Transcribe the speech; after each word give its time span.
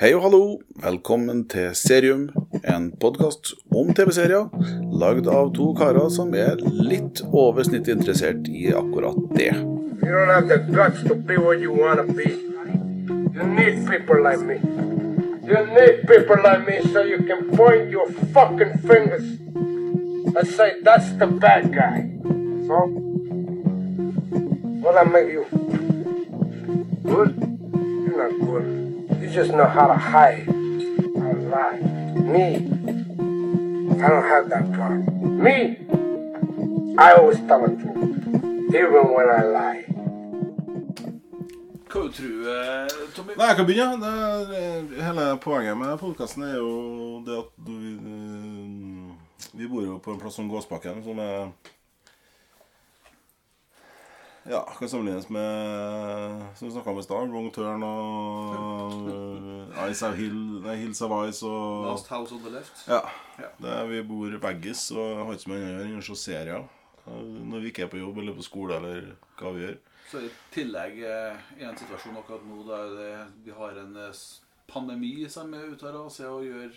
Hei 0.00 0.10
og 0.14 0.24
hallo, 0.24 0.40
velkommen 0.82 1.44
til 1.48 1.68
Serium, 1.78 2.24
en 2.66 2.88
podkast 3.00 3.52
om 3.70 3.92
TV-serier, 3.94 4.48
lagd 4.90 5.28
av 5.30 5.52
to 5.54 5.68
karer 5.78 6.08
som 6.10 6.34
er 6.34 6.58
litt 6.64 7.22
over 7.30 7.62
snittet 7.62 7.94
interessert 7.94 8.48
i 8.50 8.72
akkurat 8.74 9.20
det. 9.38 9.52
You 10.02 10.10
don't 10.10 10.34
have 10.34 10.50
the 10.50 10.58
guts 10.74 11.06
to 11.06 11.14
what 11.38 11.62
you 11.62 11.70
want 11.70 12.02
to 12.02 12.12
be. 12.12 12.26
You 13.34 13.46
need 13.54 13.86
people 13.86 14.18
like 14.18 14.42
me. 14.42 14.58
You 15.46 15.62
need 15.78 16.06
people 16.10 16.42
like 16.42 16.66
me 16.66 16.82
so 16.92 17.02
you 17.02 17.22
can 17.22 17.56
point 17.56 17.90
your 17.90 18.10
fucking 18.34 18.78
fingers 18.86 19.44
say, 20.42 20.80
that's 20.82 21.12
the 21.12 21.26
bad 21.26 21.72
guy. 21.72 22.10
So, 22.66 22.86
what 24.82 24.96
I 24.96 25.04
make 25.04 25.28
you? 25.28 25.46
Good? 27.04 27.36
You're 28.06 28.30
not 28.30 28.46
good. 28.46 28.83
Just 29.34 29.50
know 29.50 29.66
how 29.66 29.88
to 29.88 29.94
hide, 29.94 30.46
how 30.46 31.32
lie. 31.50 31.80
Me, 32.14 32.54
I 34.00 34.08
don't 34.08 34.22
have 34.22 34.48
that 34.48 34.72
problem. 34.72 35.42
Me, 35.42 35.76
I 36.96 37.14
always 37.14 37.38
tell 37.38 37.66
the 37.66 37.74
truth, 37.74 38.28
even 38.68 39.04
when 39.10 39.28
I 39.28 39.42
lie. 39.42 39.84
Hva 41.90 42.06
tror 42.14 42.46
eh, 42.46 42.86
Tommy? 43.16 43.34
Nei, 43.34 43.46
jeg 43.48 43.56
kan 43.56 43.66
begynne. 43.66 43.98
Det 43.98 44.62
er, 44.62 45.02
hele 45.08 45.26
poenget 45.42 45.76
med 45.82 45.98
podkasten 45.98 46.46
er 46.46 46.54
jo 46.54 46.70
det 47.26 47.36
at 47.42 47.50
vi, 47.66 47.92
eh, 48.14 49.50
vi 49.58 49.66
bor 49.66 49.82
jo 49.82 49.98
på 49.98 50.14
en 50.14 50.22
plass 50.22 50.38
som 50.38 50.46
Gåsbakken, 50.48 51.02
som 51.02 51.18
er 51.18 51.50
Ja, 54.44 54.60
kan 54.78 54.88
sammenlignes 54.88 55.28
med 55.28 56.42
Som 56.56 56.68
vi 56.68 56.72
snakka 56.74 56.90
om 56.90 56.98
i 56.98 57.02
stad. 57.02 57.28
Wrong 57.32 57.50
Turn 57.50 57.82
og 57.82 59.08
Ice 59.90 60.04
of 60.06 60.16
Hill, 60.16 60.36
nei, 60.64 60.76
Hills 60.82 61.00
of 61.02 61.14
Ice 61.28 61.42
og 61.48 61.86
Last 61.88 62.10
House 62.12 62.34
on 62.34 62.42
the 62.44 62.52
Left. 62.52 62.84
Ja. 62.88 63.00
Der 63.38 63.50
Det 63.58 63.72
er, 63.72 63.86
vi 63.88 64.02
bor 64.02 64.36
veggis 64.44 64.90
og 64.92 65.24
har 65.24 65.32
ikke 65.32 65.46
så 65.46 65.50
mye 65.50 65.62
annet 65.62 65.72
å 65.72 65.80
gjøre 65.80 65.88
enn 65.88 66.04
å 66.04 66.06
se 66.10 66.18
serier. 66.20 66.68
Når 67.04 67.64
vi 67.64 67.72
ikke 67.72 67.86
er 67.86 67.92
på 67.92 68.00
jobb 68.00 68.20
eller 68.20 68.36
på 68.36 68.44
skole 68.44 68.78
eller 68.78 69.10
hva 69.40 69.52
vi 69.56 69.64
gjør. 69.64 69.76
Så 70.10 70.20
i 70.24 70.30
tillegg 70.52 71.00
eh, 71.08 71.44
i 71.58 71.64
en 71.64 71.76
situasjon 71.80 72.20
akkurat 72.20 72.44
nå 72.46 72.64
der 72.68 72.92
det, 72.98 73.12
vi 73.46 73.56
har 73.56 73.80
en 73.80 73.96
eh, 74.04 74.24
pandemi 74.70 75.14
som 75.32 75.52
er 75.56 75.72
ute 75.72 75.88
her 75.88 75.96
og 76.04 76.44
gjør 76.44 76.76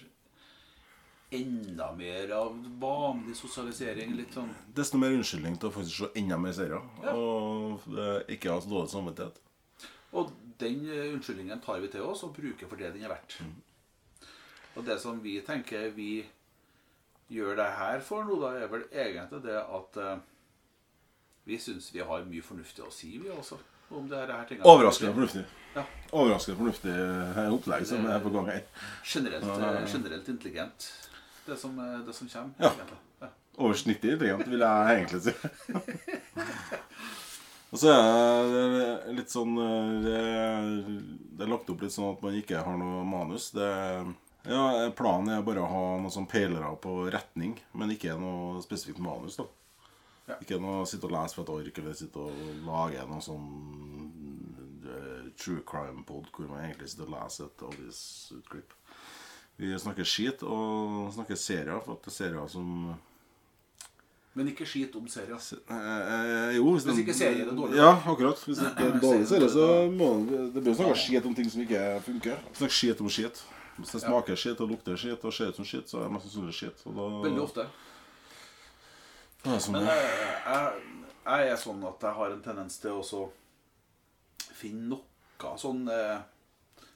enda 1.29 1.91
mer 1.95 2.31
av 2.37 2.53
vanlig 2.79 3.35
sosialisering. 3.35 4.13
Litt 4.15 4.35
sånn 4.37 4.53
Desto 4.75 4.99
mer 5.01 5.15
unnskyldning 5.15 5.57
til 5.59 5.69
å 5.69 5.75
faktisk 5.75 6.03
se 6.05 6.11
enda 6.21 6.39
mer 6.39 6.55
serier. 6.55 6.83
Ja. 7.03 7.15
Og 7.17 7.83
ikke 8.31 8.53
ha 8.53 8.61
så 8.63 8.71
dårlig 8.71 8.93
samvittighet. 8.93 9.41
Og 10.15 10.31
den 10.61 10.85
eh, 10.87 11.11
unnskyldningen 11.11 11.61
tar 11.63 11.81
vi 11.83 11.91
til 11.91 12.07
oss 12.07 12.23
og 12.25 12.35
bruker 12.37 12.69
for 12.69 12.79
det 12.79 12.93
den 12.95 13.05
er 13.05 13.11
verdt. 13.11 13.41
Og 14.77 14.85
det 14.87 14.99
som 15.01 15.19
vi 15.23 15.39
tenker 15.45 15.89
vi 15.95 16.11
gjør 17.33 17.57
det 17.59 17.69
her 17.75 18.03
for 18.05 18.23
nå, 18.23 18.37
da, 18.39 18.53
er 18.55 18.69
vel 18.71 18.85
egentlig 18.93 19.41
det 19.43 19.57
at 19.59 19.97
uh, 19.99 20.19
vi 21.47 21.57
syns 21.59 21.89
vi 21.91 22.03
har 22.05 22.27
mye 22.29 22.45
fornuftig 22.45 22.85
å 22.85 22.91
si, 22.93 23.17
vi 23.19 23.31
også. 23.33 23.57
Om 23.89 24.07
det 24.11 24.19
her, 24.19 24.31
her 24.35 24.47
tingene. 24.47 24.67
Overraskende 24.67 25.13
fornuftig. 25.15 25.43
Ja. 25.73 25.83
Overraskende 26.11 26.57
fornuftig 26.59 26.93
eh, 26.93 27.43
opplegg 27.55 27.85
som 27.87 28.07
er 28.11 28.23
på 28.23 28.31
gang 28.35 28.49
her. 28.51 28.63
Generelt, 29.07 29.47
generelt 29.91 30.31
intelligent, 30.31 30.87
det 31.47 31.57
som, 31.57 31.79
eh, 31.79 31.99
det 32.07 32.13
som 32.13 32.29
kommer. 32.29 32.53
Ja. 32.57 32.71
egentlig. 32.71 33.01
Ja. 33.23 33.31
Over 33.57 33.73
snittet 33.73 34.11
intelligent, 34.11 34.47
vil 34.47 34.65
jeg 34.65 34.97
egentlig 34.97 35.21
si. 35.25 35.33
Og 37.67 37.81
så 37.81 37.91
er 37.91 38.45
det 38.71 39.15
litt 39.17 39.33
sånn 39.33 39.57
det 39.59 40.13
det, 40.13 40.21
det 41.35 41.43
er 41.43 41.51
lagt 41.51 41.67
opp 41.73 41.81
litt 41.83 41.91
sånn 41.91 42.13
at 42.13 42.21
man 42.23 42.37
ikke 42.37 42.61
har 42.63 42.77
noe 42.79 43.01
manus. 43.07 43.49
Det, 43.55 43.67
ja, 44.47 44.63
planen 44.95 45.33
er 45.35 45.43
bare 45.43 45.65
å 45.65 45.71
ha 45.71 45.83
noen 45.99 46.13
sånn 46.13 46.29
peilere 46.31 46.69
på 46.79 46.93
retning, 47.11 47.57
men 47.75 47.91
ikke 47.91 48.15
noe 48.21 48.61
spesifikt 48.63 49.03
manus. 49.03 49.35
da. 49.41 49.49
Ja. 50.27 50.37
Ikke 50.43 50.61
noe 50.63 50.85
sitte 50.87 51.07
og 51.09 51.15
lese 51.15 51.35
for 51.35 51.43
et 51.43 51.53
ork, 51.55 51.81
eller 51.81 51.99
sitte 51.99 52.23
og 52.23 52.63
lage 52.67 53.03
noe 53.09 53.23
sånn 53.23 53.45
eh, 54.87 55.27
true 55.39 55.63
crime-pod 55.67 56.31
hvor 56.35 56.49
man 56.51 56.63
egentlig 56.63 56.91
sitter 56.91 57.07
og 57.09 57.15
leser 57.17 57.51
et 57.51 57.67
avisutklipp. 57.67 58.76
Vi 59.57 59.73
snakker 59.79 60.05
skit 60.05 60.43
og 60.45 61.07
snakker 61.15 61.35
serier, 61.39 61.79
for 61.81 61.97
at 61.97 62.03
det 62.05 62.11
er 62.11 62.17
serier 62.17 62.49
som 62.51 62.73
Men 64.37 64.51
ikke 64.51 64.67
skit 64.69 64.93
om 64.95 65.07
serier. 65.09 65.39
Eh, 65.73 66.55
jo, 66.59 66.75
Hvis 66.77 66.99
ikke 67.01 67.13
serien 67.17 67.47
er 67.49 67.55
dårlig, 67.57 67.77
Ja, 67.79 67.95
akkurat. 68.05 68.37
Hvis 68.45 68.59
det 68.61 68.67
er 68.69 68.91
en 68.93 68.99
dårlig 69.01 69.23
er 69.25 69.31
serie, 69.31 69.49
så 69.49 69.65
må 69.89 70.09
det 70.53 70.61
blir 70.61 70.75
snakka 70.77 70.99
skit 71.01 71.25
om 71.25 71.33
ting 71.33 71.49
som 71.49 71.63
ikke 71.63 71.81
funker. 72.05 72.37
Snakk 72.59 72.75
skit 72.77 73.01
om 73.01 73.09
skit. 73.09 73.41
Hvis 73.79 73.91
det 73.95 74.01
smaker 74.01 74.37
skit 74.37 74.61
og 74.61 74.69
lukter 74.69 74.97
skit 74.97 75.25
og 75.25 75.33
ser 75.33 75.49
ut 75.49 75.57
som 75.57 75.65
skit, 75.65 75.89
så 75.89 75.99
er 75.99 76.07
det 76.07 76.13
mest 76.13 76.29
sannsynlig 76.29 76.53
skit. 76.53 76.85
Da, 76.85 77.09
Veldig 77.25 77.41
ofte. 77.41 77.65
Da 79.43 79.55
er 79.55 79.59
sånn 79.65 79.77
Men 79.77 79.85
det. 79.89 79.97
eh, 79.97 80.37
jeg, 80.53 81.03
jeg 81.25 81.51
er 81.51 81.59
sånn 81.65 81.83
at 81.89 82.07
jeg 82.07 82.17
har 82.21 82.31
en 82.37 82.41
tendens 82.45 82.79
til 82.81 83.01
å 83.01 83.25
finne 84.57 84.87
noe 84.93 85.57
sånn 85.61 85.83
eh, 85.93 86.17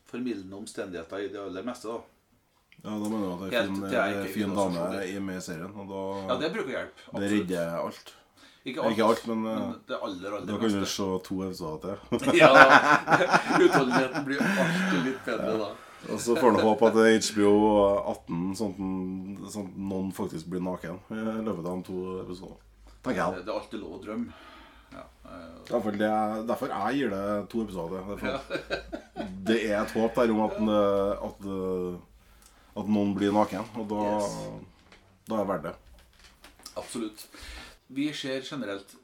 formildende 0.10 0.58
omstendigheter 0.58 1.26
i 1.26 1.30
det 1.34 1.42
aller 1.42 1.66
meste. 1.66 1.90
da. 1.90 2.02
Ja, 2.82 2.96
da 2.98 3.10
mener 3.12 3.28
du 3.28 3.34
at 3.34 3.42
det 3.44 3.60
er 3.60 3.68
fin, 3.68 3.84
jeg 3.94 4.16
eh, 4.18 4.32
fin 4.34 4.56
dame 4.58 4.88
noe 4.96 5.20
med 5.28 5.38
i 5.38 5.44
serien, 5.46 5.70
og 5.78 5.92
da 5.92 6.02
Ja, 6.32 6.38
det 6.42 6.50
bruker 6.56 6.74
hjelp. 6.74 7.04
Absolutt. 7.12 7.22
det 7.22 7.30
redder 7.36 7.76
alt. 7.78 8.14
Ikke 8.62 8.82
alt, 8.82 8.94
Ikke 8.94 9.06
alt, 9.06 9.22
men, 9.30 9.44
men, 9.46 9.62
det 9.90 9.98
aller, 9.98 10.34
aller 10.38 10.50
Da 10.50 10.58
kan 10.62 10.74
du 10.74 10.86
se 10.86 11.08
to 11.28 11.38
episoder 11.46 11.96
til. 12.10 12.26
Ja, 12.42 12.50
Utholdenheten 13.58 14.26
blir 14.28 14.42
alltid 14.42 15.00
litt 15.08 15.24
bedre 15.26 15.56
da. 15.62 15.70
Og 16.10 16.22
så 16.22 16.36
får 16.38 16.56
en 16.56 16.64
håpe 16.66 16.90
at 16.90 16.98
det 16.98 17.08
er 17.08 17.18
HBO 17.30 17.54
18, 18.12 18.38
sånn 18.58 18.72
at, 18.74 19.50
sånn 19.54 19.68
at 19.70 19.82
noen 19.94 20.14
faktisk 20.18 20.50
blir 20.50 20.64
naken 20.66 20.98
i 21.14 21.26
løpet 21.46 21.66
av 21.66 21.74
de 21.76 21.90
to 21.90 21.98
episodene. 22.24 22.58
Det, 23.02 23.14
det 23.14 23.50
er 23.50 23.58
alltid 23.58 23.82
lov 23.82 23.98
å 23.98 24.02
drømme. 24.02 24.48
Ja, 24.92 25.04
eh, 25.26 25.60
Derfor, 25.70 25.98
det, 25.98 26.12
derfor 26.50 26.74
jeg 26.74 26.98
gir 27.00 27.14
det 27.14 27.26
to 27.54 27.64
episoder. 27.66 28.02
Derfor, 28.10 28.42
Det 29.48 29.58
er 29.70 29.78
et 29.82 29.94
håp 29.96 30.18
der 30.18 30.34
om 30.34 30.42
at, 30.46 30.58
eh, 30.62 31.28
at, 31.30 31.46
eh, 31.46 32.00
at 32.78 32.88
noen 32.88 33.14
blir 33.18 33.32
naken, 33.36 33.66
og 33.78 33.88
da, 33.90 34.02
Yes. 34.20 34.36
da 35.28 35.36
er 35.36 35.46
det 35.46 35.48
verdt 35.52 35.64
det. 35.64 35.76
Absolutt. 36.78 37.26
Vi 37.92 38.12
ser 38.16 38.42
generelt 38.48 38.96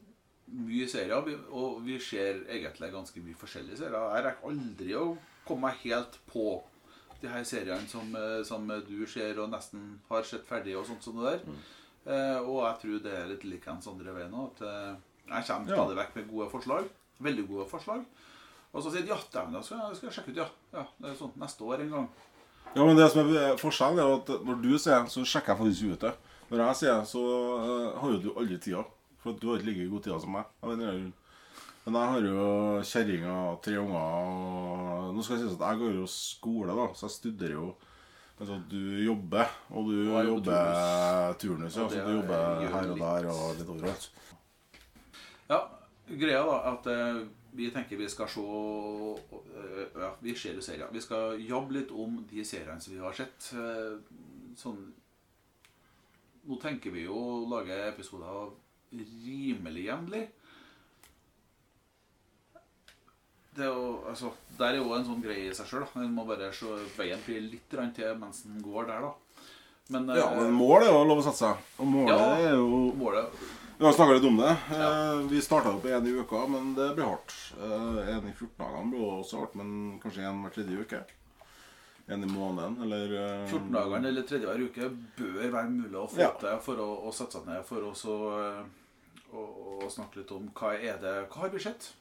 mye 0.48 0.88
serier, 0.88 1.34
og 1.52 1.82
vi 1.84 1.98
ser 2.00 2.46
egentlig 2.48 2.92
ganske 2.94 3.20
mye 3.24 3.36
forskjellige 3.36 3.78
serier. 3.82 4.16
Jeg 4.16 4.24
rekker 4.30 4.48
aldri 4.52 4.94
å 4.96 5.18
komme 5.48 5.68
meg 5.68 5.82
helt 5.84 6.16
på 6.32 6.46
de 7.22 7.28
her 7.28 7.44
seriene 7.44 7.88
som, 7.90 8.16
eh, 8.16 8.44
som 8.44 8.68
du 8.68 9.06
ser 9.08 9.40
og 9.42 9.50
nesten 9.52 10.00
har 10.10 10.24
sett 10.24 10.46
ferdig 10.48 10.78
og 10.78 10.86
sånt 10.86 11.04
som 11.04 11.18
det 11.18 11.34
der. 11.44 11.52
Eh, 12.08 12.40
og 12.40 12.62
jeg 12.64 12.80
tror 12.82 13.04
det 13.04 13.14
er 13.14 13.28
litt 13.28 13.44
likens 13.44 13.88
andre 13.88 14.14
veien 14.14 14.32
òg. 14.32 14.54
At 14.54 14.62
eh, 14.62 14.96
jeg 15.28 15.46
kommer 15.48 15.68
Ja. 15.70 15.76
stadig 15.76 15.98
vekk 15.98 16.16
med 16.16 16.30
gode 16.32 16.50
forslag. 16.52 16.90
Veldig 17.20 17.48
gode 17.50 17.68
forslag. 17.70 18.06
Og 18.74 18.84
så 18.84 18.92
sier 18.92 19.02
de 19.02 19.08
ja, 19.08 19.18
dæven, 19.34 19.64
skal 19.64 19.96
jeg 20.04 20.14
sjekke 20.14 20.30
ut, 20.32 20.36
ja. 20.38 20.48
ja. 20.74 20.86
Det 21.02 21.10
er 21.10 21.16
sånn 21.16 21.34
neste 21.40 21.62
år 21.66 21.82
en 21.82 21.90
gang. 21.90 22.10
Ja, 22.78 22.86
men 22.86 23.00
det 23.00 23.08
som 23.10 23.30
er 23.34 23.56
forskjellen, 23.58 24.00
er 24.04 24.18
at 24.20 24.28
når 24.46 24.58
du 24.62 24.74
sier, 24.78 25.08
så 25.10 25.24
sjekker 25.26 25.56
jeg 25.56 25.62
faktisk 25.64 25.94
ut 25.96 26.04
det. 26.06 26.12
Når 26.52 26.62
jeg 26.62 26.80
sier, 26.84 27.00
så 27.10 27.22
eh, 27.58 27.96
har 27.98 28.12
jo 28.14 28.20
du 28.22 28.28
aldri 28.38 28.60
tida. 28.62 28.84
For 29.24 29.34
at 29.34 29.40
du 29.42 29.48
har 29.50 29.58
ikke 29.58 29.72
like 29.72 29.88
god 29.90 30.04
tid 30.06 30.20
som 30.22 30.36
meg. 30.38 30.52
Men 31.88 31.96
jeg 31.96 32.12
har 32.12 32.28
jo 32.28 32.46
kjerringa, 32.84 33.36
tre 33.64 33.78
unger 33.80 33.98
og 33.98 35.14
Nå 35.16 35.24
skal 35.24 35.38
jeg 35.38 35.48
si 35.48 35.56
at 35.56 35.62
jeg 35.64 35.80
går 35.82 35.94
jo 35.96 36.08
skole, 36.12 36.76
da, 36.76 36.88
så 36.94 37.08
jeg 37.08 37.16
studerer 37.16 37.56
jo 37.56 37.68
Altså 38.38 38.54
at 38.60 38.66
du 38.70 38.82
jobber, 39.02 39.54
og 39.74 39.88
du 39.90 39.96
Og 40.14 40.28
jobber 40.28 41.38
turnus. 41.42 41.78
Ja, 41.80 41.88
så 41.90 42.04
du 42.06 42.12
jobber 42.20 42.68
her 42.70 42.92
og 42.92 43.00
der 43.00 43.30
og 43.32 43.56
litt 43.58 43.72
overalt. 43.74 44.10
Ja, 45.50 45.62
greia 46.12 46.44
da 46.46 46.58
at 46.76 46.90
eh, 46.92 47.24
vi 47.57 47.72
tenker 47.73 47.97
vi 48.00 48.07
skal 48.09 48.29
se 48.29 48.41
eh, 48.41 49.88
Ja, 49.97 50.12
vi 50.22 50.35
ser 50.38 50.53
jo 50.57 50.62
serier. 50.62 50.88
Vi 50.94 51.01
skal 51.01 51.39
jobbe 51.42 51.74
litt 51.80 51.92
om 51.92 52.19
de 52.30 52.45
seriene 52.45 52.81
som 52.81 52.94
vi 52.94 53.01
har 53.01 53.13
sett. 53.18 53.50
eh, 53.57 53.98
sånn 54.57 54.80
Nå 56.48 56.56
tenker 56.63 56.94
vi 56.95 57.04
jo 57.04 57.18
å 57.18 57.39
lage 57.51 57.75
episoder 57.89 58.54
rimelig 58.95 59.81
jevnlig. 59.89 60.21
Det 63.57 63.65
er 63.65 63.74
jo, 63.74 64.03
altså, 64.07 64.30
der 64.60 64.75
er 64.75 64.77
jo 64.80 64.94
en 64.95 65.03
sånn 65.07 65.24
greie 65.25 65.50
i 65.50 65.56
seg 65.57 65.65
sjøl. 65.68 65.83
En 65.98 66.13
må 66.13 66.24
bare 66.30 66.51
se 66.53 66.69
veien 66.95 67.19
blir 67.25 67.42
litt 67.42 67.68
til 67.74 68.13
mens 68.21 68.44
den 68.45 68.62
går 68.63 68.86
der, 68.88 69.01
da. 69.07 69.13
Men, 69.89 70.07
Ja, 70.15 70.27
eh, 70.30 70.38
men 70.44 70.53
mål 70.53 70.83
er 70.83 70.92
jo 70.92 71.03
lov 71.10 71.19
å 71.24 71.25
satse. 71.25 71.50
Og 71.80 71.88
målet 71.88 72.19
Ja. 72.19 72.36
er 72.38 72.56
jo 72.56 72.94
målet 72.95 73.33
Vi 73.77 73.85
har 73.85 73.94
snakka 73.94 74.13
litt 74.13 74.24
om 74.25 74.38
det. 74.38 74.57
Ja. 74.71 75.15
Vi 75.29 75.41
starta 75.41 75.69
opp 75.75 75.85
én 75.85 76.07
i 76.07 76.13
uka, 76.18 76.47
men 76.50 76.71
det 76.75 76.88
blir 76.97 77.06
hardt. 77.06 77.33
Én 78.09 78.25
i 78.25 78.33
14 78.33 78.56
dagene 78.57 78.89
blir 78.89 79.03
også 79.19 79.44
hardt, 79.44 79.53
men 79.59 80.00
kanskje 80.01 80.24
én 80.25 80.39
hver 80.41 80.56
tredje 80.56 80.79
uke. 80.81 81.01
En 82.07 82.24
i 82.24 82.29
måneden, 82.31 82.79
eller 82.81 83.13
eh, 83.19 83.45
14 83.51 83.69
dagene 83.75 84.07
eller 84.09 84.25
tredje 84.25 84.47
hver 84.50 84.63
uke 84.63 84.89
bør 85.19 85.51
være 85.53 85.69
mulig 85.69 86.00
å 86.00 86.07
få 86.09 86.21
Ja. 86.24 86.31
til 86.39 86.57
for 86.63 86.79
å, 86.81 86.88
å 87.06 87.12
sette 87.13 87.35
seg 87.38 87.45
ned 87.51 87.65
for 87.68 87.83
å 87.83 87.94
eh, 88.39 88.62
å, 89.35 89.89
snakke 89.91 90.21
litt 90.21 90.31
om 90.31 90.47
hva 90.56 90.74
er 90.79 90.97
det, 91.03 91.15
hva 91.27 91.44
har 91.44 91.51
vi 91.53 91.59
sett, 91.59 91.91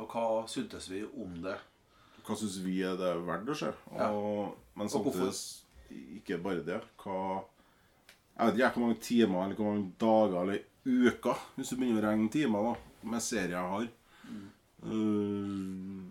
og 0.00 0.08
hva 0.08 0.24
syntes 0.48 0.88
vi 0.90 1.04
om 1.04 1.36
det. 1.44 1.58
hva 2.24 2.34
syns 2.40 2.56
vi 2.64 2.80
er 2.82 2.96
det 2.96 3.12
verdt 3.28 3.52
å 3.52 3.58
se? 3.60 3.70
Og, 3.92 4.56
Men 4.74 4.88
Og 4.88 5.04
hvorfor? 5.04 5.30
samtidig 5.30 6.16
ikke 6.18 6.40
bare 6.42 6.64
det. 6.66 6.80
Hva 6.98 7.44
Jeg 8.34 8.46
vet 8.46 8.58
ikke 8.58 8.70
hvor 8.74 8.86
mange 8.86 9.00
timer 9.00 9.44
eller 9.44 9.58
hvor 9.58 9.70
mange 9.70 9.92
dager 10.00 10.40
eller 10.42 10.58
uker, 10.84 11.44
hvis 11.56 11.70
du 11.70 11.76
begynner 11.78 12.02
å 12.02 12.08
regne 12.08 12.30
timer, 12.34 12.66
da, 12.68 13.10
med 13.12 13.22
serier 13.24 13.54
jeg 13.54 13.72
har. 13.74 13.86
Uh, 14.84 16.02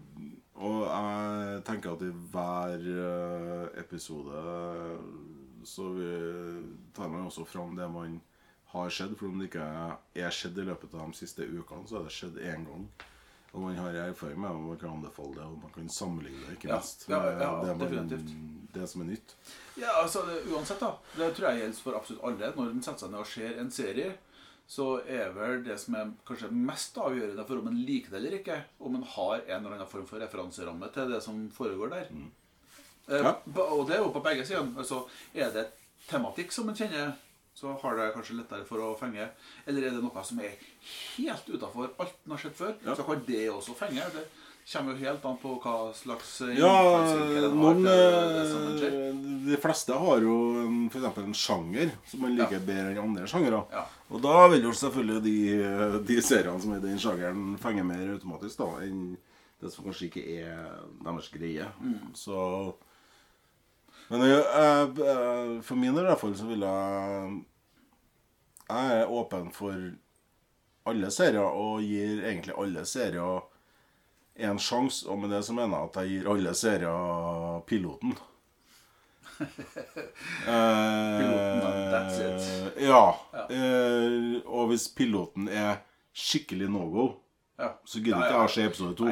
og 0.63 0.79
jeg 0.87 1.59
tenker 1.67 1.93
at 1.93 2.05
i 2.07 2.11
hver 2.33 2.87
uh, 2.87 3.67
episode 3.81 4.43
så 5.63 5.89
vi, 5.93 6.11
tar 6.95 7.07
man 7.11 7.27
også 7.27 7.45
fram 7.45 7.75
det 7.75 7.87
man 7.91 8.19
har 8.73 8.89
skjedd. 8.91 9.15
For 9.19 9.29
om 9.29 9.39
det 9.39 9.51
ikke 9.51 9.67
er 10.19 10.35
skjedd 10.35 10.59
i 10.59 10.67
løpet 10.67 10.95
av 10.97 11.11
de 11.11 11.19
siste 11.19 11.47
ukene, 11.47 11.87
så 11.87 11.99
er 11.99 12.07
det 12.07 12.15
skjedd 12.15 12.39
én 12.43 12.65
gang. 12.67 12.87
Og 13.53 13.61
man 13.61 13.77
har 13.77 13.99
erfaring 14.07 14.39
med 14.41 14.49
det, 14.49 14.61
man 14.65 14.79
kan 14.81 14.95
anbefale 14.97 15.35
det, 15.37 15.45
og 15.45 15.59
man 15.61 15.73
kan 15.75 15.89
sammenligne 15.93 16.41
det, 16.47 16.55
ikke 16.57 16.71
Ja, 16.71 16.79
minst. 16.79 17.05
ja, 17.09 17.19
ja, 17.31 17.51
det, 17.61 17.75
man, 17.77 17.83
definitivt. 17.83 18.31
Det 18.73 18.87
som 18.89 19.01
er 19.01 19.09
nytt. 19.13 19.33
Ja, 19.77 19.93
altså 20.01 20.23
det, 20.27 20.41
Uansett, 20.51 20.79
da. 20.83 20.91
Det 21.17 21.31
tror 21.37 21.49
jeg 21.51 21.61
gjelder 21.63 21.81
for 21.85 21.97
absolutt 21.99 22.23
alle. 22.29 22.51
Når 22.57 22.71
en 22.73 22.83
setter 22.85 22.99
seg 23.05 23.11
ned 23.13 23.19
og 23.23 23.27
ser 23.31 23.59
en 23.63 23.71
serie, 23.71 24.13
så 24.73 24.85
er 25.05 25.33
vel 25.35 25.63
det 25.65 25.75
som 25.81 25.95
er 25.99 26.11
kanskje 26.25 26.49
mest 26.55 26.95
avgjørende 26.97 27.43
for 27.47 27.59
om 27.59 27.67
en 27.69 27.81
liker 27.85 28.13
det 28.13 28.19
eller 28.21 28.37
ikke, 28.39 28.55
om 28.79 28.95
en 28.95 29.03
har 29.15 29.41
en 29.43 29.57
eller 29.65 29.75
annen 29.75 29.89
form 29.91 30.05
for 30.09 30.23
referanseramme 30.23 30.87
til 30.95 31.11
det 31.11 31.19
som 31.25 31.41
foregår 31.53 31.91
der. 31.93 32.07
Mm. 32.15 32.31
Ja. 33.09 33.33
Eh, 33.35 33.59
Og 33.59 33.87
det 33.89 33.97
er 33.97 34.01
jo 34.05 34.13
på 34.15 34.23
begge 34.23 34.45
sider. 34.47 34.69
Altså, 34.79 35.03
er 35.35 35.51
det 35.51 35.67
tematikk 36.07 36.51
som 36.55 36.69
en 36.71 36.75
kjenner, 36.79 37.11
så 37.53 37.73
har 37.83 37.95
det 37.99 38.13
kanskje 38.15 38.37
lettere 38.39 38.65
for 38.65 38.81
å 38.81 38.93
fenge. 38.97 39.27
Eller 39.67 39.85
er 39.89 39.91
det 39.93 40.01
noe 40.01 40.23
som 40.25 40.39
er 40.41 40.55
helt 41.17 41.49
utafor 41.53 41.91
alt 42.01 42.15
en 42.25 42.31
har 42.33 42.41
sett 42.41 42.55
før, 42.57 42.73
Ja. 42.85 42.95
så 42.95 43.03
kan 43.05 43.21
det 43.27 43.43
også 43.51 43.75
fenge. 43.77 44.01
Det 44.15 44.23
kommer 44.71 44.93
jo 44.93 45.05
helt 45.05 45.25
an 45.27 45.37
på 45.41 45.57
hva 45.59 45.73
slags 45.97 46.29
eh, 46.45 46.53
Ja, 46.55 46.69
noen 47.51 47.83
det 47.83 48.45
ser. 48.47 48.85
eh, 48.87 49.17
De 49.49 49.57
fleste 49.59 49.97
har 49.99 50.21
jo 50.23 50.35
f.eks. 50.87 50.93
for 50.93 51.01
eksempel 51.01 51.23
en 51.27 51.33
sjanger 51.35 51.91
som 52.07 52.21
man 52.23 52.35
liker 52.37 52.59
Ja. 52.59 52.63
bedre 52.69 52.93
enn 52.93 53.01
andre 53.03 53.27
sjangere. 53.27 53.59
Ja. 53.73 53.83
Og 54.09 54.21
da 54.23 54.47
vil 54.53 54.63
jo 54.63 54.71
selvfølgelig 54.71 55.23
de, 55.25 55.35
de 56.07 56.21
seriene 56.23 56.61
som 56.63 56.71
er 56.73 56.77
i 56.79 56.85
den 56.87 56.99
sjangeren, 57.01 57.57
fenge 57.59 57.83
mer 57.83 58.13
automatisk 58.15 58.57
da 58.63 58.69
enn 58.85 59.17
det 59.63 59.71
som 59.73 59.85
kanskje 59.85 60.07
ikke 60.09 60.23
er 60.43 60.79
deres 61.03 61.29
greie. 61.33 61.67
Mm. 61.81 62.13
Så 62.15 62.73
Men 64.09 64.21
jeg, 64.27 64.43
jeg- 64.43 65.63
for 65.63 65.75
min 65.79 65.93
del 65.95 66.03
i 66.05 66.07
hvert 66.07 66.19
fall 66.19 66.33
så 66.35 66.45
vil 66.47 66.59
jeg 66.59 67.43
Jeg 68.69 69.01
er 69.01 69.07
åpen 69.11 69.51
for 69.53 69.75
alle 70.85 71.09
serier 71.11 71.43
og 71.43 71.81
gir 71.81 72.23
egentlig 72.23 72.55
alle 72.57 72.83
serier 72.85 73.41
en 74.35 74.57
sjanse, 74.59 75.05
og 75.09 75.19
med 75.21 75.29
det 75.35 75.43
så 75.45 75.53
mener 75.53 75.77
jeg 75.77 75.89
at 75.89 75.97
jeg 76.01 76.09
gir 76.13 76.29
alle 76.33 76.53
serier 76.57 77.59
piloten. 77.69 78.15
Eh, 79.43 81.17
Piloten, 81.19 81.61
that's 81.93 82.19
it. 82.21 82.73
Ja. 82.87 83.03
Ja. 83.33 83.45
Eh, 83.49 84.41
og 84.45 84.67
hvis 84.71 84.87
piloten 84.95 85.47
er 85.49 85.81
skikkelig 86.13 86.69
no 86.69 86.87
go, 86.93 87.07
Ja. 87.59 87.69
så 87.85 87.99
gidder 88.01 88.17
Ja, 88.17 88.25
ikke 88.25 88.33
ja. 88.33 88.41
jeg 88.41 88.49
å 88.49 88.53
se 88.53 88.63
episode 88.65 88.95
to. 88.97 89.05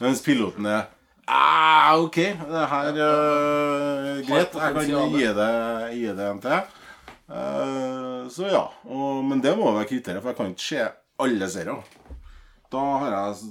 Men 0.00 0.12
hvis 0.12 0.22
piloten 0.22 0.66
er 0.70 0.84
ah, 1.26 1.96
OK, 1.98 2.16
det 2.16 2.66
her 2.70 2.90
uh, 2.98 4.20
Greit, 4.26 4.54
jeg 4.54 4.74
kan 4.76 5.10
gi 5.14 5.24
det, 5.34 5.48
gi 5.96 6.06
det 6.18 6.28
en 6.28 6.40
til. 6.42 6.76
Uh, 7.30 8.28
så 8.30 8.46
ja. 8.50 8.62
Og, 8.86 9.24
men 9.26 9.42
det 9.42 9.56
må 9.58 9.72
være 9.74 9.88
kriteriet, 9.90 10.22
for 10.22 10.30
jeg 10.32 10.38
kan 10.38 10.54
ikke 10.54 10.66
se 10.68 10.86
alle 11.26 11.50
serier. 11.50 11.82
Da 12.70 12.78
har 13.02 13.16
jeg 13.16 13.50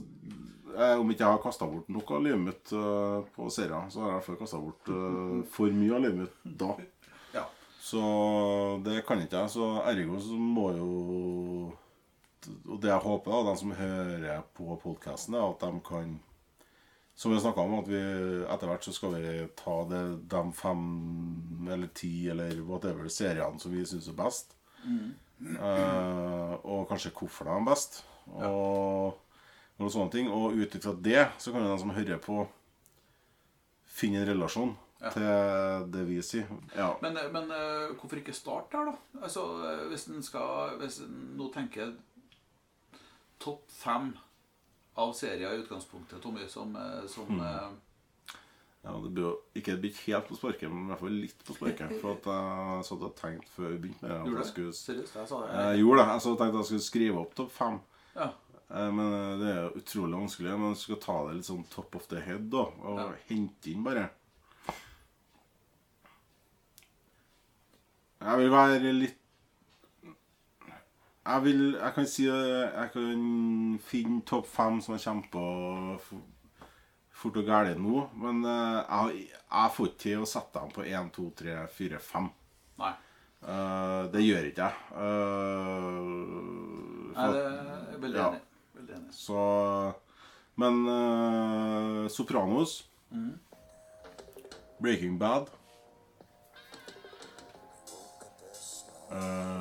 eh, 0.75 0.95
Om 0.99 1.11
ikke 1.11 1.25
jeg 1.25 1.33
har 1.35 1.41
kasta 1.43 1.67
bort 1.69 1.89
noe 1.91 2.15
av 2.15 2.23
livet 2.25 2.41
mitt 2.43 2.71
eh, 2.75 3.17
på 3.35 3.49
serier, 3.53 3.89
så 3.91 4.03
har 4.03 4.09
jeg 4.09 4.13
i 4.13 4.17
hvert 4.17 4.27
fall 4.27 4.39
kasta 4.43 4.61
bort 4.63 4.91
eh, 4.93 5.35
for 5.55 5.75
mye 5.75 5.97
av 5.97 6.05
livet 6.05 6.23
mitt 6.23 6.57
da. 6.63 6.71
Ja. 7.35 7.45
Så 7.83 8.01
det 8.85 9.03
kan 9.07 9.21
ikke 9.23 9.43
jeg. 9.43 9.53
Så 9.55 9.69
ergo 9.89 10.21
så 10.23 10.39
må 10.39 10.71
jo 10.77 10.89
Og 12.69 12.79
det 12.81 12.89
jeg 12.89 13.03
håper, 13.03 13.31
da, 13.31 13.51
de 13.51 13.61
som 13.61 13.75
hører 13.75 14.43
på 14.55 14.79
podkasten, 14.83 15.35
er 15.35 15.47
at 15.47 15.63
de 15.63 15.81
kan 15.85 16.17
Som 17.19 17.33
vi 17.33 17.39
snakka 17.43 17.65
om, 17.65 17.79
at 17.81 17.89
vi 17.91 17.99
etter 18.47 18.69
hvert 18.69 18.85
så 18.85 18.93
skal 18.95 19.17
vi 19.17 19.47
ta 19.59 19.73
det, 19.89 20.03
de 20.31 20.43
fem 20.55 20.85
eller 21.67 21.89
ti 21.91 22.29
eller 22.31 22.61
whatever 22.63 23.09
seriene 23.11 23.59
som 23.59 23.73
vi 23.75 23.83
syns 23.85 24.07
er 24.07 24.15
best. 24.15 24.55
Eh, 25.39 26.53
og 26.63 26.87
kanskje 26.89 27.11
hvorfor 27.15 27.47
de 27.47 27.55
er 27.57 27.67
best. 27.67 27.99
Og, 28.27 29.19
og 29.79 29.91
sånne 29.93 30.11
ting. 30.11 30.29
Og 30.31 30.57
ut 30.59 30.75
ifra 30.75 30.93
det 30.99 31.25
så 31.39 31.51
kan 31.53 31.63
jo 31.65 31.71
de 31.73 31.79
som 31.81 31.93
hører 31.95 32.21
på, 32.23 32.43
finne 33.99 34.21
en 34.23 34.29
relasjon 34.33 34.75
Ja. 34.99 35.09
til 35.15 35.91
det 35.93 36.01
vi 36.09 36.17
sier. 36.21 36.47
Ja. 36.75 36.89
Men, 37.01 37.15
men 37.31 37.51
eh, 37.55 37.93
hvorfor 37.95 38.19
ikke 38.19 38.33
starte 38.35 38.75
der, 38.75 38.89
da? 38.91 39.21
Altså, 39.23 39.45
eh, 39.63 39.85
Hvis 39.87 40.07
en 40.11 40.23
skal 40.23 40.73
Hvis 40.81 40.97
en 41.05 41.37
nå 41.39 41.47
tenker 41.53 41.93
topp 43.39 43.63
fem 43.71 44.09
av 44.99 45.13
serier 45.15 45.53
i 45.55 45.61
utgangspunktet, 45.61 46.19
Tommy, 46.21 46.43
som, 46.51 46.75
eh, 46.75 47.05
som 47.07 47.31
mm. 47.31 47.77
Ja, 48.83 48.91
det 49.03 49.11
blir 49.11 49.25
jo 49.25 49.31
ikke 49.59 49.75
helt 50.05 50.27
på 50.27 50.35
sparket, 50.35 50.69
men 50.71 50.85
i 50.85 50.91
hvert 50.91 51.01
fall 51.03 51.15
litt 51.15 51.41
på 51.47 51.55
sparket. 51.55 51.95
For 52.01 52.15
at 52.15 52.27
jeg 52.31 52.85
satt 52.87 53.01
og 53.07 53.15
tenkte 53.19 53.51
før 53.55 53.73
vi 53.73 53.79
begynte 53.85 54.03
med 54.03 54.11
det. 54.11 54.19
Gjorde 54.19 54.35
jeg 54.35 54.43
det? 54.43 54.51
skulle, 54.51 54.75
Seriøst? 54.79 55.15
Jeg 55.19 55.27
sa 55.31 55.39
det. 55.43 55.49
jeg 55.63 55.81
gjorde 55.83 55.99
det. 56.03 56.07
Jeg 56.13 56.37
tenkte 56.43 56.59
jeg 56.61 56.69
skulle 56.69 56.85
skrive 56.85 57.23
opp 57.23 57.33
topp 57.39 57.51
fem. 57.55 57.79
Ja. 58.15 58.29
Eh, 58.71 58.91
Men 58.93 59.13
eh, 59.13 59.37
det 59.39 59.47
er 59.55 59.61
jo 59.63 59.79
utrolig 59.81 60.19
vanskelig. 60.19 60.59
Men 60.59 60.73
du 60.73 60.79
skal 60.79 60.99
ta 61.01 61.15
det 61.27 61.35
litt 61.39 61.45
sånn 61.49 61.63
top 61.73 61.95
of 61.95 62.07
the 62.11 62.19
head, 62.21 62.49
da. 62.53 62.65
Og 62.83 62.99
Ja. 62.99 63.07
hente 63.29 63.71
inn 63.71 63.83
bare. 63.83 64.09
Jeg 68.21 68.37
vil 68.41 68.51
være 68.51 68.91
litt 68.93 69.15
Jeg 71.25 71.43
vil 71.45 71.61
Jeg 71.79 71.93
kan 71.95 72.05
si 72.09 72.25
eh, 72.27 72.67
Jeg 72.73 72.91
kan 72.93 73.79
finne 73.85 74.21
topp 74.27 74.47
fem 74.49 74.81
som 74.83 74.95
jeg 74.97 75.03
kommer 75.05 75.29
på 75.31 75.45
fort 77.19 77.35
og 77.35 77.43
gæli 77.51 77.73
nå. 77.75 78.05
Men 78.15 78.37
jeg, 78.47 79.25
jeg 79.51 79.71
får 79.75 79.87
ikke 79.89 79.99
til 80.05 80.21
å 80.23 80.27
sette 80.29 80.55
dem 80.61 80.69
på 80.71 80.85
1, 80.87 81.09
2, 81.17 81.23
3, 81.35 81.55
4, 81.75 81.97
5. 81.99 82.29
Nei. 82.79 82.91
Eh, 83.43 84.03
det 84.13 84.21
gjør 84.23 84.47
ikke 84.47 84.69
jeg. 84.69 84.75
Eh, 85.03 85.97
Nei, 87.17 87.25
det 87.33 87.41
er 87.41 87.91
jeg 87.91 87.99
veldig 88.05 88.21
Ja. 88.21 88.29
enig. 88.29 88.39
Veldig 88.39 88.48
enig. 88.99 89.13
Så 89.13 89.93
Men 90.59 90.87
uh, 90.87 92.07
Sopranos 92.09 92.83
Breaking 94.79 95.17
Bad 95.17 95.47
uh, 99.11 99.59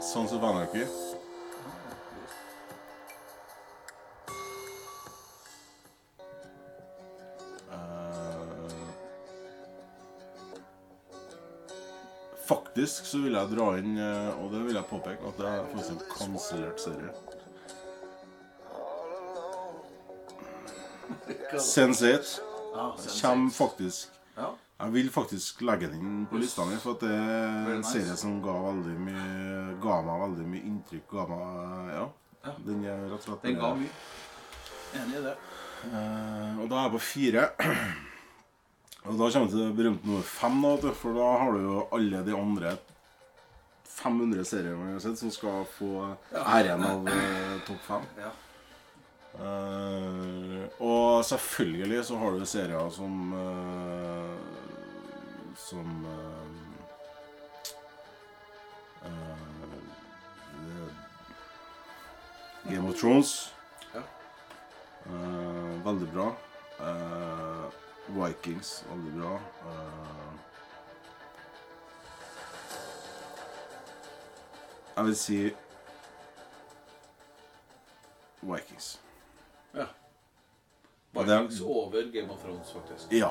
Sons 0.00 0.32
of 0.32 0.42
Anarchy. 0.42 1.13
Faktisk 12.74 13.06
så 13.06 13.18
vil 13.22 13.36
jeg 13.38 13.50
dra 13.52 13.64
inn, 13.78 13.92
eh, 14.02 14.30
og 14.42 14.48
det 14.50 14.60
vil 14.66 14.74
jeg 14.74 14.86
påpeke, 14.90 15.28
at 15.28 15.36
det 15.38 15.46
er 15.46 15.66
faktisk 15.70 15.92
en 15.92 16.00
kansellert 16.10 16.80
serie. 16.82 17.10
Sense8 21.54 22.40
Ja, 22.74 22.86
Sense8. 22.98 23.20
kommer 23.22 23.50
faktisk. 23.54 24.08
Jeg 24.80 24.90
vil 24.92 25.10
faktisk 25.14 25.60
legge 25.62 25.86
den 25.92 26.00
inn 26.02 26.24
på 26.26 26.40
lista 26.42 26.64
mi, 26.66 26.74
for 26.82 26.96
at 26.96 27.04
det 27.06 27.12
er 27.14 27.68
en 27.76 27.84
serie 27.86 28.16
som 28.18 28.40
ga, 28.42 28.56
veldig 28.66 28.94
mye, 29.06 29.76
ga 29.84 30.00
meg 30.08 30.24
veldig 30.24 30.46
mye 30.50 30.64
inntrykk. 30.72 31.06
Ga 31.14 31.26
meg 31.30 31.92
Ja. 31.94 32.08
Den 32.66 32.82
er 32.84 33.04
rett 33.06 33.20
og 33.20 33.22
slett 33.28 33.46
Den 33.46 33.60
ga 33.62 33.70
mye. 33.78 33.94
Enig 34.98 35.20
i 35.20 35.22
det. 35.28 35.36
Eh, 35.92 36.58
og 36.58 36.66
da 36.68 36.74
er 36.82 36.88
jeg 36.88 36.94
på 36.98 37.04
fire. 37.06 37.46
Og 39.04 39.18
da 39.20 39.26
kommer 39.28 39.50
vi 39.50 39.52
til 39.52 39.72
berømte 39.76 40.08
nummer 40.08 40.24
fem, 40.24 40.62
da, 40.80 40.92
for 40.96 41.16
da 41.18 41.26
har 41.42 41.52
du 41.52 41.60
jo 41.60 41.80
alle 41.92 42.22
de 42.24 42.36
andre 42.38 42.76
500 43.94 44.44
serier 44.48 44.78
vi 44.78 44.92
har 44.94 45.02
sett, 45.04 45.18
som 45.20 45.32
skal 45.32 45.66
få 45.76 45.90
æren 46.32 46.84
av 46.88 47.08
eh, 47.12 47.52
topp 47.68 47.84
fem. 47.84 48.08
Ja. 48.22 48.32
Uh, 49.34 50.62
og 50.78 51.24
selvfølgelig 51.26 52.04
så 52.06 52.18
har 52.20 52.36
du 52.38 52.44
serier 52.46 52.90
som 52.94 53.32
uh, 53.34 54.36
Som 55.58 56.06
uh, 56.06 56.44
Game 62.70 62.88
of 62.88 62.94
Thrones. 62.96 63.52
Ja. 63.92 64.00
Veldig 65.84 66.08
bra. 66.14 66.30
Eh, 66.80 67.83
Vikings, 68.08 68.84
veldig 68.90 69.12
bra. 69.20 69.34
Eh, 69.34 70.34
jeg 74.96 75.04
vil 75.04 75.16
si 75.16 75.38
Vikings. 78.42 79.00
Ja. 79.74 79.86
Vikings 81.12 81.54
det 81.54 81.60
er- 81.60 81.66
over 81.70 82.12
Game 82.12 82.30
of 82.32 82.38
Thrones, 82.38 82.72
faktisk. 82.72 83.12
Ja. 83.12 83.30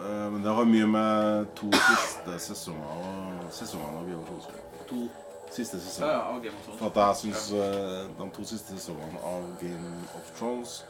Eh, 0.00 0.32
men 0.32 0.42
det 0.42 0.54
har 0.54 0.64
mye 0.64 0.86
med 0.86 1.46
to 1.56 1.70
siste 1.72 2.38
sesonger 2.38 2.86
og 2.86 3.52
sesongene 3.52 3.98
av 3.98 4.04
Game 4.06 4.20
of 4.20 4.26
Thrones. 4.26 4.46
To. 4.88 5.08
Siste 5.52 5.78
Ja, 6.00 6.10
ja, 6.12 6.18
av 6.20 6.40
Game 6.42 6.54
of 6.56 6.64
Thrones. 6.64 6.78
For 6.78 6.86
at 6.86 6.96
jeg 6.96 7.16
syns 7.16 7.48
de 8.18 8.30
to 8.34 8.44
siste 8.44 8.72
sesongene 8.78 9.18
av 9.24 9.42
Game 9.60 10.04
of 10.14 10.30
Thrones 10.38 10.86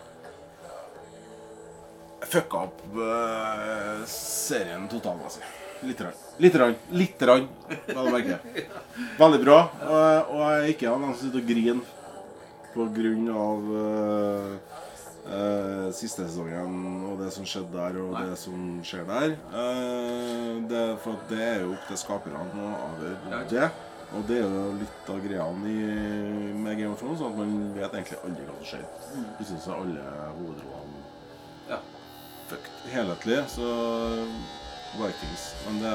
fucka 2.29 2.67
opp 2.69 2.85
uh, 2.97 4.05
serien. 4.07 4.89
Lite 5.83 6.03
grann. 6.05 6.13
Lite 6.37 6.59
grann. 6.59 6.75
Lite 6.91 7.27
grann, 7.27 7.49
vel 7.89 7.99
å 7.99 8.11
merke. 8.15 8.39
Veldig 9.23 9.41
bra. 9.43 9.59
Og, 9.83 10.31
og 10.37 10.45
jeg 10.47 10.61
er 10.61 10.71
ikke 10.77 10.95
noen 10.95 11.17
som 11.17 11.27
sitter 11.27 11.43
og 11.43 11.51
griner 11.51 11.99
på 12.73 12.87
grunn 12.95 13.27
av 13.37 13.73
eh, 13.81 14.53
eh, 15.35 15.89
siste 15.93 16.25
sesongen 16.25 16.77
og 17.11 17.19
det 17.21 17.33
som 17.35 17.47
skjedde 17.49 17.75
der, 17.75 17.99
og 18.01 18.15
Nei. 18.15 18.25
det 18.31 18.39
som 18.41 18.69
skjer 18.87 19.05
der. 19.11 19.35
Uh, 19.53 20.63
det, 20.71 20.85
for 21.05 21.21
det 21.33 21.43
er 21.49 21.65
jo 21.67 21.75
opp 21.75 21.91
til 21.91 22.01
skaperne 22.01 22.47
å 22.47 22.71
avgjøre 22.87 23.43
det. 23.53 23.71
Og 24.13 24.27
det 24.29 24.39
er 24.39 24.45
jo 24.45 24.65
litt 24.77 25.13
av 25.13 25.21
greiene 25.25 25.73
i, 25.73 25.85
med 26.63 26.79
Game 26.79 26.93
of 26.93 27.01
Thrones, 27.01 27.25
at 27.25 27.37
man 27.37 27.55
vet 27.77 27.95
egentlig 27.97 28.21
aldri 28.23 28.49
hva 28.49 28.59
som 28.59 28.71
skjer. 28.75 28.91
Plutselig 29.39 29.63
så 29.65 29.73
er 29.75 29.85
alle 29.87 30.11
hovedrollene. 30.39 31.02
Fucked. 32.53 32.73
Helhetlig 32.93 33.39
så 33.51 33.69
Vikings. 34.99 35.45
Men 35.67 35.79
det 35.83 35.93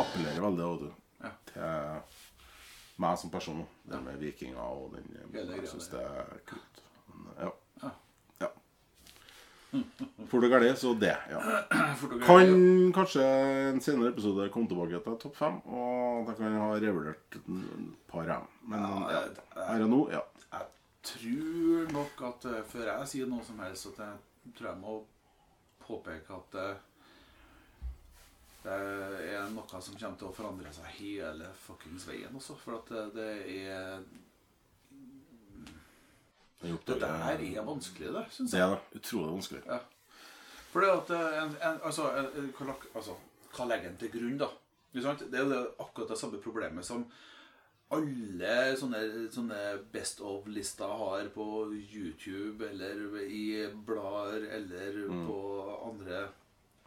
appellerer 0.00 0.40
veldig 0.48 0.64
også, 0.72 0.92
Ja. 1.24 1.30
til 1.50 3.00
meg 3.02 3.18
som 3.18 3.30
person. 3.30 3.64
Det 3.84 4.00
med 4.02 4.18
vikinger 4.22 4.60
og 4.60 4.94
den 4.94 5.06
Jeg 5.34 5.68
syns 5.68 5.88
det 5.92 6.00
er 6.00 6.38
kult. 6.46 6.82
Men, 7.08 7.28
ja. 7.40 7.50
Ja. 8.40 8.48
Fort 10.30 10.44
og 10.46 10.50
galt, 10.50 10.78
så 10.78 10.94
det. 11.00 11.16
ja. 11.30 11.40
Kan 12.26 12.92
kanskje 12.94 13.24
en 13.72 13.80
senere 13.82 14.12
episode 14.14 14.48
komme 14.54 14.68
tilbake 14.70 15.00
til 15.04 15.18
topp 15.20 15.36
fem, 15.36 15.56
og 15.66 16.28
jeg 16.30 16.36
kan 16.38 16.58
ha 16.60 16.68
revurdert 16.78 17.38
et 17.40 17.48
par 18.10 18.30
M. 18.38 18.46
Men 18.70 18.80
Ja, 19.10 19.24
her 19.72 19.82
og 19.82 19.90
nå, 19.90 20.00
ja. 20.14 20.20
Jeg 20.54 20.68
tror 21.04 21.90
nok 21.92 22.22
at 22.30 22.44
eh, 22.48 22.62
før 22.64 22.86
jeg 22.98 23.08
sier 23.10 23.26
noe 23.28 23.44
som 23.44 23.58
helst, 23.60 23.86
at 23.92 23.98
jeg 24.06 24.54
tror 24.56 24.70
jeg 24.70 24.78
må 24.80 24.94
påpeke 25.86 26.34
at 26.34 26.56
det, 26.56 26.66
det 28.64 28.76
er 29.34 29.48
noe 29.52 29.80
som 29.84 29.96
kommer 30.00 30.18
til 30.20 30.28
å 30.30 30.34
forandre 30.36 30.72
seg 30.72 30.92
hele 30.98 31.50
fuckings 31.66 32.06
veien 32.08 32.36
også. 32.38 32.56
For 32.60 32.78
at 32.80 32.92
det, 32.92 33.04
det 33.16 33.66
er 33.68 34.04
Det 36.64 37.00
der 37.00 37.28
er 37.36 37.62
vanskelig, 37.66 38.12
det, 38.14 38.24
syns 38.32 38.50
Det 38.54 38.58
jeg. 38.58 38.70
er 38.70 38.74
det. 38.78 39.00
Utrolig 39.00 39.32
vanskelig. 39.34 39.62
Ja. 39.68 39.78
For 40.72 40.80
det 40.80 40.90
at 40.90 41.10
eh, 41.14 41.42
en, 41.42 41.56
en, 41.60 41.80
altså, 41.84 42.08
en, 42.18 42.28
en, 42.40 42.48
hva, 42.56 42.74
altså, 42.94 43.14
hva 43.54 43.66
legger 43.68 43.90
en 43.92 43.98
til 44.00 44.10
grunn, 44.14 44.38
da? 44.40 44.48
Det 44.94 45.04
er 45.04 45.44
jo 45.44 45.60
akkurat 45.82 46.08
det 46.10 46.18
samme 46.18 46.40
problemet 46.42 46.86
som 46.86 47.04
alle 47.92 48.76
sånne, 48.78 49.00
sånne 49.32 49.58
Best 49.92 50.20
of-lister 50.24 50.88
har 50.88 51.28
på 51.34 51.46
YouTube 51.74 52.64
eller 52.70 53.20
i 53.26 53.66
blader 53.86 54.48
eller 54.56 54.96
på 55.26 55.38
andre 55.90 56.24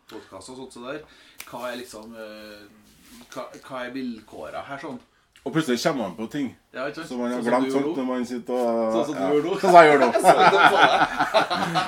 podkaster 0.09 0.55
og 0.55 0.63
sånt 0.63 0.73
så 0.73 0.83
der. 0.87 1.03
Hva 1.47 1.69
er 1.71 1.77
liksom 1.83 2.15
eh, 2.17 2.65
hva, 3.33 3.47
hva 3.67 3.85
er 3.85 3.93
vilkåra 3.95 4.63
her, 4.67 4.81
sånn? 4.81 4.99
Og 5.45 5.53
plutselig 5.55 5.79
kommer 5.79 6.09
man 6.09 6.15
på 6.17 6.25
ting 6.31 6.47
Ja, 6.73 6.89
ikke 6.89 7.05
som 7.07 7.21
man 7.21 7.31
har 7.31 7.39
Sånn 7.39 7.47
glemt 7.53 7.71
sånn 7.71 7.85
når 7.95 8.07
man 8.09 8.25
sitter 8.27 8.57
og 8.57 8.95
Sånn 8.97 9.05
som 9.07 9.13
du 9.15 9.21
ja. 9.21 9.27
gjør 9.31 9.45
nå. 9.45 9.51
Sånn 9.61 9.71
som 9.71 9.77
jeg 9.77 9.85
gjør 9.87 10.01
nå. 10.01 10.09
Så 10.17 10.19
det 10.27 10.33
var 10.73 10.75
det. 10.75 11.83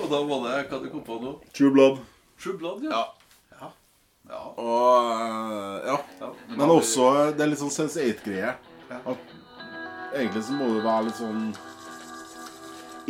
Og 0.00 0.10
da 0.10 0.18
var 0.28 0.42
det 0.44 0.58
hva 0.68 0.80
du 0.82 0.88
kom 0.92 1.04
på 1.06 1.16
nå? 1.22 1.32
True 1.56 1.72
blood. 1.72 2.02
True 2.40 2.56
Blood, 2.56 2.84
ja. 2.84 2.90
Ja. 2.90 3.02
Ja. 4.30 4.42
Og 4.62 5.10
eh, 5.12 5.88
ja. 5.90 5.98
ja. 6.20 6.30
Men 6.56 6.74
også 6.76 7.10
det 7.36 7.44
er 7.44 7.52
litt 7.52 7.62
sånn 7.62 7.74
sense 7.74 8.02
8-greie. 8.02 8.54
Ja. 8.90 9.00
At 9.12 10.14
egentlig 10.14 10.44
så 10.46 10.56
må 10.58 10.70
du 10.74 10.80
være 10.84 11.08
litt 11.08 11.18
sånn 11.20 11.50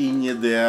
inn 0.00 0.22
i 0.24 0.34
det 0.40 0.60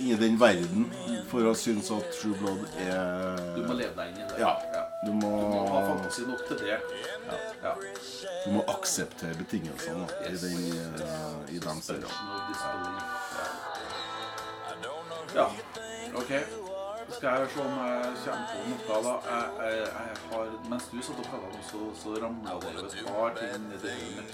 Inn 0.00 0.14
i 0.14 0.16
den 0.16 0.36
verden 0.40 0.86
for 1.28 1.44
å 1.44 1.52
synes 1.54 1.90
at 1.92 2.06
True 2.16 2.36
Blood 2.40 2.62
er 2.80 3.36
Du 3.54 3.60
må 3.66 3.76
leve 3.76 3.92
deg 3.98 4.14
inn 4.14 4.22
i 4.22 4.28
det. 4.30 4.38
Ja. 4.40 4.54
Du 5.04 5.12
må, 5.16 5.28
Du 5.40 5.46
må 5.52 5.60
ha 5.74 5.82
fantasi 5.86 6.24
nok 6.28 6.40
til 6.48 6.58
det. 6.60 6.78
Ja. 7.28 7.36
ja. 7.62 7.74
du 8.46 8.48
må 8.56 8.64
akseptere 8.72 9.36
betingelsene 9.38 10.08
da, 10.08 10.18
i, 10.24 10.32
Yes. 10.32 10.40
den, 10.44 10.56
eh, 11.04 11.54
i 11.56 11.60
den 11.62 11.84
serien. 11.84 12.16
Ja. 15.36 15.44
ja. 15.44 15.46
OK. 16.20 16.69
Skal 17.10 17.40
jeg 17.40 17.48
se 17.50 17.60
om 17.60 17.74
jeg 17.80 18.02
kommer 18.24 18.78
på 18.86 18.98
noe, 19.02 19.02
da. 19.04 19.14
Jeg, 19.26 19.44
jeg, 19.58 19.74
jeg 19.86 20.16
har, 20.32 20.50
mens 20.70 20.86
du 20.92 20.98
satt 21.02 21.18
og 21.22 21.26
prata 21.30 21.50
nå, 21.50 21.62
så, 21.66 21.80
så 22.02 22.14
ramla 22.22 22.54
det 22.62 22.72
jo 22.76 22.84
et 22.86 22.96
par 23.08 23.34
ting 23.38 23.64
ned 23.68 23.86
i 23.90 23.96
mitt. 24.16 24.32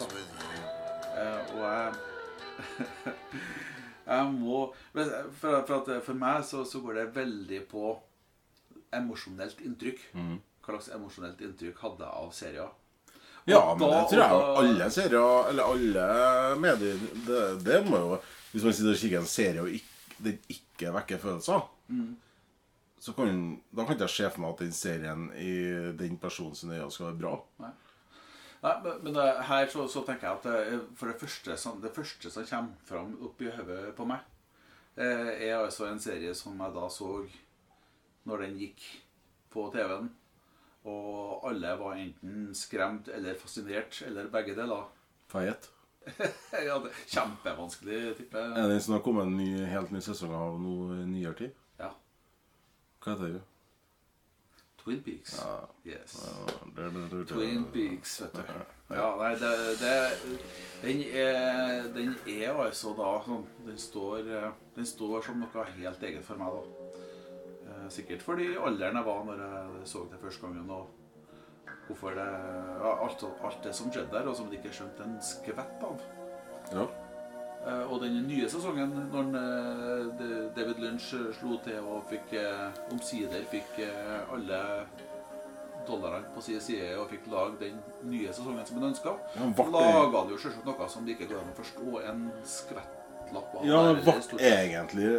Eh, 1.16 1.40
og 1.56 1.62
jeg 1.64 1.86
Jeg 4.06 4.26
må 4.36 4.58
For, 4.94 5.14
for, 5.40 5.72
at 5.80 5.88
for 6.06 6.14
meg 6.20 6.44
så, 6.46 6.60
så 6.68 6.78
går 6.84 7.00
det 7.00 7.06
veldig 7.16 7.62
på 7.72 7.94
emosjonelt 8.94 9.58
inntrykk. 9.66 10.04
Hva 10.14 10.76
slags 10.76 10.92
emosjonelt 10.94 11.40
inntrykk 11.42 11.80
hadde 11.82 12.04
jeg 12.06 12.20
av 12.22 12.30
serier? 12.36 12.68
Og 12.70 13.50
Ja, 13.50 13.60
men 13.74 13.82
da- 13.82 13.88
det 13.96 14.04
tror 14.10 14.20
jeg 14.22 14.30
da- 14.36 14.54
alle 14.62 14.90
serier, 14.90 15.48
eller 15.50 15.72
alle 15.72 16.06
medier 16.62 17.02
det, 17.26 17.42
det 17.66 17.80
må 17.86 17.98
jo 18.02 18.16
Hvis 18.52 18.64
man 18.66 18.72
sitter 18.74 18.92
og 18.94 19.00
kikker 19.02 19.20
en 19.20 19.28
serie 19.30 19.62
og 19.62 19.68
ikke, 19.70 19.92
den 20.28 20.38
ikke 20.54 20.92
vekker 20.94 21.18
følelser, 21.22 21.66
så 22.98 23.12
kan, 23.12 23.60
da 23.70 23.84
kan 23.84 23.96
ikke 23.96 24.06
jeg 24.06 24.14
se 24.14 24.30
for 24.32 24.42
meg 24.42 24.54
at 24.54 24.62
den 24.64 24.76
serien 24.76 25.26
i 25.36 25.52
den 25.98 26.16
personens 26.20 26.64
øyne 26.64 26.90
skal 26.90 27.10
være 27.10 27.20
bra. 27.20 27.34
Nei, 28.62 28.72
men, 28.82 29.02
men 29.04 29.16
det, 29.18 29.26
her 29.46 29.66
så, 29.70 29.84
så 29.92 30.02
tenker 30.06 30.30
jeg 30.30 30.38
at 30.38 30.46
det, 30.48 30.78
for 30.96 31.12
det 31.12 31.20
første, 31.20 31.56
som, 31.60 31.80
det 31.82 31.92
første 31.94 32.32
som 32.32 32.46
kommer 32.48 32.88
fram 32.88 33.12
opp 33.28 33.42
i 33.44 33.52
hodet 33.52 33.92
på 33.96 34.06
meg, 34.08 34.24
eh, 34.96 35.32
er 35.48 35.58
altså 35.58 35.90
en 35.90 36.00
serie 36.02 36.32
som 36.34 36.56
jeg 36.62 36.74
da 36.74 36.86
så 36.90 37.10
når 38.26 38.46
den 38.46 38.56
gikk 38.64 38.86
på 39.52 39.68
TV-en. 39.74 40.10
Og 40.86 41.46
alle 41.48 41.72
var 41.78 41.98
enten 41.98 42.50
skremt 42.54 43.08
eller 43.12 43.38
fascinert, 43.38 44.00
eller 44.06 44.30
begge 44.30 44.54
deler. 44.56 44.86
Feiet. 45.30 45.70
ja, 46.66 46.76
det 46.78 46.92
er 46.92 46.98
Kjempevanskelig, 47.10 48.00
tipper 48.18 48.44
jeg. 48.44 48.50
Er 48.52 48.68
det 48.68 48.76
den 48.76 48.84
som 48.84 48.94
har 48.94 49.02
kommet 49.02 49.26
en 49.26 49.38
ny, 49.38 49.48
helt 49.66 49.94
ny 49.94 50.02
sesong 50.02 50.34
av 50.38 50.58
noe 50.62 51.00
i 51.02 51.06
nyere 51.10 51.34
tid? 51.38 51.65
Ja. 53.06 53.14
Hva? 53.14 53.42
Twin 54.86 55.00
Peaks. 55.02 55.32
Yes. 55.84 56.12
Twin 56.76 57.26
Twin 57.26 57.64
Peaks, 57.74 58.20
vet 58.22 58.36
du. 58.36 58.42
Ja, 58.94 59.06
nei, 59.18 59.32
det, 59.34 59.50
det 59.80 59.94
den, 60.82 61.00
er, 61.10 61.88
den 61.94 62.12
er 62.30 62.60
altså 62.62 62.92
da 62.94 63.08
sånn 63.24 63.42
Den 63.66 63.80
står, 63.82 64.28
den 64.76 64.86
står 64.86 65.24
som 65.26 65.40
noe 65.42 65.64
helt 65.74 66.04
eget 66.06 66.22
for 66.28 66.38
meg, 66.38 66.54
da. 66.54 67.00
Eh, 67.66 67.88
Sikkert 67.90 68.22
fordi 68.22 68.52
alderen 68.54 69.00
jeg 69.00 69.08
var 69.08 69.24
når 69.26 69.42
jeg 69.42 69.90
så 69.90 70.04
det 70.12 70.20
første 70.22 70.46
gangen, 70.46 70.70
og 70.70 71.72
hvorfor 71.88 72.14
det 72.14 72.28
alt, 72.86 73.26
alt 73.26 73.58
det 73.66 73.74
som 73.74 73.90
skjedde 73.90 74.14
der, 74.14 74.30
og 74.30 74.38
som 74.38 74.50
de 74.50 74.60
ikke 74.60 74.74
skjønte 74.78 75.02
en 75.02 75.18
skvett 75.22 75.82
av. 75.86 76.06
Ja. 76.74 76.86
Eh, 77.66 77.92
Og 77.92 78.00
den 78.02 78.20
nye 78.28 78.46
sesongen, 78.48 78.92
når 79.12 79.32
eh, 79.40 80.30
David 80.56 80.78
Lynch 80.84 81.08
eh, 81.18 81.32
slo 81.34 81.58
til 81.64 81.80
og 81.82 82.04
fikk 82.10 82.36
omsider 82.94 83.42
fikk 83.50 83.80
alle 84.32 84.60
dollarene 85.86 86.26
på 86.34 86.42
sin 86.42 86.60
side 86.62 86.92
og 86.98 87.08
fikk 87.10 87.26
lage 87.30 87.58
den 87.60 87.78
nye 88.10 88.32
sesongen 88.34 88.66
som 88.66 88.78
han 88.80 88.88
ønska, 88.92 89.14
Ja, 89.36 89.48
laga 89.70 90.20
han 90.22 90.30
jo 90.34 90.38
selvsagt 90.42 90.66
noe 90.66 90.88
som 90.90 91.06
det 91.06 91.16
ikke 91.16 91.28
går 91.32 91.42
an 91.42 91.52
å 91.54 91.56
forstå. 91.58 91.96
En 92.10 92.28
skvettlapp 92.56 93.56
av 93.60 93.66
Ja, 93.66 93.82
det 93.94 94.02
ble 94.06 94.50
egentlig 94.50 95.10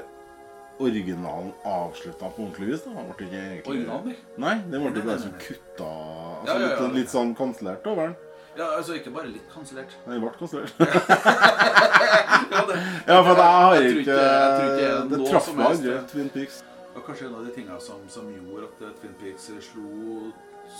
originalen 0.80 1.52
avslutta 1.66 2.30
på 2.36 2.44
ordentlig 2.46 2.68
vis. 2.72 2.84
da. 2.86 2.92
Ble 2.94 3.26
ikke 3.28 3.42
egentlig 3.42 3.72
Originalen, 3.74 4.16
nei. 4.38 4.56
det 4.70 4.80
ble 4.84 4.92
bare 5.02 5.20
som 5.20 5.32
sånn 5.32 5.40
kutta 5.42 5.88
altså, 5.88 6.48
Ja, 6.48 6.60
ja, 6.60 6.68
ja. 6.70 6.80
Litt, 6.86 6.96
litt 7.02 7.12
sånn 7.16 7.36
kansellert 7.36 7.88
over 7.90 8.08
den. 8.12 8.16
Ja, 8.58 8.72
altså 8.74 8.96
ikke 8.98 9.12
bare 9.14 9.30
litt 9.30 9.48
kansellert. 9.54 9.92
Nei, 10.08 10.18
Den 10.18 10.24
ble 10.24 10.32
kansellert. 10.38 10.74
Ja, 12.52 12.64
det- 12.70 12.82
ja, 13.08 13.22
for 13.24 13.34
jeg 13.36 13.54
har 13.62 13.76
jeg 13.76 13.96
ikke 13.98 14.18
det 14.18 15.10
Det 15.12 15.22
traff 15.30 15.48
meg 15.56 15.66
aldri. 15.72 15.96
Twin 16.12 16.30
Peaks. 16.36 16.64
Og 16.96 17.04
kanskje 17.06 17.28
en 17.28 17.36
av 17.38 17.46
de 17.46 17.52
tingene 17.54 17.80
som, 17.82 18.00
som 18.10 18.28
gjorde 18.34 18.70
at 18.72 18.86
eh, 18.88 18.94
Twin 19.02 19.16
Peaks 19.22 19.50
slo 19.70 20.32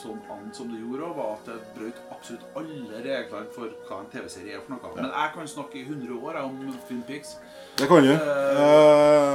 som 0.02 0.18
an 0.34 0.50
som 0.54 0.68
det 0.72 0.82
gjorde, 0.82 1.08
var 1.16 1.38
at 1.38 1.46
det 1.48 1.58
brøt 1.78 2.00
absolutt 2.12 2.44
alle 2.60 2.98
reglene 3.06 3.48
for 3.56 3.70
hva 3.88 4.00
en 4.02 4.10
TV-serie 4.12 4.58
er 4.58 4.64
for 4.66 4.74
noe. 4.76 4.92
Men 4.98 5.08
jeg 5.14 5.32
kan 5.36 5.48
snakke 5.48 5.80
i 5.80 5.84
100 5.86 6.18
år 6.28 6.40
om 6.44 6.58
Twin 6.88 7.04
Peaks. 7.08 7.38
Det 7.80 7.88
kan 7.88 8.04
du. 8.04 8.12
Uh, 8.12 8.18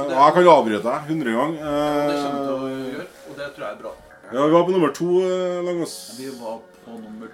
og 0.03 0.13
jeg 0.13 0.35
kan 0.37 0.49
avbryte 0.53 0.83
deg 0.85 1.09
100 1.09 1.37
ganger. 1.39 1.63
Uh, 1.63 1.71
det 2.11 2.19
kommer 2.19 2.37
du 2.37 2.45
til 2.45 2.53
å 2.53 2.69
gjøre, 2.93 3.07
og 3.31 3.39
det 3.39 3.49
tror 3.55 3.65
jeg 3.65 3.71
er 3.73 3.81
bra. 3.81 3.93
ja, 4.29 4.45
vi 4.45 4.53
var 4.53 4.67
på 4.69 4.75
nummer 4.77 4.93
to, 4.99 5.09
Langås. 5.69 5.95
Vi 6.19 6.29
var 6.37 6.61
på 6.85 6.99
nummer 6.99 7.33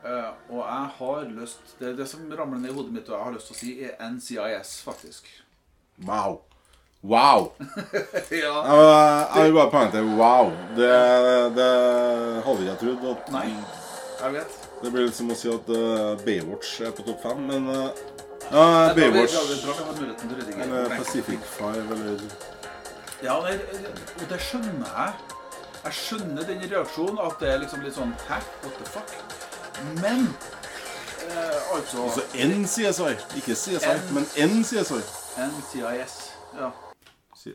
Eh, 0.00 0.28
og 0.48 0.60
jeg 0.64 0.84
har 0.96 1.24
lyst 1.36 1.74
Det, 1.78 1.90
det 1.98 2.06
som 2.08 2.22
ramler 2.32 2.58
ned 2.62 2.70
i 2.70 2.72
hodet 2.72 2.92
mitt, 2.94 3.08
og 3.10 3.18
jeg 3.18 3.24
har 3.26 3.34
lyst 3.34 3.50
til 3.50 3.56
å 3.56 3.58
si, 3.58 3.72
er 3.84 3.98
NCIS, 4.10 4.70
faktisk. 4.86 5.28
Wow. 6.06 6.38
Wow. 7.02 7.50
ja. 8.30 8.54
Jeg, 8.64 9.26
jeg 9.34 9.44
vil 9.44 9.54
bare 9.56 9.70
poengtere 9.72 10.16
wow. 10.16 10.50
Det, 10.76 10.88
det 11.56 11.68
hadde 12.46 12.66
jeg 12.68 12.78
trodd. 12.80 13.04
At 13.12 13.30
Nei, 13.34 13.46
jeg 14.20 14.34
vet. 14.38 14.56
Det 14.80 14.92
blir 14.94 15.04
litt 15.08 15.16
som 15.16 15.32
å 15.32 15.36
si 15.36 15.48
at 15.52 15.68
uh, 15.72 16.14
Baywatch 16.24 16.78
er 16.84 16.92
på 16.96 17.04
topp 17.04 17.20
fem, 17.24 17.42
men 17.50 17.68
uh, 17.68 17.90
vi- 18.96 19.10
Baywatch 19.10 19.36
eller 20.56 20.88
Pacific 20.96 21.44
Five 21.58 21.84
eller 21.96 22.24
Ja, 23.20 23.36
det, 23.44 23.58
og 24.16 24.24
det 24.30 24.40
skjønner 24.40 24.88
jeg. 24.88 25.36
Jeg 25.84 25.96
skjønner 25.96 26.44
den 26.48 26.64
reaksjonen, 26.68 27.20
at 27.24 27.36
det 27.40 27.52
er 27.52 27.60
liksom 27.62 27.84
litt 27.84 27.96
sånn 27.96 28.12
Hæ? 28.28 28.40
What 28.64 28.76
the 28.80 28.88
fuck? 28.88 29.12
Men 29.94 30.20
eh, 31.30 31.76
altså 31.76 32.02
Altså 32.02 32.22
N 32.34 32.64
CSI. 32.66 33.36
Ikke 33.36 33.54
CSI, 33.54 33.86
N. 33.86 34.14
men 34.14 34.24
N 34.50 34.64
CSI. 34.64 35.00
NCIS. 35.40 36.14
Ja. 36.60 36.70
Si- 37.36 37.54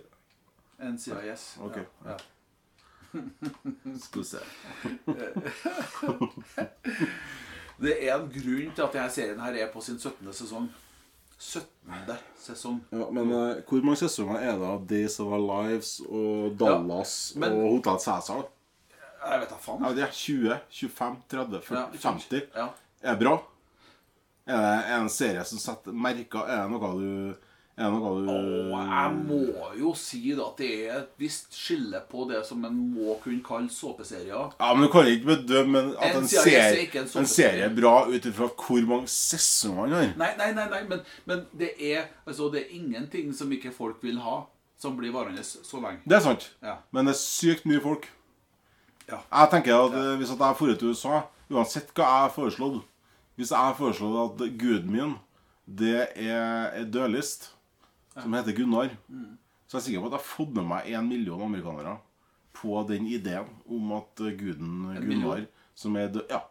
NCIS. 0.80 1.58
Ok. 1.62 1.76
Ja. 2.06 2.12
ja. 2.12 2.18
Skulle 4.06 4.26
se. 4.26 4.38
Det 7.82 7.92
er 8.10 8.16
en 8.16 8.30
grunn 8.32 8.72
til 8.76 8.82
at 8.86 8.94
denne 8.94 9.10
serien 9.12 9.40
her 9.44 9.54
er 9.66 9.72
på 9.74 9.82
sin 9.84 9.98
17. 10.00 10.34
sesong. 10.34 10.70
17. 11.38 11.68
sesong. 12.40 12.78
Ja, 12.92 13.10
men 13.12 13.32
uh, 13.32 13.56
hvor 13.68 13.82
mange 13.84 13.98
sesonger 14.00 14.40
er 14.40 14.54
det 14.56 14.68
av 14.70 14.86
Days 14.90 15.18
of 15.20 15.28
Our 15.36 15.42
Lives 15.64 15.98
og 16.08 16.56
Dallas 16.60 17.34
men- 17.36 17.52
og 17.52 17.70
Hotel 17.76 18.00
Cæsar? 18.00 18.46
Jeg 19.26 19.42
vet 19.42 19.50
da 19.50 19.58
faen. 19.62 19.82
Ja, 19.86 19.92
det 19.98 20.06
er 20.06 20.14
20, 20.14 20.60
25, 20.70 21.18
30, 21.32 21.62
40, 21.66 21.82
Ja, 21.82 22.10
50. 22.12 22.48
Ja. 22.56 22.70
Er 23.02 23.16
det 23.16 23.26
bra? 23.26 23.36
Er 24.46 24.62
det 24.62 24.96
en 25.00 25.10
serie 25.10 25.44
som 25.50 25.60
setter 25.62 25.94
merker? 25.98 26.46
Er 26.46 26.66
det 26.66 26.72
noe 26.76 26.90
du 27.00 27.12
Er 27.76 27.90
det 27.90 27.98
noe 27.98 28.12
du 28.22 28.30
Og 28.30 28.76
jeg 28.78 29.16
må 29.26 29.40
jo 29.80 29.94
si 29.98 30.22
da 30.38 30.46
at 30.46 30.62
det 30.62 30.70
er 30.86 31.00
et 31.00 31.16
visst 31.20 31.58
skille 31.58 32.00
på 32.12 32.28
det 32.30 32.44
som 32.48 32.62
en 32.68 32.78
må 32.94 33.18
kunne 33.24 33.42
kalle 33.46 33.74
såpeserier. 33.74 34.54
Ja, 34.60 34.70
men 34.78 34.86
Du 34.86 34.92
kan 34.94 35.10
ikke 35.10 35.32
bedømme 35.34 35.82
at 35.98 36.16
en 36.16 36.24
er 36.24 36.30
serie, 36.30 36.86
en 37.02 37.10
en 37.24 37.30
serie 37.30 37.66
er 37.66 37.74
bra 37.76 37.96
ut 38.06 38.30
ifra 38.30 38.52
hvor 38.54 38.86
mange 38.92 39.10
sesonger 39.12 39.90
den 39.90 39.96
har. 39.98 40.14
Nei, 40.22 40.32
nei, 40.38 40.52
nei, 40.54 40.68
nei 40.76 40.84
men, 40.94 41.02
men 41.26 41.46
det, 41.58 41.74
er, 41.82 42.06
altså, 42.28 42.52
det 42.54 42.62
er 42.68 42.78
ingenting 42.78 43.34
som 43.34 43.52
ikke 43.52 43.74
folk 43.74 43.98
vil 44.06 44.22
ha, 44.22 44.44
som 44.78 44.96
blir 44.98 45.12
varende 45.16 45.44
så 45.44 45.82
lenge. 45.82 46.06
Det 46.06 46.20
er 46.20 46.24
sant. 46.24 46.52
Ja. 46.62 46.78
Men 46.94 47.10
det 47.10 47.18
er 47.18 47.22
sykt 47.26 47.66
mye 47.66 47.82
folk. 47.82 48.06
Ja. 49.10 49.20
Jeg 49.30 49.50
tenker 49.52 49.76
at 49.86 49.94
eh, 49.94 50.16
Hvis 50.18 50.32
at 50.34 50.40
jeg 50.40 50.56
drar 50.58 50.76
til 50.80 50.90
USA, 50.94 51.20
uansett 51.54 51.92
hva 51.94 52.06
jeg 52.08 52.24
har 52.26 52.32
foreslått 52.34 52.80
Hvis 53.38 53.52
jeg 53.54 53.60
har 53.60 53.76
foreslått 53.78 54.42
at 54.42 54.58
guden 54.58 54.92
min 54.92 55.16
det 55.66 56.08
er 56.22 56.76
en 56.78 56.92
dødlist 56.94 57.48
som 58.14 58.34
heter 58.38 58.54
Gunnar, 58.54 58.92
Mm. 59.10 59.38
så 59.68 59.78
er 59.78 59.80
jeg 59.82 59.86
sikker 59.88 60.02
på 60.04 60.06
at 60.12 60.14
jeg 60.14 60.22
har 60.22 60.28
fått 60.30 60.52
med 60.54 60.68
meg 60.70 60.90
en 60.94 61.08
million 61.10 61.42
amerikanere 61.42 61.96
på 62.54 62.84
den 62.88 63.08
ideen 63.10 63.48
om 63.68 63.92
at 63.98 64.22
eh, 64.22 64.36
guden 64.38 64.94
Gunnar, 65.02 65.42
som 65.76 65.96
er 65.98 66.08
død 66.14 66.30
Ja. 66.30 66.44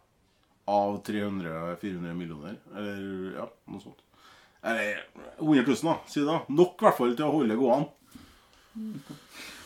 Av 0.66 0.98
300-400 1.04 2.14
millioner, 2.16 2.56
eller 2.74 3.36
ja, 3.36 3.46
noe 3.68 3.80
sånt. 3.84 4.00
Eller 4.64 5.02
100 5.38 5.62
000, 5.62 5.76
da. 5.84 5.94
Si 6.08 6.20
det. 6.20 6.26
da 6.26 6.40
Nok 6.48 6.80
i 6.80 6.84
hvert 6.86 6.96
fall 6.98 7.14
til 7.18 7.26
å 7.26 7.34
holde 7.36 7.56
gående. 7.60 7.90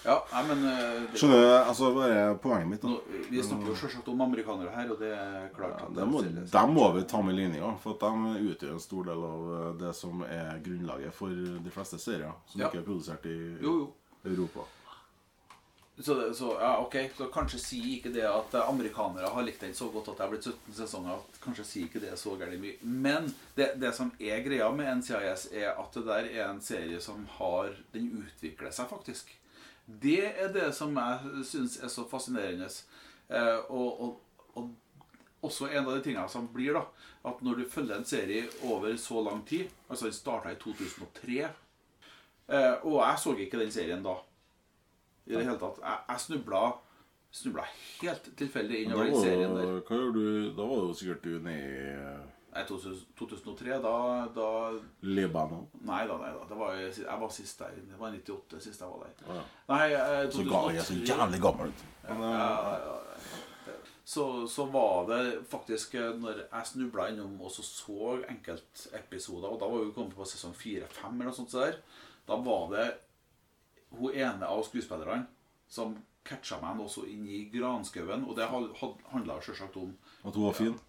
Ja, 0.05 0.15
nei, 0.33 0.43
men 0.49 0.63
eh, 0.69 1.01
det, 1.13 1.19
Skjønner 1.19 1.43
du? 1.43 1.49
Altså, 1.59 1.89
bare 1.97 2.21
poenget 2.39 2.69
mitt. 2.71 2.83
da 2.83 2.89
nå, 2.89 3.01
Vi 3.31 3.43
snakker 3.43 3.67
jo 3.73 3.75
selvsagt 3.81 4.09
om 4.09 4.21
amerikanere 4.25 4.71
her, 4.77 4.91
og 4.95 4.99
det 5.03 5.11
er 5.13 5.49
klart 5.57 5.81
Ja, 5.83 5.89
det 5.99 6.07
må, 6.09 6.23
er- 6.23 6.73
må 6.73 6.87
vi 6.95 7.03
ta 7.11 7.21
med 7.23 7.35
linja, 7.37 7.75
for 7.83 7.99
de 7.99 8.47
utgjør 8.53 8.73
en 8.77 8.81
stor 8.81 9.05
del 9.11 9.25
av 9.33 9.53
eh, 9.59 9.73
det 9.85 9.95
som 9.99 10.23
er 10.23 10.61
grunnlaget 10.65 11.13
for 11.15 11.29
de 11.29 11.71
fleste 11.75 11.99
serier 11.99 12.33
som 12.47 12.61
Ja. 12.61 12.69
ikke 12.71 12.79
er 12.85 12.87
produsert 12.89 13.27
i 13.27 13.37
Jo, 13.61 13.75
jo. 13.83 13.93
Europa. 14.25 14.61
Så, 16.01 16.15
det- 16.15 16.37
så, 16.39 16.53
ja, 16.61 16.77
ok, 16.79 16.95
så 17.19 17.27
kanskje 17.35 17.59
sier 17.59 17.97
ikke 17.99 18.13
det 18.15 18.23
at 18.23 18.55
amerikanere 18.69 19.27
har 19.35 19.43
likt 19.43 19.61
den 19.61 19.75
så 19.75 19.89
godt 19.91 20.09
at 20.13 20.17
det 20.21 20.23
har 20.23 20.31
blitt 20.31 20.45
17 20.47 20.75
sesonger. 20.79 21.17
at 21.19 21.41
Kanskje 21.43 21.65
sier 21.67 21.89
ikke 21.89 22.01
det 22.01 22.13
så 22.19 22.37
gærent 22.39 22.61
mye. 22.63 22.77
Men 22.83 23.27
det, 23.57 23.73
det 23.81 23.91
som 23.97 24.13
er 24.21 24.45
greia 24.47 24.71
med 24.71 24.87
NCIS, 25.03 25.49
er 25.59 25.73
at 25.75 25.93
det 25.99 26.05
der 26.07 26.31
er 26.39 26.51
en 26.53 26.61
serie 26.63 27.01
som 27.01 27.27
har 27.41 27.75
Den 27.93 28.23
utvikler 28.23 28.71
seg 28.71 28.87
faktisk. 28.89 29.27
Det 29.89 30.25
er 30.29 30.53
det 30.53 30.69
som 30.77 30.97
jeg 30.97 31.45
syns 31.49 31.79
er 31.81 31.89
så 31.89 32.05
fascinerende. 32.09 32.69
Eh, 33.29 33.59
og, 33.73 34.01
og, 34.01 34.21
og 34.55 34.71
også 35.49 35.69
en 35.71 35.87
av 35.87 35.95
de 35.95 36.03
tingene 36.05 36.29
som 36.29 36.49
blir, 36.53 36.77
da, 36.77 36.85
at 37.31 37.41
når 37.45 37.63
du 37.63 37.71
følger 37.71 37.97
en 37.97 38.09
serie 38.09 38.45
over 38.69 38.97
så 39.01 39.23
lang 39.25 39.45
tid 39.49 39.69
Altså, 39.89 40.09
den 40.09 40.17
starta 40.17 40.53
i 40.53 40.59
2003, 40.61 41.39
eh, 42.49 42.75
og 42.85 42.99
jeg 43.01 43.23
så 43.23 43.35
ikke 43.37 43.61
den 43.63 43.73
serien 43.73 44.05
da. 44.05 44.19
I 45.29 45.37
det 45.37 45.45
hele 45.45 45.59
tatt. 45.61 45.81
Jeg, 45.85 46.05
jeg 46.09 46.21
snubla, 46.25 46.63
snubla 47.41 47.65
helt 48.01 48.29
tilfeldig 48.37 48.83
innover 48.85 49.09
den 49.09 49.23
serien 49.23 49.57
der. 49.57 49.73
hva 49.81 50.01
gjør 50.03 50.13
du, 50.17 50.27
da 50.57 50.69
var 50.69 50.83
jo 50.85 50.97
sikkert 50.97 51.25
du 51.25 51.39
nede 51.45 51.73
i 51.73 51.95
eh, 51.97 52.38
Nei, 52.59 52.65
2003, 52.67 53.77
da, 53.83 54.29
da 54.35 54.47
Libanon. 55.07 55.69
Nei 55.87 56.01
da, 56.09 56.17
nei 56.19 56.31
da. 56.35 56.47
Det 56.49 56.57
var, 56.59 56.73
jeg 56.81 57.19
var 57.21 57.31
sist 57.31 57.61
der. 57.63 57.77
Det 57.87 57.99
var 58.01 58.11
98 58.17 58.63
sist 58.65 58.83
jeg 58.83 58.91
var 58.91 59.05
der. 59.05 59.29
Ja. 59.29 59.45
Nei, 59.71 59.85
eh, 59.95 60.25
Så 60.35 60.47
ga 60.49 60.63
jeg 60.75 60.87
så 60.89 60.97
jævlig 61.07 61.41
gammel 61.45 61.71
ut. 61.71 61.85
Ja, 62.09 62.33
ja, 62.33 62.97
så, 64.09 64.47
så 64.49 64.65
var 64.73 65.07
det 65.07 65.23
faktisk 65.53 65.95
eh, 65.95 66.15
når 66.17 66.43
jeg 66.49 66.67
snubla 66.73 67.11
innom 67.13 67.35
og 67.45 67.51
så 67.53 67.63
så 67.63 68.15
enkeltepisoder, 68.25 69.51
og 69.53 69.61
da 69.61 69.69
var 69.69 69.85
vi 69.85 69.93
kommet 69.93 70.17
på 70.17 70.27
sesong 70.27 70.57
4-5 70.57 71.11
eller 71.13 71.29
noe 71.29 71.37
sånt 71.37 71.53
så 71.53 71.67
der, 71.67 71.77
da 72.27 72.39
var 72.41 72.71
det 72.73 72.87
hun 73.93 74.17
ene 74.17 74.49
av 74.49 74.65
skuespillerne 74.65 75.27
som 75.69 75.93
catcha 76.25 76.57
meg 76.63 76.81
også 76.81 77.05
inn 77.09 77.29
i 77.29 77.45
granskauen, 77.53 78.25
og 78.25 78.35
det 78.37 78.49
handla 78.49 79.39
selvsagt 79.45 79.77
om 79.77 79.93
At 80.25 80.35
hun 80.35 80.49
var 80.49 80.57
fin. 80.57 80.81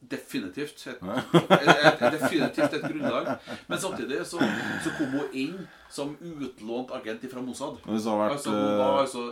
Definitivt 0.00 0.86
et, 0.86 1.00
et, 1.02 2.02
definitivt 2.14 2.74
et 2.78 2.84
grunnlag. 2.84 3.32
Men 3.66 3.80
samtidig 3.82 4.20
så, 4.26 4.38
så 4.84 4.92
kom 4.94 5.16
hun 5.18 5.32
inn 5.34 5.56
som 5.90 6.14
utlånt 6.22 6.92
agent 6.94 7.26
fra 7.32 7.42
Mossad. 7.42 7.80
Det 7.82 7.98
vært 8.06 8.36
Altså, 8.36 8.52
hun 8.54 8.78
var 8.78 8.92
eh, 8.92 9.00
altså 9.00 9.24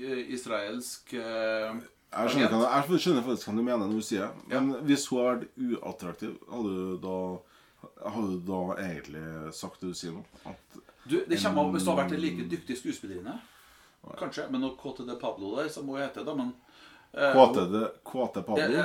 eh, 0.00 0.22
israelsk 0.34 1.12
eh, 1.20 1.82
jeg 2.14 2.30
skjønner, 2.30 2.52
hva, 2.54 2.68
jeg 2.78 3.02
skjønner 3.02 3.24
faktisk 3.26 3.48
hva 3.48 3.56
du 3.56 3.62
mener 3.66 3.82
når 3.84 3.98
du 3.98 4.06
sier 4.06 4.28
det. 4.28 4.46
Men 4.54 4.86
hvis 4.86 5.06
hun 5.10 5.20
har 5.20 5.32
vært 5.32 5.64
uattraktiv, 5.80 6.36
hadde 6.52 6.76
du 6.78 6.94
da 7.02 7.18
Hadde 8.00 8.38
du 8.38 8.44
da 8.48 8.58
egentlig 8.80 9.22
sagt 9.52 9.82
det 9.82 9.90
du 9.92 9.96
sier 9.98 10.14
nå? 10.14 10.22
At 10.48 10.76
Du, 11.04 11.18
det 11.28 11.36
kommer 11.36 11.66
av 11.66 11.74
hvis 11.74 11.84
du 11.84 11.90
har 11.90 11.98
vært 11.98 12.14
en 12.16 12.22
like 12.22 12.46
dyktig 12.48 12.78
skuespillerinne. 12.80 13.34
Kanskje. 14.16 14.46
Men 14.52 14.64
noe 14.64 14.76
KTD 14.80 15.10
Pablo 15.20 15.50
der, 15.58 15.68
som 15.72 15.88
hun 15.88 16.00
hete 16.00 16.24
da. 16.24 16.32
Men 16.36 16.54
eh, 17.16 17.32
Kåte 18.02 18.42
Pablo? 18.42 18.84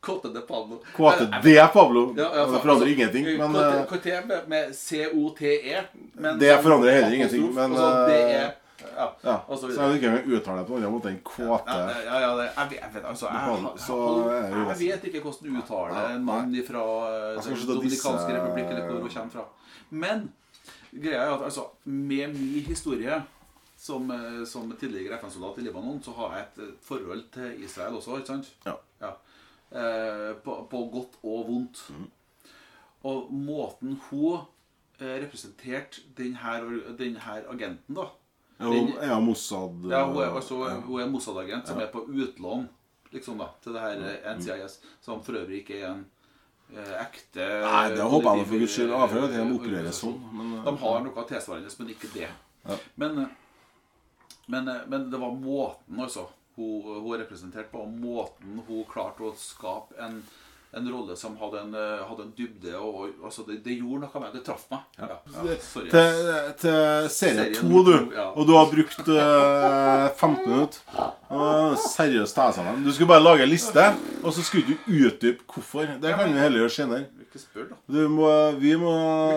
KTD 0.00 0.40
Pablo. 0.48 0.78
Kåte 0.96 1.40
de 1.42 1.68
Pablo! 1.72 2.14
ja, 2.16 2.30
ja, 2.36 2.46
det 2.46 2.58
forandrer 2.58 2.92
ingenting. 2.92 3.24
Men 3.38 3.86
KT, 3.86 4.06
eh, 4.06 4.20
med, 4.46 4.74
COTE. 4.74 5.84
Det 6.38 6.62
forandrer 6.62 6.92
heller 6.92 7.14
ingenting, 7.14 7.54
men, 7.54 7.70
det 7.72 8.34
eh, 8.34 8.50
Ja, 8.96 9.16
ja, 9.22 9.44
så 9.48 9.56
så 9.56 9.68
jeg 9.70 9.88
vet 9.88 10.02
ikke 10.02 10.36
uttaler 10.36 10.58
det 10.58 10.66
på 10.66 10.74
en 10.74 10.82
annen 10.82 10.94
måte 10.96 11.10
enn 11.12 11.20
kåte. 11.22 11.70
Ja, 11.70 12.00
ja, 12.02 12.20
ja 12.24 12.30
det, 12.36 12.46
jeg, 12.48 12.70
vet, 12.70 12.96
jeg 12.96 13.04
altså 13.08 13.28
jeg, 13.28 13.36
jeg, 13.36 13.60
jeg, 13.62 13.76
det 13.78 14.56
jo 14.56 14.64
jeg 14.66 14.78
vet 14.80 15.04
ikke 15.10 15.22
hvordan 15.22 15.44
du 15.46 15.60
uttaler 15.60 16.08
en 16.16 16.24
mann 16.26 16.56
fra 16.66 16.86
Den 17.38 17.60
dominikanske 17.68 18.16
disse- 18.16 18.38
republikk, 18.40 18.72
eller 18.72 18.88
hvor 18.88 18.98
hun 19.00 19.14
kommer 19.14 19.36
fra. 19.36 19.46
Men 19.90 20.26
greia 20.92 21.22
er 21.22 21.36
at 21.36 21.46
altså, 21.46 21.68
med 21.84 22.34
min 22.34 22.66
historie 22.66 23.22
som, 23.82 24.10
eh, 24.14 24.44
som 24.46 24.70
tidligere 24.78 25.18
FN-soldat 25.18 25.58
i 25.58 25.66
Libanon, 25.66 26.02
så 26.02 26.14
har 26.20 26.36
jeg 26.36 26.46
et 26.46 26.58
eh, 26.62 26.74
forhold 26.86 27.24
til 27.34 27.64
Israel 27.66 27.98
også, 27.98 28.20
ikke 28.20 28.30
sant? 28.30 28.50
Ja. 28.66 29.12
Eh, 29.72 30.34
på, 30.44 30.58
på 30.70 30.82
godt 30.92 31.18
og 31.22 31.46
vondt. 31.48 31.80
Og 33.02 33.32
måten 33.34 33.96
hun 34.06 34.44
eh, 35.00 35.16
representerte 35.24 36.04
denne, 36.18 36.94
denne 36.98 37.38
agenten, 37.50 37.98
da 37.98 38.06
Ja, 38.60 38.68
hun 38.68 38.92
er 39.00 39.18
Mossad 39.18 39.90
ja, 39.90 40.04
hun 40.06 40.22
er, 40.22 40.30
altså, 40.30 40.60
ja. 40.68 41.06
Mossad-agent 41.10 41.66
som 41.66 41.80
er 41.82 41.90
på 41.90 42.04
utlån 42.06 42.68
liksom 43.10 43.40
da, 43.40 43.50
til 43.64 43.74
det 43.74 43.82
her 43.82 44.06
eh, 44.12 44.36
NCIS, 44.36 44.78
som 45.02 45.22
for 45.26 45.42
øvrig 45.42 45.64
ikke 45.64 45.80
er 45.80 45.88
en 45.90 46.04
eh, 46.70 46.94
ekte 47.02 47.48
Nei, 47.66 47.86
det 47.96 48.06
håper 48.14 48.38
jeg 48.38 48.46
for 48.52 48.62
guds 48.62 48.76
skyld. 48.78 48.94
Ja, 48.94 49.04
for 49.10 49.26
at 49.26 49.34
de 49.34 49.44
opererer 49.58 49.96
sånn. 49.96 50.18
Men, 50.30 50.58
De 50.62 50.76
har 50.84 51.02
noe 51.02 51.30
tilsvarende, 51.32 51.74
men 51.80 51.94
ikke 51.96 52.12
det. 52.14 52.30
Ja. 52.62 52.78
Men, 53.02 53.24
men, 54.46 54.68
eh, 54.68 54.86
men 54.88 55.10
det 55.10 55.20
var 55.20 55.34
måten, 55.36 56.00
altså. 56.00 56.28
Hun, 56.52 56.82
hun 57.00 57.14
representerte 57.16 57.70
på, 57.72 57.80
og 57.80 57.92
måten 57.96 58.58
hun 58.66 58.82
klarte 58.90 59.24
å 59.24 59.36
skape 59.38 59.96
en 60.04 60.18
en 60.74 60.92
rolle 60.92 61.16
som 61.16 61.36
hadde 61.36 61.60
en, 61.60 61.74
eh, 61.74 62.04
hadde 62.08 62.22
en 62.22 62.32
dybde. 62.36 62.76
Og, 62.78 62.94
og 62.94 63.24
altså 63.28 63.44
det, 63.48 63.58
det 63.64 63.76
gjorde 63.76 64.06
noe 64.06 64.12
med 64.14 64.22
meg. 64.24 64.36
Det 64.38 64.44
traff 64.46 64.64
meg. 64.72 64.86
Ja, 64.96 65.08
ja, 65.48 65.56
sorry. 65.66 65.90
Til, 65.92 66.30
til 66.62 66.78
serie 67.12 67.42
Serien 67.42 67.58
to, 67.58 67.82
du. 67.88 68.14
ja. 68.16 68.28
Og 68.32 68.48
du 68.48 68.54
har 68.56 68.70
brukt 68.72 69.10
uh, 69.12 70.06
15 70.16 70.46
minutter. 70.48 70.80
Uh, 71.28 71.76
seriøst 71.92 72.36
ta 72.36 72.48
sammen. 72.56 72.80
Du 72.86 72.92
skulle 72.92 73.10
bare 73.12 73.24
lage 73.24 73.44
en 73.44 73.52
liste, 73.52 73.84
og 74.22 74.32
så 74.32 74.44
skulle 74.46 74.72
du 74.72 74.88
utdype 74.88 75.44
hvorfor. 75.52 75.92
Det 76.00 76.16
kan 76.16 76.32
vi 76.32 76.40
heller 76.40 76.64
gjøre 76.64 76.76
senere. 76.78 77.21
Ikke 77.32 77.40
spør, 77.40 77.68
da. 77.70 77.76
Du 77.88 78.00
må, 78.12 78.28
vi 78.60 78.74
må, 78.76 78.90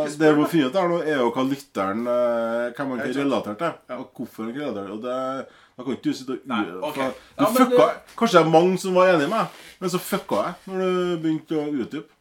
spør, 0.03 0.17
det 0.19 0.31
vi 0.33 0.39
må 0.41 0.47
finne 0.51 0.67
ut 0.67 0.73
nå, 0.91 0.97
er 1.07 1.21
jo 1.21 1.29
hva 1.31 1.45
lytteren 1.47 2.01
Hvem 2.03 2.89
han 2.91 2.99
kan 2.99 3.13
relatere 3.21 3.55
til. 3.61 3.77
Ja. 3.87 3.99
Og 4.01 4.09
hvorfor 4.19 4.43
han 4.43 4.51
kan 4.51 4.65
relatere 4.65 4.89
til. 4.89 4.97
Og 4.97 5.05
det, 5.05 5.53
da 5.77 5.83
kan 5.85 5.95
ikke 5.95 6.03
du 6.09 6.17
sitte 6.17 6.35
og 6.35 6.49
Nei, 6.51 6.59
okay. 6.89 7.07
Ja, 7.37 7.45
Du 7.45 7.55
fucka 7.55 7.85
det- 7.85 8.17
Kanskje 8.19 8.35
det 8.41 8.43
er 8.45 8.51
mange 8.51 8.77
som 8.83 8.99
var 8.99 9.13
enig 9.13 9.23
med 9.29 9.31
meg, 9.37 9.47
men 9.79 9.89
så 9.95 9.99
fucka 10.03 10.41
jeg 10.43 10.75
når 10.75 10.83
du 10.83 11.17
begynte 11.23 11.55
å 11.63 11.65
utdype. 11.71 12.11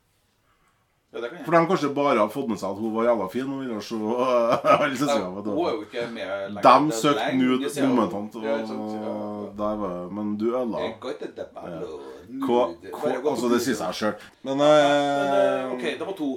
Ja, 1.15 1.21
det 1.23 1.29
kan 1.31 1.37
jeg. 1.39 1.45
For 1.47 1.55
de 1.55 1.59
kanskje 1.71 1.89
bare 1.95 2.19
har 2.19 2.31
fått 2.35 2.49
med 2.51 2.59
seg 2.59 2.73
at 2.75 2.79
hun 2.83 2.91
var 2.97 3.05
jævla 3.07 3.27
fin 3.31 3.51
og 3.55 3.61
ville 3.63 3.83
se 3.87 3.95
alle. 4.03 4.57
Ja, 5.07 5.19
Hun 5.45 5.67
er 5.69 5.77
jo 5.77 5.83
ikke 5.85 6.07
med 6.11 6.57
lenger. 6.57 6.89
De 6.89 6.97
søkte 6.99 7.29
nude 7.39 7.87
momentant, 7.87 8.35
og 8.35 9.55
der 9.61 9.77
var 9.85 10.11
Men 10.11 10.33
du 10.41 10.47
ødela. 10.51 10.81
Hva, 12.45 12.65
altså, 13.31 13.49
det 13.53 13.61
sier 13.63 13.79
seg 13.79 13.95
sjøl. 14.01 14.17
Men, 14.43 14.59
Men, 14.59 14.67
eh, 14.67 15.63
eh, 15.63 15.73
OK, 15.77 15.87
det 16.01 16.07
var 16.09 16.17
to. 16.19 16.31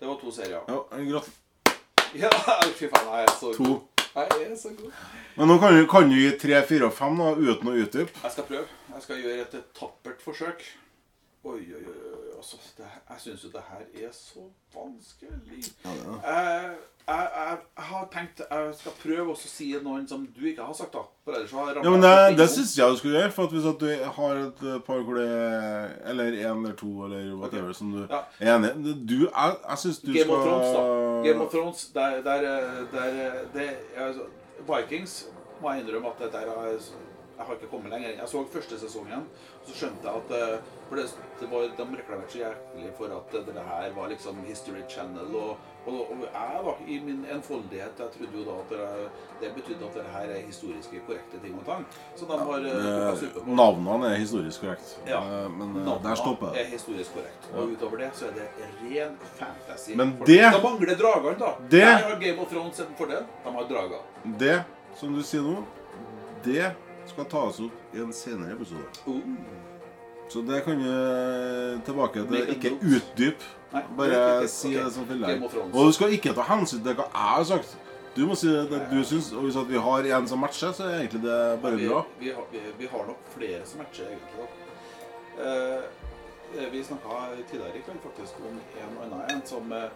Det 0.00 0.08
var 0.08 0.18
to 0.22 0.30
serier. 0.32 0.60
ja, 0.68 0.80
grat- 1.12 1.30
Ja, 2.22 2.30
fy 2.78 2.88
faen, 2.88 3.08
jeg 3.12 3.24
er 3.26 3.32
så 3.36 3.52
To. 3.52 3.64
god. 3.64 3.80
Jeg 4.14 4.26
er 4.48 4.56
så 4.56 4.70
god. 4.78 4.92
Men 5.36 5.48
nå 5.52 5.58
kan 5.60 5.74
du, 5.76 5.86
kan 5.90 6.08
du 6.08 6.14
gi 6.16 6.30
tre, 6.40 6.62
fire 6.66 6.86
og 6.88 6.94
fem 6.96 7.18
da, 7.20 7.32
uten 7.36 7.68
å 7.68 7.74
utdype. 7.82 8.22
Jeg 8.24 8.32
skal 8.32 8.44
prøve. 8.48 8.64
Jeg 8.94 9.02
skal 9.04 9.20
gjøre 9.22 9.44
et 9.44 9.58
tappert 9.76 10.22
forsøk. 10.24 10.64
Oi, 11.44 11.60
oi, 11.60 11.82
oi. 11.84 12.27
Altså, 12.38 12.56
det, 12.78 12.86
jeg 13.10 13.20
syns 13.24 13.44
jo 13.44 13.48
det 13.50 13.62
her 13.68 14.06
er 14.06 14.12
så 14.14 14.44
vanskelig. 14.74 15.64
jeg, 15.84 16.76
jeg, 17.08 17.28
jeg, 17.36 17.58
jeg 17.76 17.84
har 17.90 18.04
tenkt 18.12 18.42
jeg 18.50 18.74
skal 18.78 18.92
prøve 19.02 19.32
å 19.32 19.38
si 19.40 19.66
noen 19.82 20.04
som 20.10 20.26
du 20.36 20.44
ikke 20.46 20.62
har 20.68 20.76
sagt, 20.78 20.92
da. 20.94 21.02
For 21.24 21.34
ellers 21.38 21.54
har 21.56 21.70
jeg 21.72 21.82
Ja, 21.84 21.90
men 21.94 22.04
det, 22.04 22.12
det 22.38 22.46
syns 22.52 22.74
jeg 22.78 22.92
du 22.94 23.00
skulle 23.00 23.16
gjøre. 23.18 23.32
For 23.34 23.50
hvis 23.54 23.66
du 23.80 23.86
har 24.18 24.42
et 24.44 24.62
eh, 24.70 24.78
par 24.86 25.02
hvor 25.06 25.18
det 25.18 25.26
er 25.32 25.96
Eller 26.12 26.38
én 26.44 26.62
eller 26.62 26.76
to 26.78 26.92
eller 27.08 27.32
whatever 27.40 27.72
som 27.74 27.90
du 27.96 28.04
Ja. 28.06 28.20
er 28.38 28.54
enig 28.54 28.70
i 28.92 28.94
Du, 29.08 29.16
jeg, 29.26 29.56
jeg 29.70 29.78
syns 29.84 29.98
du 30.04 30.12
Game 30.12 30.24
skal 30.28 30.36
of 30.38 30.46
Thrones, 30.46 30.70
da. 30.78 30.86
Game 31.26 31.44
of 31.46 31.50
Thrones, 31.56 31.84
der, 31.98 32.20
der, 32.22 32.48
der 32.94 33.42
det, 33.56 33.68
altså, 33.96 34.28
Vikings 34.68 35.18
må 35.60 35.72
jeg 35.74 35.82
innrømme 35.86 36.12
at 36.14 36.22
det 36.22 36.32
der 36.32 36.50
er, 36.54 36.78
jeg 37.38 37.46
har 37.46 37.54
ikke 37.54 37.70
kommet 37.70 37.90
lenger. 37.92 38.08
Jeg 38.18 38.28
så 38.28 38.44
første 38.52 38.78
sesongen, 38.80 39.22
og 39.60 39.68
så 39.68 39.74
skjønte 39.78 40.04
jeg 40.08 40.14
at 40.22 40.30
eh, 40.38 40.58
for 40.88 40.96
det, 40.96 41.04
det 41.40 41.48
var, 41.52 41.60
De 41.78 41.84
reklamerte 42.00 42.32
så 42.32 42.38
jævlig 42.38 42.92
for 42.98 43.04
at 43.14 43.32
det, 43.32 43.42
det 43.54 43.64
her 43.70 43.90
var 43.96 44.08
liksom 44.08 44.38
History 44.46 44.82
Channel. 44.88 45.34
Og, 45.36 45.56
og, 45.86 45.98
og 46.10 46.24
jeg 46.24 46.60
var 46.64 46.76
i 46.88 46.98
min 47.04 47.20
enfoldighet 47.32 48.00
jeg 48.02 48.10
trodde 48.16 48.38
jo 48.38 48.44
da 48.48 48.56
at 48.62 48.72
det, 48.72 49.10
det 49.42 49.50
betydde 49.54 49.86
at 49.88 49.94
det 49.94 50.04
her 50.14 50.32
er 50.34 50.40
historiske 50.46 51.00
korrekte 51.06 51.38
ting 51.44 51.54
og 51.60 51.64
tang. 51.68 51.86
Så 52.16 52.26
de 52.26 52.38
har 52.38 52.66
eh, 52.72 53.14
suppe 53.20 53.38
Eh, 53.38 53.44
på. 53.46 53.54
Navnene 53.60 54.10
er 54.14 54.18
historisk 54.24 54.60
korrekt. 54.64 54.96
Ja. 55.06 55.20
Eh, 55.22 55.48
Men 55.60 55.76
eh, 55.84 55.92
der 56.08 56.14
stopper 56.18 56.52
det. 56.56 56.64
er 56.66 56.72
historisk 56.74 57.14
korrekt. 57.14 57.48
Og 57.54 57.70
utover 57.76 57.96
det 58.02 58.10
så 58.18 58.26
er 58.26 58.34
det 58.40 58.48
ren 58.82 59.14
fantasy. 59.38 59.94
Men 59.96 60.16
det- 60.26 60.42
Da 60.52 60.60
mangler 60.64 60.94
dragene, 61.04 61.38
da. 61.38 61.54
det- 61.70 61.80
Der 61.80 62.02
har 62.08 62.18
Game 62.20 62.40
of 62.40 62.48
Thrones 62.50 62.80
en 62.80 62.94
fordel. 62.98 63.24
De 63.44 63.52
har 63.52 63.64
drager. 63.70 64.02
Det 64.38 64.58
som 64.96 65.14
du 65.14 65.22
sier 65.22 65.42
nå, 65.42 65.62
det 66.44 66.72
skal 67.08 67.28
tas 67.32 67.60
opp 67.64 67.96
i 67.96 68.02
en 68.04 68.12
senere 68.12 68.54
episode. 68.56 68.86
Uh. 69.06 69.20
Så 70.28 70.42
det 70.44 70.60
kan 70.64 70.76
du 70.76 70.88
eh, 70.88 71.80
tilbake 71.84 72.24
til. 72.28 72.50
Ikke 72.52 72.74
utdype. 72.76 72.96
utdyp. 72.96 73.44
Bare 73.96 74.18
ok, 74.42 74.48
si 74.48 74.74
det 74.74 74.92
som 74.92 75.06
følger. 75.08 75.40
Og 75.72 75.86
du 75.86 75.92
skal 75.92 76.12
ikke 76.12 76.34
ta 76.36 76.44
hensyn 76.48 76.82
til 76.84 76.96
hva 76.98 77.06
jeg 77.08 77.30
har 77.32 77.46
sagt. 77.48 77.76
Du 78.16 78.26
må 78.26 78.34
si 78.36 78.48
det 78.48 78.80
du 78.90 78.98
syns. 79.04 79.32
Og 79.32 79.46
hvis 79.46 79.56
at 79.56 79.68
vi 79.70 79.80
har 79.80 80.08
en 80.18 80.28
som 80.28 80.40
matcher, 80.42 80.72
så 80.72 80.84
er 80.84 80.98
egentlig 81.00 81.22
det 81.22 81.38
bare 81.62 81.76
vi, 81.76 81.88
bra. 81.88 82.04
vi, 82.20 82.32
har, 82.36 82.44
vi, 82.52 82.60
vi 82.78 82.90
har 82.92 83.06
nok 83.08 83.32
flere 83.36 83.60
som 83.64 83.80
matcher, 83.80 84.12
egentlig. 84.12 84.48
Eh, 85.46 85.84
vi 86.72 86.84
snakka 86.84 87.08
tidligere 87.50 87.78
i 87.78 87.82
kveld 87.82 87.98
faktisk 88.02 88.34
om 88.48 88.60
en 88.82 89.02
annen 89.02 89.30
en 89.30 89.42
som 89.44 89.72
eh, 89.72 89.90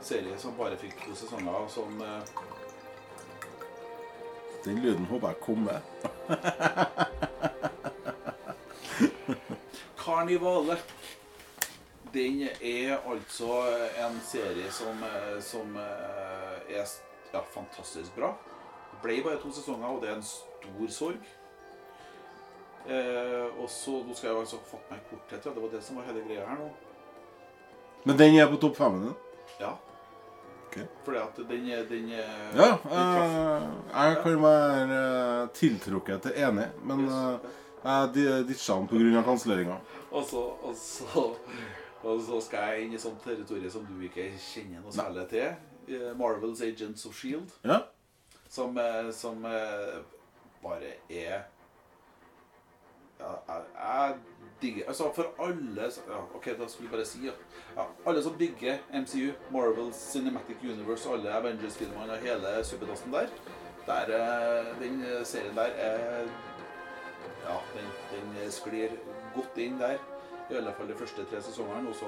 serie 0.00 0.38
som 0.38 0.56
bare 0.58 0.76
fikk 0.76 1.06
to 1.06 1.14
sesonger, 1.16 1.68
som 1.68 2.02
eh, 2.02 2.34
Den 4.64 4.78
lyden 4.82 5.04
håper 5.04 5.28
jeg 5.28 5.36
kommer. 5.40 5.80
Karnivale. 10.04 10.76
Den 12.14 12.42
er 12.62 12.98
altså 13.06 13.62
en 14.06 14.20
serie 14.26 14.70
som, 14.70 15.02
eh, 15.06 15.42
som 15.42 15.76
eh, 15.76 16.76
er 16.76 16.86
ja, 17.32 17.40
fantastisk 17.54 18.14
bra. 18.16 18.34
Det 18.92 18.98
ble 19.02 19.22
bare 19.22 19.38
to 19.42 19.52
sesonger, 19.54 19.86
og 19.86 20.02
det 20.02 20.10
er 20.10 20.16
en 20.18 20.26
stor 20.26 20.88
sorg. 20.90 21.28
Eh, 22.88 23.60
og 23.60 23.70
så, 23.70 23.90
Nå 23.90 24.14
skal 24.14 24.30
jeg 24.30 24.38
altså 24.40 24.58
fatte 24.66 24.90
meg 24.90 24.98
i 25.00 25.08
korthet. 25.10 25.46
Ja. 25.46 25.54
Det 25.54 25.62
var 25.62 25.68
det 25.76 25.82
som 25.84 26.00
var 26.00 26.08
hele 26.10 26.24
greia 26.26 26.48
her 26.48 26.58
nå. 26.58 26.70
Men 28.04 28.18
den 28.18 28.36
er 28.40 28.48
på 28.50 28.56
topp 28.60 28.76
femmen 28.76 29.02
din? 29.06 29.16
Ja. 29.60 29.76
Ok. 30.70 30.76
Fordi 31.04 31.18
at 31.18 31.36
den 31.36 31.48
den 31.90 32.08
Ja. 32.08 32.68
den 32.84 32.90
eh, 32.90 33.62
jeg 33.94 34.18
kan 34.22 34.42
være 34.42 34.98
eh, 35.42 35.48
tiltrukket 35.54 36.22
til 36.22 36.32
enig, 36.36 36.68
men 36.84 37.04
eh, 37.08 37.38
jeg 37.84 38.10
di- 38.14 38.44
ditcha 38.48 38.74
den 38.78 38.86
pga. 38.88 39.22
kanselleringa. 39.26 39.76
Og 40.12 40.24
så, 40.24 40.36
og, 40.62 40.74
så, 40.76 41.34
og 42.02 42.20
så 42.22 42.40
skal 42.40 42.58
jeg 42.70 42.84
inn 42.86 42.94
i 42.94 42.98
sånt 42.98 43.22
territorium 43.24 43.70
som 43.70 43.86
du 43.86 44.00
ikke 44.06 44.30
kjenner 44.38 44.80
noe 44.84 44.92
særlig 44.94 45.28
til. 45.28 45.50
Marvels 46.16 46.60
Agents 46.62 47.06
of 47.06 47.14
Shield. 47.14 47.50
Ja. 47.64 47.78
Som, 48.48 48.78
som 49.12 49.42
bare 50.62 50.92
er 51.10 51.42
ja, 53.20 53.30
jeg, 53.48 53.62
jeg 53.74 54.14
digger 54.62 54.84
Altså 54.88 55.12
for 55.14 55.26
alle 55.42 55.90
så- 55.90 56.00
ja, 56.08 56.18
Ok, 56.34 56.44
da 56.58 56.68
skulle 56.68 56.88
jeg 56.90 56.92
bare 56.98 57.04
si 57.04 57.28
at 57.28 57.34
ja, 57.76 57.82
alle 58.06 58.22
som 58.22 58.38
digger 58.38 58.78
MCU, 58.92 59.32
Marvel 59.52 59.92
Cinematic 59.92 60.56
Universe, 60.62 61.08
alle 61.10 61.32
Avengers-filmene 61.32 62.12
og 62.12 62.18
hele 62.18 62.64
suppedassen 62.64 63.12
der 63.12 63.26
der, 63.86 64.04
eh, 64.04 64.80
Den 64.82 65.04
serien 65.24 65.56
der 65.56 65.62
er 65.62 66.26
Ja, 67.48 67.56
den, 67.74 67.86
den 68.34 68.50
sklir 68.50 68.88
godt 69.34 69.56
inn 69.56 69.78
der. 69.80 69.96
I 70.50 70.54
alle 70.54 70.72
fall 70.76 70.88
de 70.88 70.94
første 70.98 71.24
tre 71.30 71.42
sesongene, 71.42 71.88
og 71.88 71.94
så 71.94 72.04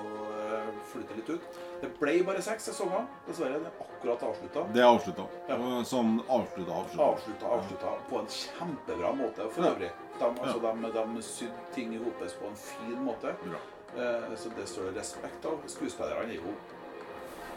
uh, 0.83 0.87
flytter 0.93 1.19
litt 1.21 1.31
ut. 1.31 1.59
Det 1.81 1.91
ble 1.99 2.15
bare 2.27 2.43
seks 2.43 2.69
sesonger, 2.71 3.07
dessverre. 3.27 3.61
Det 3.63 3.71
er 3.71 3.85
akkurat 3.87 4.23
avslutta. 4.29 4.65
Det 4.75 4.83
er 4.83 4.89
avslutta. 4.91 5.27
Ja. 5.49 5.59
Som 5.85 6.17
avslutta, 6.29 6.73
avslutta. 6.73 7.09
Avslutta, 7.09 7.53
avslutta 7.57 7.95
på 8.11 8.19
en 8.21 8.33
kjempebra 8.39 9.13
måte 9.19 9.51
for 9.51 9.65
Ja. 9.65 9.71
øvrig. 9.75 9.93
De, 10.19 10.25
altså, 10.25 10.59
de, 10.59 10.93
de 11.17 11.23
sydde 11.23 11.69
ting 11.75 11.95
i 11.95 11.99
hopes 12.03 12.33
på 12.39 12.47
en 12.51 12.57
fin 12.57 12.99
måte. 13.05 13.35
Bra. 13.45 13.61
Eh, 13.97 14.37
så 14.37 14.49
det 14.57 14.69
står 14.69 14.91
det 14.91 15.01
respekt 15.01 15.45
av. 15.45 15.59
Skuespillerne 15.67 16.33
er 16.33 16.41
jo 16.41 16.55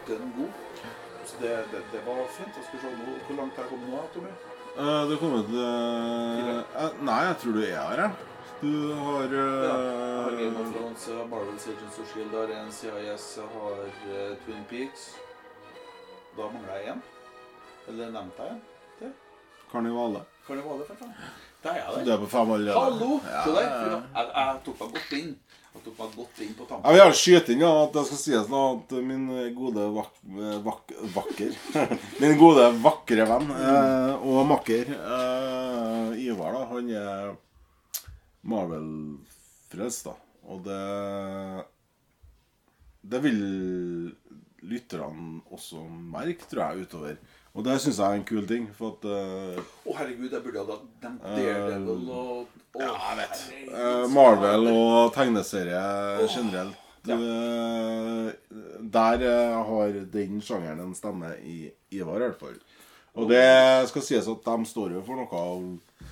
dønn 0.08 0.32
gode. 0.36 0.52
Så 1.26 1.36
det, 1.40 1.54
det, 1.72 1.80
det 1.92 2.02
var 2.06 2.26
fint. 2.30 2.54
Jeg 2.56 2.64
skal 2.68 2.82
se 2.82 2.90
nå, 2.96 3.16
Hvor 3.26 3.36
langt 3.40 3.56
har 3.56 3.64
jeg 3.64 3.70
kommet 3.72 3.88
nå, 3.90 4.02
Tommy? 4.14 4.34
Uh, 4.76 5.08
det 5.08 5.16
er 5.16 5.20
kommet 5.22 5.52
eh, 5.56 6.48
eh, 6.84 6.96
Nei, 7.00 7.20
jeg 7.24 7.36
tror 7.40 7.54
du 7.56 7.62
er 7.64 7.78
her, 7.80 8.02
jeg. 8.02 8.10
Du 8.60 8.92
har 8.92 9.22
Ja, 9.34 9.46
jeg 9.66 10.22
har 10.24 10.30
Game 10.38 10.60
of 10.60 10.66
uh, 10.66 10.72
Thrones, 10.72 11.08
jeg 11.08 11.16
har 11.18 11.26
Marvel's 11.30 11.66
Agents 11.72 11.98
of 12.00 12.06
Shield, 12.12 12.32
jeg 12.32 12.56
har 12.56 12.64
NCIS, 12.66 13.26
jeg 13.36 13.48
har 13.54 13.82
uh, 13.82 14.36
Twin 14.44 14.62
Peaks. 14.70 15.02
Da 16.36 16.48
mangler 16.52 16.78
jeg 16.80 16.94
én. 16.94 17.02
Eller 17.88 18.10
nevnte 18.14 18.46
jeg 18.46 18.54
en? 18.56 18.62
til? 19.00 19.12
Karnivale. 19.72 20.22
Karnivale, 20.46 20.86
for 20.88 21.00
faen. 21.02 21.12
Der 21.64 21.70
er 21.76 21.98
jeg 21.98 22.06
Du 22.06 22.10
er 22.14 22.18
på 22.24 22.30
fem 22.32 22.50
allerede. 22.56 22.80
Hallo! 22.80 23.20
Ja, 23.28 23.44
Se 23.44 23.54
der. 23.58 24.02
Jeg, 24.16 24.26
jeg 24.34 24.60
tok 24.66 24.80
meg 24.82 24.92
godt 24.96 25.14
inn. 25.20 25.30
Jeg 25.76 25.84
tok 25.84 25.98
meg 26.00 26.16
godt 26.16 26.42
inn 26.46 26.52
på 26.56 26.64
Jeg 26.64 26.68
tampen. 26.72 26.90
vil 26.90 27.00
gjerne 27.02 27.20
skyte 27.20 27.52
inn 27.56 27.64
ja, 27.66 27.72
at 27.84 27.96
det 27.96 28.04
skal 28.08 28.20
sies 28.24 28.50
da, 28.52 28.60
at 28.76 28.94
min 29.10 29.24
gode 29.56 29.88
vak 29.96 30.12
vak 30.64 30.94
vakker 31.16 31.58
Min 32.22 32.38
gode, 32.40 32.70
vakre 32.84 33.26
venn 33.28 33.50
eh, 33.52 34.14
og 34.24 34.46
makker 34.48 34.94
eh, 34.96 36.22
Ivar, 36.24 36.56
da, 36.56 36.62
han 36.72 36.88
er 36.96 37.34
Marvel-frelst, 38.46 40.06
da. 40.10 40.14
Og 40.46 40.62
det 40.66 40.82
Det 43.06 43.20
vil 43.22 43.40
lytterne 44.66 45.40
også 45.54 45.82
merke, 45.86 46.46
tror 46.50 46.72
jeg, 46.72 46.86
utover. 46.86 47.18
Og 47.56 47.64
det 47.64 47.76
syns 47.80 47.98
jeg 48.02 48.06
er 48.06 48.18
en 48.18 48.24
kul 48.28 48.46
ting, 48.48 48.64
for 48.76 48.96
at 48.96 49.04
eh, 49.08 49.60
Å, 49.86 49.92
herregud, 49.96 50.32
jeg 50.34 50.42
burde 50.44 50.64
ha 50.66 50.78
nevnt 51.06 51.22
Daredevil 51.22 52.10
og 52.10 52.16
å, 52.16 52.80
Ja, 52.82 52.90
jeg 52.90 53.20
vet. 53.22 53.36
herregud, 53.46 53.76
Eh, 53.76 54.08
Marvel 54.12 54.66
og 54.72 55.14
tegneserie 55.14 55.84
oh, 56.20 56.26
generelt. 56.34 56.82
ja. 57.06 57.16
Uh, 57.16 58.32
Der 58.96 59.22
eh, 59.24 59.56
har 59.70 59.96
den 60.12 60.42
sjangeren 60.44 60.82
en 60.84 60.94
stemme 60.98 61.30
i 61.46 61.70
Ivar, 61.96 62.18
i 62.20 62.26
hvert 62.26 62.42
fall. 62.42 62.58
Og 63.16 63.30
det 63.30 63.88
skal 63.88 64.02
sies 64.04 64.26
at 64.28 64.44
de 64.50 64.68
står 64.68 64.92
jo 64.98 65.04
for 65.06 65.16
noe 65.16 65.40
av 65.40 66.10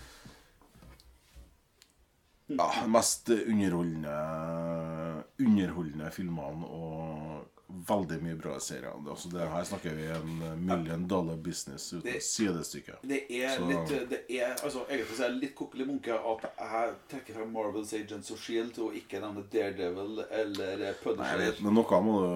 ja, 2.46 2.86
mest 2.86 3.30
underholdende 3.30 5.24
underholdende 5.38 6.10
filmene 6.14 6.66
og 6.68 7.50
veldig 7.88 8.18
mye 8.22 8.36
bra 8.38 8.58
serier. 8.62 8.92
Altså, 9.10 9.30
det 9.32 9.46
her 9.50 9.64
snakker 9.66 9.94
vi 9.96 10.04
en 10.12 10.34
million 10.66 11.06
dollar 11.10 11.36
business 11.42 11.88
uten 11.92 12.04
Det- 12.12 12.22
sidestykke. 12.22 12.98
Det 13.02 13.22
er 13.30 13.56
Så- 13.56 13.66
litt 13.66 14.08
Det 14.10 14.20
er 14.30 14.52
altså, 14.62 14.84
egentlig 14.88 15.16
så 15.16 15.24
er 15.24 15.28
det 15.32 15.40
litt 15.40 15.54
kokkelig 15.56 15.86
munke 15.86 16.12
at 16.12 16.44
jeg 16.58 16.94
trekker 17.10 17.34
frem 17.34 17.52
Marvels 17.52 17.92
Agents 17.92 18.30
of 18.30 18.38
Shield 18.38 18.78
og 18.78 18.94
ikke 18.94 19.20
nevner 19.20 19.42
Daredevil 19.50 20.24
eller 20.30 20.72
eh, 20.74 20.78
jeg 20.86 20.94
Punisher 21.02 21.38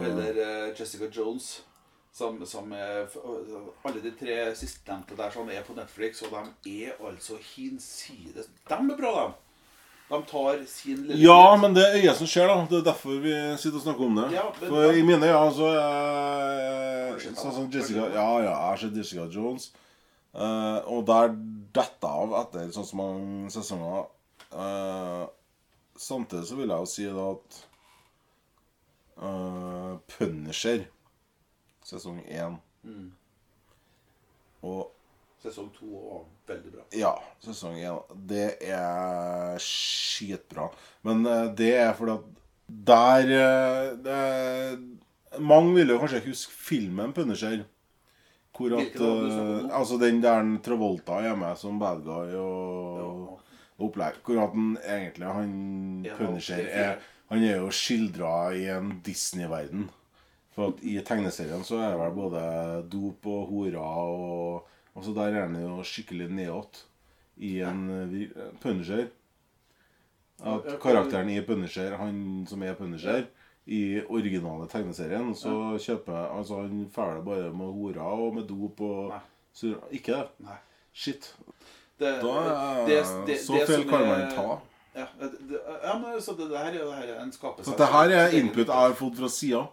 eller 0.04 0.42
eh, 0.68 0.74
Jessica 0.80 1.08
Jones. 1.16 1.62
Som, 2.10 2.44
som 2.46 2.72
er, 2.72 3.06
alle 3.84 4.00
de 4.02 4.10
tre 4.10 4.52
sistnevnte 4.56 5.14
der 5.16 5.30
som 5.30 5.48
er 5.50 5.62
på 5.62 5.74
Netflix, 5.76 6.22
og 6.22 6.30
de 6.64 6.84
er 6.86 6.92
altså 7.06 7.36
hinsides 7.54 8.48
De 8.68 8.74
er 8.74 8.96
bra, 8.96 9.26
de. 9.28 9.34
De 10.08 10.18
tar 10.24 10.62
sin 10.66 11.02
lille 11.04 11.18
Ja, 11.20 11.56
men 11.60 11.74
det 11.76 11.82
er 11.84 11.96
øyet 12.00 12.16
som 12.16 12.26
skjer, 12.30 12.48
da. 12.48 12.62
Det 12.70 12.78
er 12.80 12.84
derfor 12.86 13.18
vi 13.20 13.32
sitter 13.60 13.76
og 13.76 13.82
snakker 13.84 14.06
om 14.06 14.14
det. 14.16 14.26
Ja, 14.38 14.46
men 14.60 14.70
For 14.72 14.92
i 14.96 15.02
mine 15.04 15.28
øyne 15.28 15.50
så 15.52 15.68
Har 15.68 17.18
er 17.18 17.18
Sånn 17.34 17.52
som? 17.52 17.66
Jessica? 17.74 18.06
Ja, 18.14 18.24
ja, 18.40 18.44
jeg 18.46 18.54
har 18.56 18.76
sett 18.80 18.96
Jessica 18.96 19.26
Jones. 19.34 19.70
Eh, 20.34 20.78
og 20.88 21.04
der 21.08 21.32
detter 21.74 22.08
av 22.08 22.32
etter 22.44 22.70
sånn 22.72 22.86
som 22.88 23.00
mange 23.02 23.50
sesonger. 23.52 24.06
Eh, 24.52 25.24
samtidig 25.98 26.46
så 26.48 26.56
vil 26.60 26.70
jeg 26.72 26.84
jo 26.84 26.90
si 26.92 27.08
da 27.10 27.26
at 27.34 27.58
eh, 29.18 29.92
Punisher 30.14 30.86
sesong 31.84 32.22
én 32.28 32.58
Mm. 32.84 33.10
og 34.62 34.92
Sesong 35.42 35.70
to 35.70 35.86
var 35.86 36.22
veldig 36.50 36.72
bra. 36.74 36.84
Ja, 36.98 37.12
sesong 37.44 37.78
én. 37.78 37.98
Det 38.26 38.56
er 38.66 39.58
skitbra. 39.62 40.66
Men 41.06 41.26
eh, 41.26 41.50
det 41.58 41.72
er 41.78 41.92
fordi 41.94 42.16
at 42.16 42.38
der 42.88 43.34
eh, 43.36 43.90
det, 44.02 44.16
Mange 45.38 45.76
vil 45.76 45.92
jo 45.92 45.98
kanskje 46.00 46.24
huske 46.26 46.52
filmen 46.52 47.12
'Punisher'. 47.14 47.62
Hvor 48.56 48.74
at 48.80 48.96
eh, 48.98 49.68
Altså 49.78 49.98
den 50.00 50.22
der 50.22 50.58
Travolta 50.64 51.20
er 51.22 51.36
med 51.36 51.56
som 51.56 51.78
bad 51.78 52.02
guy 52.02 52.34
og 52.34 53.38
opplegg. 53.78 54.18
Hvor 54.24 54.42
at 54.42 54.56
den 54.56 54.72
egentlig 54.82 55.26
han 55.36 55.52
Punisher 56.18 56.66
er 56.66 56.90
er 56.90 56.98
Han 57.28 57.44
er 57.44 57.56
jo 57.60 57.70
skildra 57.70 58.50
i 58.56 58.66
en 58.72 59.02
Disney-verden. 59.04 59.90
For 60.56 60.72
at 60.72 60.82
i 60.82 60.96
tegneserien 60.98 61.62
så 61.62 61.78
er 61.78 61.92
det 61.92 62.00
vel 62.00 62.14
både 62.16 62.42
dop 62.90 63.26
og 63.26 63.46
horer 63.52 63.78
og 63.78 64.66
Altså 64.98 65.14
der 65.16 65.30
er 65.32 65.46
han 65.46 65.56
jo 65.62 65.78
skikkelig 65.86 66.28
nedåt 66.34 66.82
i 67.38 67.60
en 67.62 67.82
uh, 67.90 68.42
Punisher. 68.62 69.06
At 70.38 70.64
Ja, 70.66 70.72
ja, 70.72 70.76
karakteren 70.82 71.30
i 71.30 71.40
Punisher, 71.42 71.96
han 71.98 72.46
som 72.50 72.62
er 72.62 72.74
Punisher, 72.78 73.24
i 73.68 74.00
originale 74.08 74.68
tegneserien, 74.70 75.34
så 75.36 75.50
kjøper 75.82 76.14
Altså 76.38 76.62
han 76.62 76.86
fæler 76.94 77.22
bare 77.24 77.50
med 77.52 77.72
horer 77.74 78.00
og 78.00 78.34
med 78.34 78.46
dop 78.48 78.80
og 78.80 79.12
sur, 79.52 79.76
Ikke 79.90 80.12
det? 80.14 80.28
Nei. 80.46 80.56
Shit. 80.94 81.34
Det, 81.98 82.14
Da 82.22 82.86
det- 82.86 83.26
det- 83.26 83.38
Så 83.44 83.52
det 83.58 83.66
feil 83.66 83.84
kan 83.88 84.06
man 84.08 84.30
ta. 84.30 84.58
Ja, 84.94 85.06
ja 85.84 85.98
men 85.98 86.20
så 86.20 86.32
det, 86.38 86.48
det 86.50 86.58
her 86.58 86.72
er 86.80 87.06
jo 87.14 87.22
en 87.22 87.32
skapelse 87.32 87.70
Så 87.70 87.76
det 87.76 87.86
her 87.86 88.10
er 88.10 88.28
input 88.38 88.66
jeg 88.66 88.74
har 88.74 88.92
fått 88.94 89.16
fra 89.18 89.28
sida. 89.28 89.66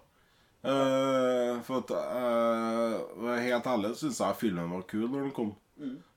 Eh, 0.65 1.61
for 1.61 1.83
at 1.83 1.91
uh, 1.93 3.37
Helt 3.37 3.67
ærlig 3.69 3.91
syns 3.99 4.17
jeg 4.23 4.37
filmen 4.39 4.71
var 4.73 4.81
kul 4.89 5.05
når 5.05 5.21
den 5.27 5.35
kom. 5.35 5.51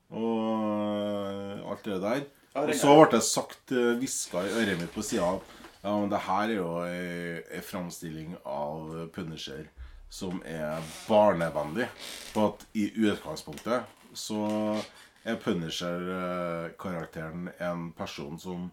Og 0.09 0.63
uh, 0.65 1.69
alt 1.69 1.85
det 1.85 1.99
der. 2.01 2.23
Ja, 2.55 2.61
Og 2.65 2.73
så 2.75 2.95
ble 2.97 3.11
det 3.13 3.23
sagt, 3.27 3.71
uh, 3.71 3.97
hviska 4.01 4.37
i 4.41 4.55
øret 4.63 4.79
mitt 4.81 4.93
på 4.95 5.01
sida 5.05 5.39
ja, 5.79 5.91
men 5.95 6.11
det 6.11 6.25
her 6.25 6.45
er 6.49 6.57
jo 6.57 6.83
ei, 6.83 7.61
framstilling 7.63 8.35
av 8.43 9.07
Punisher 9.15 9.63
som 10.11 10.41
er 10.43 10.83
barnevennlig. 11.07 11.87
For 12.33 12.45
at 12.49 12.65
i 12.75 12.91
utgangspunktet 12.97 13.81
så 14.17 14.75
er 15.23 15.35
Punisher-karakteren 15.39 17.49
en 17.61 17.93
person 17.95 18.39
som 18.41 18.71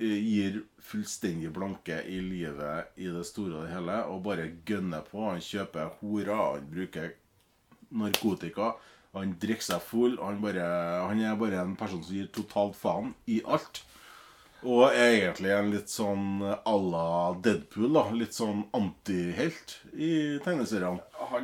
gir 0.00 0.62
fullstendig 0.80 1.50
blanke 1.52 2.00
i 2.08 2.20
livet 2.24 2.96
i 2.96 3.10
det 3.12 3.24
store 3.28 3.58
og 3.58 3.66
det 3.66 3.74
hele, 3.74 3.98
og 4.08 4.22
bare 4.24 4.48
gønner 4.66 5.04
på. 5.06 5.26
Han 5.28 5.44
kjøper 5.44 5.92
horer, 6.00 6.32
han 6.36 6.70
bruker 6.72 7.12
narkotika, 7.90 8.72
han 9.16 9.36
drikker 9.42 9.66
seg 9.72 9.84
full. 9.84 10.16
Han, 10.22 10.40
bare, 10.42 10.66
han 11.04 11.22
er 11.22 11.38
bare 11.38 11.62
en 11.62 11.76
person 11.78 12.02
som 12.04 12.16
gir 12.16 12.30
totalt 12.34 12.78
faen 12.78 13.14
i 13.30 13.40
alt. 13.44 13.82
Og 14.60 14.90
er 14.92 15.14
egentlig 15.14 15.52
en 15.56 15.70
litt 15.72 15.88
sånn 15.88 16.42
à 16.44 16.74
la 16.76 17.32
Deadpool, 17.44 17.94
da. 17.96 18.04
Litt 18.12 18.36
sånn 18.36 18.66
antihelt 18.76 19.78
i 19.96 20.36
tegneseriene. 20.44 21.00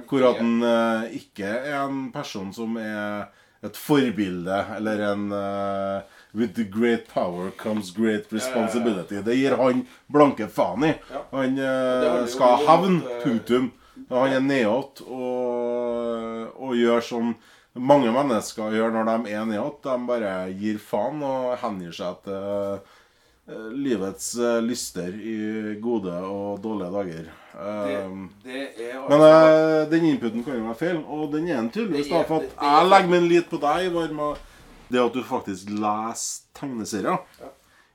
Hvor 0.08 0.26
at 0.28 0.42
han 0.42 0.68
eh, 0.68 1.16
ikke 1.22 1.48
er 1.48 1.78
en 1.86 2.10
person 2.12 2.52
som 2.56 2.76
er 2.80 3.30
et 3.64 3.78
forbilde, 3.80 4.58
eller 4.76 5.02
en 5.08 5.24
eh, 5.32 6.15
With 6.36 6.52
the 6.54 6.64
great 6.68 7.06
power 7.08 7.50
comes 7.56 7.90
great 7.96 8.26
responsibility. 8.32 9.22
Det 9.24 9.34
gir 9.38 9.54
han 9.56 9.86
blanke 10.12 10.48
faen 10.52 10.84
i. 10.84 10.92
Han 11.32 11.58
eh, 11.58 12.26
skal 12.28 12.58
ha 12.58 12.58
Putum. 12.58 12.68
hevn. 12.68 12.98
eh, 13.08 13.22
Punktum. 13.24 13.70
Han 14.10 14.32
er 14.36 14.42
nedåt 14.44 15.00
og, 15.06 16.50
og 16.60 16.74
gjør 16.76 17.00
som 17.04 17.30
mange 17.76 18.12
mennesker 18.12 18.72
gjør 18.76 18.92
når 18.94 19.08
de 19.24 19.32
er 19.32 19.48
nedåt. 19.48 19.80
De 19.86 19.96
bare 20.08 20.34
gir 20.60 20.76
faen 20.80 21.22
og 21.24 21.56
hengir 21.62 21.96
seg 21.96 22.20
til 22.26 22.36
eh, 22.36 23.70
livets 23.76 24.30
eh, 24.36 24.58
lyster 24.64 25.12
i 25.16 25.36
gode 25.80 26.12
og 26.20 26.60
dårlige 26.64 26.92
dager. 26.98 27.30
det, 27.56 27.96
det 28.44 28.90
er 28.90 29.00
men 29.08 29.20
altså- 29.20 29.80
eh, 29.80 29.88
den 29.94 30.04
inputen 30.12 30.44
kan 30.44 30.58
jo 30.58 30.66
være 30.68 30.80
feil, 30.82 31.00
og 31.08 31.32
den 31.32 31.48
er 31.48 31.58
en 31.62 31.70
tydeligvis. 31.72 32.10
For 32.12 32.42
at 32.42 32.52
jeg 32.60 32.90
legger 32.92 33.08
min 33.16 33.28
lit 33.32 33.48
på 33.48 33.60
deg, 33.62 33.88
Ivar, 33.90 34.12
med 34.12 34.44
det 34.90 35.00
at 35.02 35.12
du 35.14 35.22
faktisk 35.26 35.70
leser 35.70 36.44
tegneserier 36.54 37.18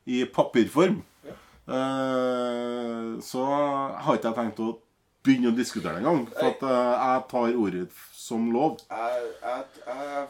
i 0.06 0.24
papirform. 0.26 1.02
Eh, 1.72 3.20
så 3.24 3.46
har 3.46 4.18
ikke 4.18 4.32
jeg 4.32 4.38
tenkt 4.40 4.60
å 4.64 4.72
begynne 5.24 5.52
å 5.52 5.56
diskutere 5.56 5.94
det 5.98 6.02
engang. 6.04 6.26
For 6.34 6.50
at 6.52 6.64
eh, 6.66 6.92
jeg 7.06 7.24
tar 7.32 7.58
ordet 7.66 7.88
som 8.18 8.50
lov. 8.54 8.80
Jeg, 8.90 9.32
jeg, 9.44 9.66
jeg 9.88 10.28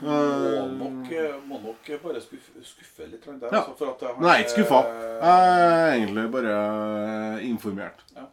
Eh, 0.00 0.06
må 0.08 0.86
nok, 0.96 1.10
må 1.44 1.58
nok 1.60 1.88
bare 2.00 2.22
skuffe, 2.24 2.54
skuffe 2.64 3.04
litt. 3.10 3.26
Der, 3.26 3.50
Ja. 3.52 3.58
altså, 3.58 3.74
for 3.76 3.90
at 3.90 4.00
han 4.14 4.22
Nei, 4.24 4.38
ikke 4.40 4.54
skuffa. 4.54 4.78
er- 4.88 5.18
Jeg 5.20 5.58
er 5.60 5.92
egentlig 5.98 6.24
bare 6.32 7.42
informert. 7.44 8.00
Jeg 8.16 8.24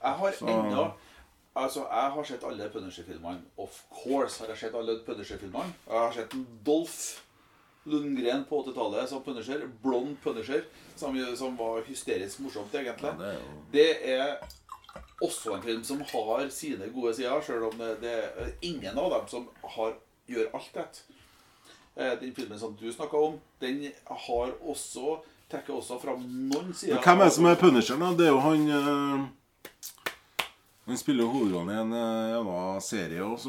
har 0.00 0.32
ennå 0.40 0.86
Altså, 1.56 1.80
jeg 1.90 2.10
har 2.14 2.24
sett 2.24 2.44
alle 2.46 2.68
Punisher-filmene. 2.70 3.40
Of 3.58 3.80
course 4.02 4.38
har 4.40 4.52
jeg 4.52 4.58
sett 4.58 4.74
alle 4.78 4.98
Punisher-filmene. 5.06 5.72
Jeg 5.88 5.98
har 5.98 6.12
sett 6.14 6.34
en 6.34 6.46
Dolph 6.66 7.00
Lundgren 7.90 8.44
på 8.44 8.60
80-tallet 8.62 9.08
som 9.08 9.22
Punisher. 9.24 9.64
Blond 9.82 10.16
Punisher, 10.22 10.62
som, 10.96 11.16
som 11.36 11.56
var 11.58 11.82
hysterisk 11.88 12.40
morsomt, 12.44 12.74
egentlig. 12.74 13.12
det 13.18 13.26
er 13.28 13.32
jo- 13.32 13.62
Det 13.72 13.96
er 14.18 14.36
også 15.22 15.54
en 15.56 15.62
film 15.62 15.84
som 15.84 16.00
har 16.00 16.48
sine 16.50 16.88
gode 16.94 17.14
sider, 17.14 17.40
sjøl 17.42 17.62
om 17.72 17.78
det, 17.78 18.00
det 18.00 18.14
er 18.36 18.52
ingen 18.62 18.98
av 18.98 19.10
dem 19.10 19.28
som 19.28 19.48
har, 19.64 19.94
gjør 20.28 20.54
alt 20.54 20.70
rett. 20.76 21.02
Eh, 21.96 22.14
Den 22.20 22.34
filmen 22.34 22.58
som 22.58 22.76
du 22.80 22.92
snakka 22.92 23.16
om, 23.16 23.40
den 23.60 23.92
har 24.06 24.52
også 24.62 25.18
trekker 25.50 25.74
også 25.74 25.98
fram 26.00 26.22
noen 26.48 26.72
sider 26.74 26.94
Men 26.94 27.02
hvem 27.04 27.20
er 27.20 27.24
det 27.24 27.32
som 27.32 27.46
er 27.46 27.54
Punisher, 27.56 27.96
da? 27.98 28.12
Det 28.14 28.26
er 28.26 28.30
jo 28.30 28.38
han 28.38 28.68
eh, 28.70 29.26
Han 30.90 30.98
spiller 30.98 31.30
hovedrollen 31.30 31.70
i 31.70 31.78
en 31.84 31.92
eh, 31.94 32.32
jævla 32.34 32.62
serie 32.82 33.22
òg, 33.22 33.44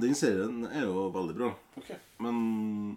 Den 0.00 0.14
serien 0.16 0.64
er 0.70 0.86
jo 0.86 1.08
veldig 1.12 1.36
bra. 1.36 1.50
Okay. 1.82 1.98
Men 2.24 2.96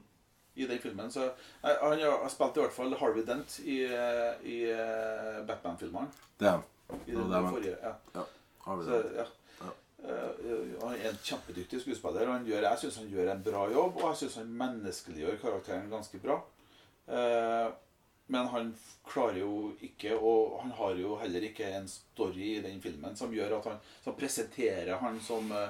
i 0.55 0.67
den 0.67 0.79
filmen. 0.83 1.11
Så 1.11 1.27
nei, 1.63 1.73
Han 1.81 1.99
har 1.99 2.31
spilt 2.31 2.57
i 2.57 2.63
hvert 2.63 2.75
fall 2.75 2.95
Harvey 2.99 3.23
Dent 3.27 3.59
i, 3.63 3.81
i 4.47 4.57
eh, 4.71 5.37
Batman-filmene. 5.47 6.11
det 6.39 6.47
er 6.49 6.57
han. 6.57 6.65
I 7.07 7.11
den, 7.15 7.29
det 7.31 7.37
han. 7.37 7.53
forrige, 7.53 7.77
ja. 7.83 7.93
Ja, 8.15 8.25
Harvey 8.65 8.87
Så, 8.87 8.97
Dent. 9.03 9.15
ja. 9.21 9.27
Eh, 10.01 10.81
han 10.81 10.95
er 10.97 11.11
en 11.11 11.21
kjempedyktig 11.23 11.81
skuespiller. 11.83 12.27
og 12.27 12.33
Han 12.33 12.45
gjør, 12.49 12.65
jeg 12.67 12.81
syns 12.83 12.97
han 13.03 13.11
gjør 13.13 13.31
en 13.35 13.43
bra 13.45 13.67
jobb, 13.71 14.01
og 14.01 14.09
jeg 14.09 14.21
syns 14.23 14.39
han 14.41 14.51
menneskeliggjør 14.63 15.39
karakteren 15.43 15.91
ganske 15.91 16.19
bra. 16.23 16.39
Eh, 17.07 17.67
men 18.31 18.47
han 18.53 18.69
klarer 19.07 19.39
jo 19.41 19.71
ikke 19.83 20.13
Og 20.15 20.59
han 20.61 20.71
har 20.77 20.91
jo 20.99 21.15
heller 21.19 21.41
ikke 21.49 21.67
en 21.75 21.87
story 21.91 22.47
i 22.57 22.61
den 22.63 22.79
filmen 22.83 23.15
som 23.19 23.33
gjør 23.35 23.57
at 23.57 23.65
han 23.71 23.79
Som 24.05 24.15
presenterer 24.15 24.95
han 25.01 25.19
som 25.25 25.51
eh, 25.51 25.69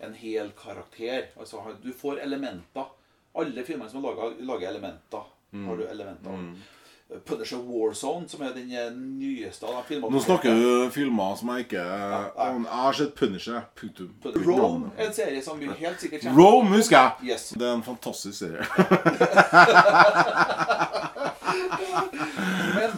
en 0.00 0.14
hel 0.16 0.48
karakter. 0.56 1.26
Altså, 1.36 1.60
du 1.82 1.92
får 1.92 2.22
elementer. 2.24 2.86
Alle 3.36 3.64
filmene 3.68 3.90
som 3.92 4.00
er 4.00 4.06
laga, 4.08 4.30
lager 4.48 4.68
elementer. 4.70 5.24
Har 5.52 5.76
du 5.76 5.84
elementer 5.86 6.30
Mm. 6.30 6.54
Punisher 7.26 7.58
Warzone, 7.58 8.28
som 8.28 8.42
er 8.46 8.52
den 8.54 8.70
eh, 8.70 8.92
nyeste 8.94 9.66
av 9.66 9.74
de 9.80 9.82
filmene. 9.88 10.12
Nå 10.14 10.20
snakker 10.22 10.54
du 10.54 10.90
filmer 10.94 11.34
som 11.36 11.48
jeg 11.50 11.58
ikke 11.66 11.82
ja. 11.82 12.30
Jeg 12.38 12.64
har 12.70 12.92
sett 13.00 13.14
Punisher. 13.18 13.60
Punktum. 13.74 14.14
Rome 14.46 14.90
er 14.96 15.06
en 15.08 15.14
serie 15.16 15.42
som 15.42 15.58
vi 15.58 15.66
helt 15.66 15.98
sikkert 16.00 16.22
kjenner. 16.22 16.38
Rome 16.38 16.70
husker 16.76 16.96
jeg! 16.96 17.10
Yes. 17.32 17.48
Det 17.58 17.66
er 17.66 17.74
en 17.74 17.82
fantastisk 17.82 18.38
serie. 18.38 18.62
Men 21.90 22.90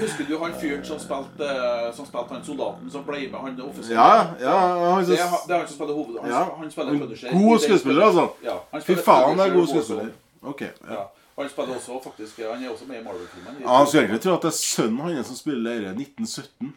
husker 0.00 0.24
du 0.28 0.38
han 0.38 0.54
fyren 0.60 0.84
som 0.84 0.98
spilte, 1.02 1.48
som 1.96 2.06
spilte 2.08 2.34
han 2.34 2.44
soldaten 2.46 2.90
som 2.90 3.04
ble 3.06 3.20
med 3.32 3.40
han 3.40 3.60
offiseren? 3.66 3.96
Ja, 3.96 4.26
ja. 4.40 4.56
Han 4.94 5.04
Det 5.06 5.18
er, 5.20 5.34
det 5.46 5.54
er 5.54 5.58
han 5.58 5.68
som 5.68 5.76
spiller 5.76 5.94
hovedrollen. 5.94 6.32
Han, 6.32 6.32
Ja. 6.32 6.56
han 6.58 6.70
spiller 6.70 6.98
punisher. 6.98 7.32
god 7.32 7.58
skuespiller, 7.66 8.04
altså. 8.06 8.28
Ja, 8.44 8.56
Fy 8.80 8.94
faen, 8.96 9.38
det 9.38 9.46
er 9.46 9.54
god 9.56 9.66
skuespiller. 9.72 10.12
Ok. 10.42 10.60
Ja. 10.60 10.92
Ja. 10.92 11.02
Han 11.38 11.48
spiller 11.48 11.74
også 11.76 12.00
faktisk 12.04 12.36
Han 12.52 12.64
er 12.64 12.70
også 12.70 12.84
med 12.88 13.00
i 13.00 13.04
Marvel-filmen. 13.04 13.62
Ja, 13.62 13.76
Han 13.78 13.86
skulle 13.86 14.02
egentlig 14.04 14.20
tro 14.22 14.34
at 14.36 14.42
det 14.42 14.48
er 14.52 14.58
sønnen 14.58 15.00
hans 15.00 15.26
som 15.26 15.36
spiller 15.36 15.70
dette 15.80 15.94
1917. 16.00 16.74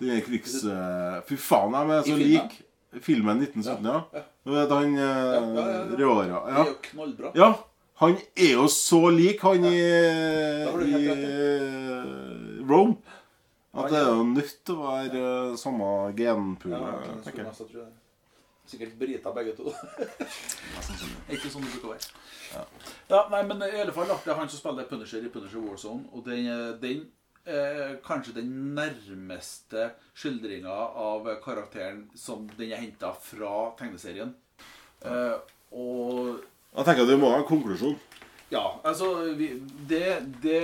Det 0.00 0.10
er 0.16 0.20
krigs... 0.26 0.54
eh, 0.64 1.20
Fy 1.28 1.36
faen, 1.38 1.72
de 1.72 1.94
er 1.94 2.02
så 2.02 2.16
like. 2.16 2.42
lik. 2.42 2.60
Filmen 3.02 3.40
1917, 3.42 3.86
ja. 3.86 4.00
Ja. 4.14 4.20
Du 4.46 4.52
vet 4.54 4.70
han 4.70 4.92
ja, 4.94 5.02
ja, 5.02 5.24
ja. 5.24 5.40
ja. 5.40 5.84
Det 5.90 6.04
Ja. 6.04 6.58
er 6.60 6.66
jo 6.68 6.74
knallbra. 6.90 7.30
ja. 7.34 7.52
Han 8.04 8.16
er 8.36 8.54
jo 8.54 8.68
så 8.68 9.00
lik 9.14 9.42
han 9.46 9.64
i, 9.64 9.80
i 9.80 11.02
eh, 11.08 12.08
Rome. 12.68 12.96
At 13.74 13.90
det 13.90 13.98
er 13.98 14.10
jo 14.12 14.26
nødt 14.28 14.56
til 14.66 14.76
å 14.76 14.86
være 14.86 15.22
eh, 15.24 15.56
samme 15.58 15.90
genpool. 16.18 16.74
Ja, 16.76 16.92
det. 17.24 17.86
Sikkert 18.68 18.94
brita 19.00 19.32
begge 19.36 19.56
to. 19.58 19.72
Ikke 21.34 21.50
sånn 21.50 21.66
det 21.66 21.72
bruker 21.74 21.88
å 21.88 21.94
være. 21.94 22.12
Ja. 22.54 23.24
nei, 23.32 23.42
men 23.48 23.64
i 23.66 23.80
alle 23.82 23.92
fall 23.92 24.06
Det 24.12 24.30
er 24.30 24.38
han 24.38 24.50
som 24.52 24.60
spiller 24.60 24.86
Punisher 24.88 25.24
i 25.24 25.32
Punisher 25.32 25.64
Warzone. 25.64 26.06
Og 26.14 26.24
den, 26.28 26.48
den 26.80 27.02
eh, 27.44 27.96
kanskje 28.06 28.38
den 28.38 28.52
nærmeste 28.76 29.90
skildringa 30.16 30.78
av 31.04 31.28
karakteren 31.44 32.06
som 32.16 32.46
den 32.56 32.72
er 32.72 32.82
henta 32.84 33.12
fra 33.20 33.72
tegneserien. 33.80 34.34
Eh, 35.04 35.36
og 35.74 36.44
Jeg 36.74 36.88
tenker 36.88 37.06
det 37.06 37.20
må 37.20 37.30
ha 37.30 37.38
en 37.38 37.46
konklusjon. 37.46 37.94
ja, 38.50 38.64
altså 38.82 39.12
vi, 39.38 39.52
det, 39.88 40.08
det, 40.42 40.62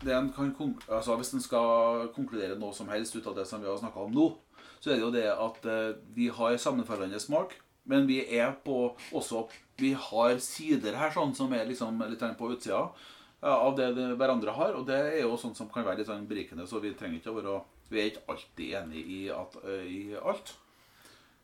det 0.00 0.14
en 0.16 0.30
kan 0.32 0.54
altså 0.88 1.16
Hvis 1.16 1.34
en 1.36 1.44
skal 1.44 2.08
konkludere 2.16 2.56
noe 2.58 2.72
som 2.74 2.88
helst 2.88 3.16
ut 3.16 3.26
av 3.28 3.36
det 3.36 3.44
som 3.48 3.60
vi 3.60 3.68
har 3.68 3.76
snakka 3.80 4.06
om 4.06 4.14
nå, 4.16 4.30
så 4.80 4.90
er 4.90 4.96
det 4.96 5.04
jo 5.04 5.12
det 5.12 5.26
at 5.32 5.68
eh, 5.68 5.98
vi 6.16 6.30
har 6.32 6.56
sammenfallende 6.56 7.20
smak, 7.20 7.54
men 7.84 8.08
vi 8.08 8.22
er 8.24 8.56
på 8.64 8.96
også 9.12 9.46
Vi 9.78 9.92
har 9.92 10.38
sider 10.40 10.96
her 10.96 11.12
sånn 11.12 11.34
som 11.36 11.52
er 11.52 11.68
liksom 11.68 12.00
litt 12.08 12.24
på 12.38 12.50
utsida 12.54 12.86
av 13.46 13.76
det 13.76 13.90
det 13.94 14.14
hverandre 14.16 14.54
har, 14.56 14.72
og 14.74 14.86
det 14.88 14.96
er 14.96 15.18
jo 15.20 15.36
sånn 15.36 15.54
som 15.54 15.68
kan 15.68 15.84
være 15.84 16.00
litt 16.00 16.08
sånn 16.08 16.24
berikende, 16.26 16.64
så 16.66 16.80
vi 16.80 16.94
trenger 16.96 17.20
ikke 17.20 17.34
å 17.34 17.36
være 17.36 17.58
Vi 17.90 18.00
er 18.00 18.08
ikke 18.10 18.24
alltid 18.32 18.72
enig 18.80 19.02
i, 19.04 19.20
eh, 19.28 19.84
i 19.86 20.00
alt. 20.16 20.56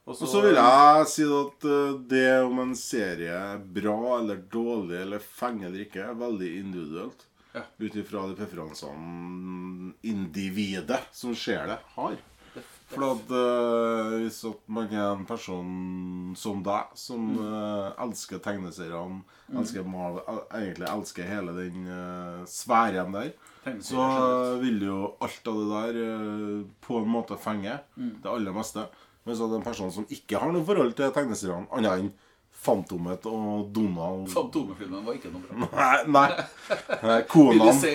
Og 0.02 0.16
så 0.18 0.40
vil 0.42 0.56
jeg 0.58 1.06
si 1.12 1.22
at 1.30 1.64
eh, 1.70 1.92
det 2.10 2.24
om 2.42 2.58
en 2.64 2.72
serie 2.74 3.30
er 3.54 3.60
bra 3.76 4.18
eller 4.18 4.40
dårlig 4.50 4.98
eller 5.04 5.22
fenger 5.22 5.68
eller 5.68 5.84
ikke, 5.84 6.02
er 6.10 6.18
veldig 6.18 6.48
individuelt. 6.58 7.22
Ja. 7.52 7.62
Ut 7.78 7.96
ifra 8.00 8.24
de 8.30 8.34
preferansene 8.38 9.92
individet 10.08 11.02
som 11.12 11.34
ser 11.36 11.66
det, 11.68 11.78
har. 11.96 12.16
For 12.92 13.06
at 13.06 13.30
uh, 13.32 14.14
hvis 14.20 14.42
at 14.44 14.64
man 14.72 14.90
er 14.92 15.06
en 15.14 15.22
person 15.28 15.68
som 16.36 16.58
deg, 16.64 16.90
som 16.98 17.30
eh, 17.40 17.86
elsker 18.04 18.42
tegneseriene, 18.44 19.22
elsker 19.56 19.86
Marvel, 19.88 20.20
el- 20.28 20.42
egentlig 20.58 20.88
elsker 20.90 21.28
hele 21.30 21.54
den 21.56 21.86
uh, 21.88 22.42
sfæren 22.48 23.14
der, 23.16 23.30
så 23.84 24.02
vil 24.60 24.82
jo 24.84 24.98
alt 25.24 25.48
av 25.48 25.62
det 25.62 25.70
der 25.72 26.02
uh, 26.02 26.66
på 26.84 27.00
en 27.00 27.08
måte 27.14 27.38
fenge. 27.40 27.78
Det 27.96 28.28
aller 28.28 28.52
meste. 28.56 28.84
Mens 29.24 29.38
det 29.38 29.56
en 29.58 29.64
person 29.64 29.92
som 29.94 30.06
ikke 30.10 30.40
har 30.42 30.52
noe 30.54 30.66
forhold 30.66 30.94
til 30.98 31.12
tegneseriene, 31.14 31.68
annet 31.76 32.02
enn 32.02 32.12
Fantomet 32.62 33.24
og 33.26 33.70
Donald 33.74 34.28
Fantomefilmen 34.30 35.02
var 35.06 35.16
ikke 35.16 35.32
noe 35.32 35.42
bra. 35.42 35.70
Nei, 35.72 36.26
nei. 37.02 37.18
Konene 37.30 37.72
si? 37.74 37.94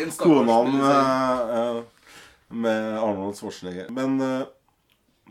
eh, 0.89 1.53
eh, 1.59 2.11
med 2.49 2.97
Arnold 2.99 3.37
Schwarzenegger. 3.39 3.91
Men 3.95 4.19
eh, 4.23 4.45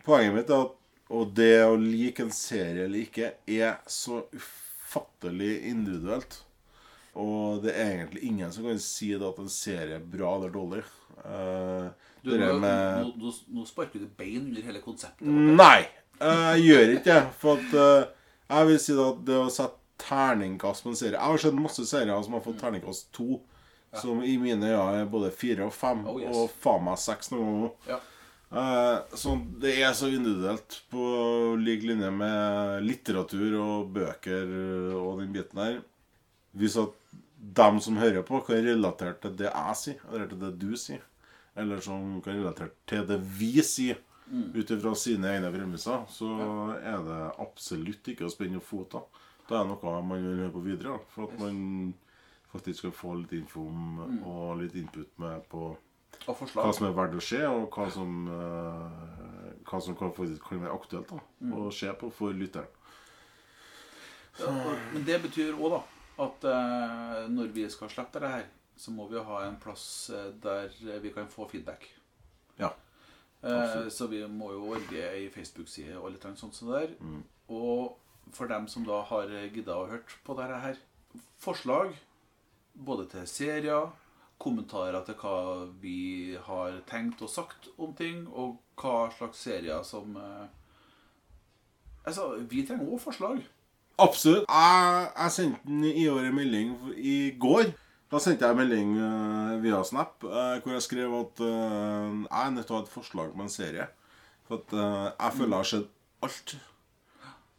poenget 0.07 0.37
mitt 0.39 0.53
er 0.53 0.67
at 0.69 0.75
og 1.15 1.31
det 1.39 1.61
å 1.63 1.77
like 1.79 2.25
en 2.25 2.33
serie 2.35 2.87
eller 2.87 3.05
ikke 3.05 3.29
er 3.47 3.77
så 3.91 4.25
ufattelig 4.35 5.53
individuelt. 5.71 6.41
Og 7.17 7.63
det 7.63 7.77
er 7.79 7.93
egentlig 7.93 8.25
ingen 8.29 8.51
som 8.53 8.67
kan 8.67 8.81
si 8.83 9.13
at 9.15 9.39
en 9.41 9.53
serie 9.53 10.01
er 10.01 10.09
bra 10.17 10.35
eller 10.37 10.51
dårlig. 10.53 10.83
Eh, 11.23 11.87
Du, 12.27 12.33
nå, 12.41 12.53
med 12.59 13.11
nå, 13.15 13.33
nå, 13.55 13.65
sparker 13.69 14.03
du 14.03 14.09
bein 14.19 14.49
under 14.49 14.65
hele 14.67 14.81
konseptet. 14.83 15.27
Nei, 15.31 15.85
jeg 16.19 16.65
gjør 16.67 16.95
ikke 16.97 17.05
det. 17.13 17.21
For 17.39 17.61
at 17.61 17.77
eh, 17.83 18.09
jeg 18.51 18.71
vil 18.71 18.81
si 18.83 18.97
at 19.05 19.21
det 19.29 19.37
å 19.39 19.51
sette 19.53 19.83
terningkast 19.97 20.85
på 20.85 20.91
en 20.93 20.99
serie 20.99 21.17
Jeg 21.17 21.25
har 21.25 21.39
sett 21.41 21.55
masse 21.57 21.85
serier 21.89 22.25
som 22.27 22.35
har 22.37 22.43
fått 22.45 22.59
terningkast 22.61 23.07
to. 23.17 23.39
Som 23.97 24.19
i 24.27 24.35
mine 24.37 24.69
øyne 24.75 24.99
er 25.01 25.07
både 25.09 25.31
fire 25.33 25.65
og 25.71 25.73
fem, 25.73 26.03
Oh, 26.05 26.19
yes. 26.21 26.35
og 26.37 26.51
faen 26.61 26.83
meg 26.85 26.99
seks 27.01 27.31
noen 27.33 27.47
ganger. 27.47 27.71
Ja. 27.95 28.01
Eh, 28.61 29.17
så 29.17 29.33
det 29.63 29.73
er 29.81 29.95
så 29.97 30.11
individuelt 30.13 30.81
på 30.93 31.07
lik 31.63 31.87
linje 31.89 32.11
med 32.13 32.85
litteratur 32.85 33.57
og 33.63 33.89
bøker 33.97 34.53
og 34.99 35.23
den 35.23 35.33
biten 35.35 35.63
der. 35.63 35.79
Hvis 36.57 36.77
at 36.83 36.93
dem 37.57 37.81
som 37.81 37.97
hører 38.01 38.25
på, 38.27 38.43
kan 38.45 38.61
relatere 38.67 39.17
til 39.23 39.35
det 39.39 39.49
jeg 39.49 39.81
sier, 39.81 40.05
eller 40.13 40.29
til 40.31 40.43
det 40.45 40.53
du 40.61 40.71
sier, 40.81 41.03
eller 41.57 41.81
som 41.85 42.21
kan 42.25 42.37
relatere 42.39 42.71
til 42.89 43.07
det 43.09 43.19
vi 43.39 43.55
sier, 43.65 43.99
ut 44.27 44.71
ifra 44.75 44.95
sine 44.99 45.31
egne 45.37 45.53
premisser, 45.55 46.03
så 46.11 46.29
er 46.81 47.05
det 47.07 47.19
absolutt 47.45 48.09
ikke 48.11 48.27
å 48.27 48.33
spenne 48.33 48.59
opp 48.59 48.67
fot 48.67 48.97
Da. 48.97 49.03
Da 49.47 49.61
er 49.61 49.69
det 49.69 49.77
noe 49.77 50.01
man 50.03 50.25
vil 50.25 50.41
høre 50.41 50.55
på 50.57 50.63
videre, 50.65 50.97
da, 50.97 51.11
for 51.15 51.29
at 51.29 51.39
man 51.39 51.95
faktisk 52.51 52.81
skal 52.81 52.95
få 52.99 53.13
litt 53.21 53.37
info 53.39 53.63
om 53.69 54.23
og 54.27 54.57
litt 54.59 54.75
input 54.75 55.13
med 55.23 55.45
på 55.53 55.77
hva 56.27 56.73
som 56.75 56.89
er 56.89 56.97
verdt 56.97 57.15
å 57.19 57.23
se, 57.23 57.43
og 57.47 57.69
hva 57.71 57.87
som, 57.93 58.15
eh, 58.27 59.61
hva 59.69 59.81
som 59.83 59.95
kan, 59.99 60.11
faktisk 60.17 60.43
kan 60.49 60.65
være 60.65 60.75
aktuelt 60.75 61.13
da, 61.13 61.21
å 61.55 61.71
se 61.71 61.93
på 62.01 62.11
for 62.11 62.35
lytteren. 62.35 62.67
Ja, 64.41 64.51
Men 64.93 65.05
det 65.07 65.23
betyr 65.23 65.55
òg 65.55 65.77
da 65.77 65.83
at 66.27 66.45
eh, 66.51 67.29
når 67.33 67.53
vi 67.55 67.69
skal 67.71 67.93
slippe 67.93 68.21
det 68.21 68.33
her, 68.33 68.47
så 68.77 68.93
må 68.93 69.07
vi 69.11 69.23
ha 69.23 69.43
en 69.47 69.59
plass 69.61 70.11
eh, 70.11 70.33
der 70.43 71.01
vi 71.03 71.13
kan 71.15 71.29
få 71.29 71.49
feedback. 71.49 71.89
Ja. 72.59 72.73
Eh, 73.43 73.89
så 73.91 74.07
vi 74.07 74.23
må 74.29 74.53
jo 74.53 74.73
ordne 74.75 75.05
ei 75.13 75.29
Facebook-side 75.33 75.99
og 75.99 76.13
litt 76.13 76.27
sånt 76.37 76.55
som 76.55 76.73
det 76.73 76.97
Mm. 77.01 77.23
Og 77.49 77.99
for 78.33 78.47
dem 78.47 78.67
som 78.69 78.85
da 78.85 79.03
har 79.03 79.31
gidda 79.55 79.77
å 79.77 79.87
hørt 79.87 80.17
på 80.25 80.35
dette 80.35 80.59
her, 80.59 80.77
forslag 81.39 81.95
både 82.75 83.07
til 83.09 83.27
serier, 83.27 83.93
kommentarer 84.39 85.05
til 85.05 85.15
hva 85.15 85.67
vi 85.81 86.37
har 86.49 86.81
tenkt 86.87 87.23
og 87.23 87.31
sagt 87.31 87.69
om 87.79 87.95
ting, 87.95 88.27
og 88.29 88.59
hva 88.77 89.11
slags 89.17 89.39
serier 89.39 89.83
som 89.83 90.17
eh, 90.17 90.47
Altså, 92.07 92.37
vi 92.47 92.61
trenger 92.63 92.87
òg 92.87 93.01
forslag. 93.03 93.41
Absolutt. 93.99 94.45
Jeg, 94.47 95.07
jeg 95.17 95.33
sendte 95.33 95.59
den 95.67 95.85
i 95.85 96.05
år 96.07 96.29
en 96.29 96.37
melding 96.37 96.77
i 96.95 97.33
går. 97.41 97.73
Da 98.13 98.21
sendte 98.23 98.47
jeg 98.47 98.55
en 98.55 98.61
melding 98.61 98.91
eh, 99.03 99.53
via 99.65 99.81
Snap 99.87 100.23
eh, 100.29 100.61
hvor 100.63 100.77
jeg 100.77 100.85
skrev 100.85 101.15
at 101.19 101.41
eh, 101.43 102.13
jeg 102.23 102.41
er 102.45 102.53
nødt 102.55 102.69
til 102.69 102.77
å 102.77 102.79
ha 102.79 102.85
et 102.85 102.93
forslag 102.93 103.33
på 103.35 103.43
en 103.43 103.51
serie. 103.51 103.89
For 104.47 104.61
at 104.63 104.75
jeg 104.79 105.35
føler 105.35 105.57
jeg 105.57 105.59
har 105.59 105.71
sett 105.73 105.89
alt. 106.23 106.53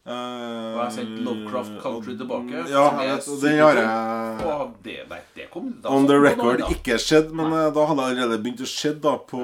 Og 0.08 0.14
jeg 0.16 0.78
har 0.80 0.92
sendt 0.96 1.18
Lovecraft 1.26 1.74
Country 1.84 2.14
tilbake. 2.16 2.62
Ja, 2.72 2.86
jeg 3.04 3.18
det 3.42 3.52
har 3.60 3.80
jeg 3.82 4.46
Og 4.54 4.78
det, 4.86 4.94
nei, 5.10 5.18
det 5.36 5.50
kom 5.52 5.66
da 5.84 5.92
On 5.92 6.08
the 6.08 6.16
record 6.16 6.62
da- 6.64 6.70
ikke 6.72 6.96
skjedd, 7.04 7.34
men 7.36 7.52
da 7.52 7.84
hadde 7.90 8.00
det 8.00 8.06
allerede 8.14 8.38
begynt 8.46 8.64
å 8.64 8.70
skje 8.72 8.94
da 9.04 9.18
på 9.20 9.42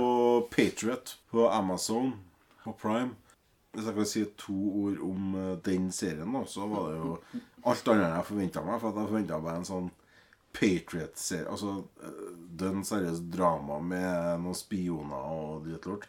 Patriot 0.55 1.17
på 1.33 1.49
Amazon 1.51 2.13
på 2.63 2.71
Prime. 2.79 3.17
Hvis 3.75 3.89
jeg 3.89 3.97
kan 3.97 4.07
si 4.07 4.23
to 4.39 4.55
ord 4.85 5.03
om 5.03 5.35
den 5.67 5.91
serien, 5.91 6.31
da, 6.31 6.45
så 6.47 6.63
var 6.71 6.93
det 6.93 7.01
jo 7.01 7.17
alt 7.67 7.91
annet 7.91 8.15
jeg 8.21 8.29
forventa 8.31 8.63
meg. 8.63 8.79
For 8.79 8.93
at 8.93 9.01
jeg 9.03 9.11
forventa 9.11 9.41
meg 9.43 9.59
en 9.59 9.67
sånn 9.67 9.91
Patriot-serie. 10.53 11.49
Altså 11.49 11.79
eh, 12.03 12.29
dønn 12.59 12.85
seriøst 12.85 13.25
drama 13.33 13.79
med 13.81 14.43
noen 14.43 14.57
spioner 14.57 15.33
og 15.33 15.65
dritt 15.67 15.89
lort. 15.89 16.07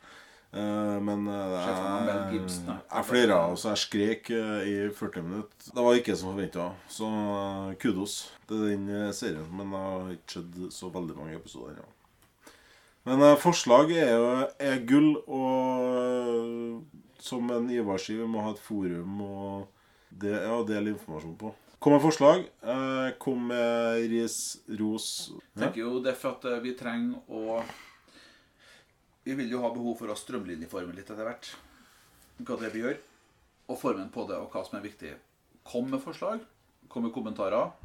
Uh, 0.55 1.01
men 1.03 1.25
uh, 1.27 1.51
jeg, 1.51 2.37
jeg. 2.71 3.05
flira 3.09 3.41
og 3.51 3.57
så 3.59 3.73
jeg 3.73 3.81
skrek 3.83 4.29
uh, 4.31 4.61
i 4.63 4.75
40 4.95 5.25
minutter. 5.27 5.73
Det 5.75 5.83
var 5.83 5.99
ikke 5.99 6.15
som 6.15 6.31
forventa. 6.31 6.69
Så 6.87 7.09
eh, 7.11 7.73
kudos 7.83 8.15
til 8.47 8.63
den 8.69 8.87
eh, 8.89 9.11
serien. 9.11 9.49
Men 9.51 9.75
jeg 9.75 9.91
har 9.97 10.15
ikke 10.15 10.37
sett 10.37 10.77
så 10.77 10.93
veldig 10.95 11.17
mange 11.19 11.35
episoder 11.41 11.75
ennå. 11.75 11.91
Men 13.05 13.23
eh, 13.23 13.37
forslag 13.41 13.93
er 13.93 14.15
jo 14.15 14.29
er 14.69 14.79
gull, 14.89 15.11
og 15.27 15.91
eh, 15.91 17.03
som 17.21 17.51
en 17.53 17.69
Ivar 17.73 18.01
sier, 18.01 18.23
vi 18.23 18.31
må 18.31 18.45
ha 18.45 18.55
et 18.55 18.63
forum 18.65 19.21
og 19.25 19.67
det, 20.09 20.33
ja, 20.33 20.61
del 20.69 20.93
informasjon 20.95 21.37
på. 21.41 21.53
Kom 21.85 21.93
med 21.93 22.03
forslag. 22.03 22.39
Eh, 22.63 23.11
kom 23.19 23.47
med 23.47 23.97
ris, 24.09 24.57
ros. 24.67 25.33
Jeg 25.53 25.61
tenker 25.61 25.83
jo 25.83 25.99
det 26.01 26.15
er 26.15 26.17
for 26.17 26.39
at 26.39 26.47
eh, 26.49 26.63
vi 26.65 26.71
trenger 26.79 27.19
å 27.29 27.59
Vi 29.27 29.35
vil 29.37 29.53
jo 29.53 29.61
ha 29.61 29.69
behov 29.75 29.99
for 29.99 30.09
å 30.09 30.17
strømlinjeforme 30.17 30.97
litt 30.97 31.13
etter 31.13 31.29
hvert 31.29 31.51
hva 32.41 32.57
det 32.63 32.71
vi 32.73 32.87
gjør, 32.87 32.97
og 33.69 33.81
formen 33.83 34.09
på 34.17 34.25
det, 34.31 34.39
og 34.41 34.49
hva 34.49 34.63
som 34.65 34.79
er 34.79 34.87
viktig. 34.87 35.13
Kom 35.69 35.93
med 35.93 36.01
forslag. 36.01 36.41
Kom 36.89 37.05
med 37.05 37.13
kommentarer. 37.13 37.77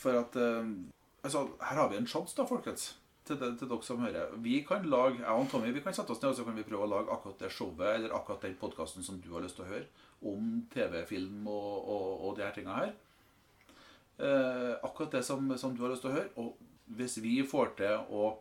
For 0.00 0.16
at 0.22 0.40
eh, 0.40 0.72
altså, 1.20 1.44
Her 1.60 1.82
har 1.82 1.92
vi 1.92 2.00
en 2.00 2.08
sjanse, 2.08 2.38
da, 2.40 2.48
folkens. 2.48 2.94
Til, 3.28 3.36
det, 3.36 3.52
til 3.60 3.68
dere 3.68 3.84
som 3.84 4.00
hører. 4.00 4.32
Vi 4.48 4.62
kan 4.64 4.88
lage, 4.88 5.20
jeg 5.20 5.28
og 5.28 5.52
Tommy 5.52 5.76
vi 5.76 5.84
kan 5.84 5.92
sette 5.92 6.16
oss 6.16 6.24
ned 6.24 6.32
og 6.32 6.40
så 6.40 6.48
kan 6.48 6.56
vi 6.56 6.64
prøve 6.64 6.88
å 6.88 6.92
lage 6.96 7.12
akkurat 7.12 7.44
det 7.44 7.52
showet 7.52 7.98
eller 7.98 8.16
akkurat 8.16 8.48
den 8.48 8.56
podkasten 8.64 9.04
som 9.04 9.20
du 9.20 9.28
har 9.36 9.44
lyst 9.44 9.60
til 9.60 9.68
å 9.68 9.72
høre, 9.76 9.86
om 10.24 10.62
TV, 10.72 11.02
film 11.04 11.44
og, 11.44 11.72
og, 11.84 12.12
og 12.16 12.38
de 12.40 12.48
her 12.48 12.56
tinga 12.56 12.80
her. 12.80 13.00
Eh, 14.18 14.72
akkurat 14.82 15.10
det 15.10 15.22
som, 15.22 15.58
som 15.58 15.74
du 15.76 15.82
har 15.82 15.92
lyst 15.92 16.04
til 16.04 16.12
å 16.12 16.16
høre. 16.16 16.30
Og 16.36 16.96
hvis 16.96 17.18
vi 17.24 17.38
får 17.48 17.74
til 17.78 18.08
å 18.12 18.32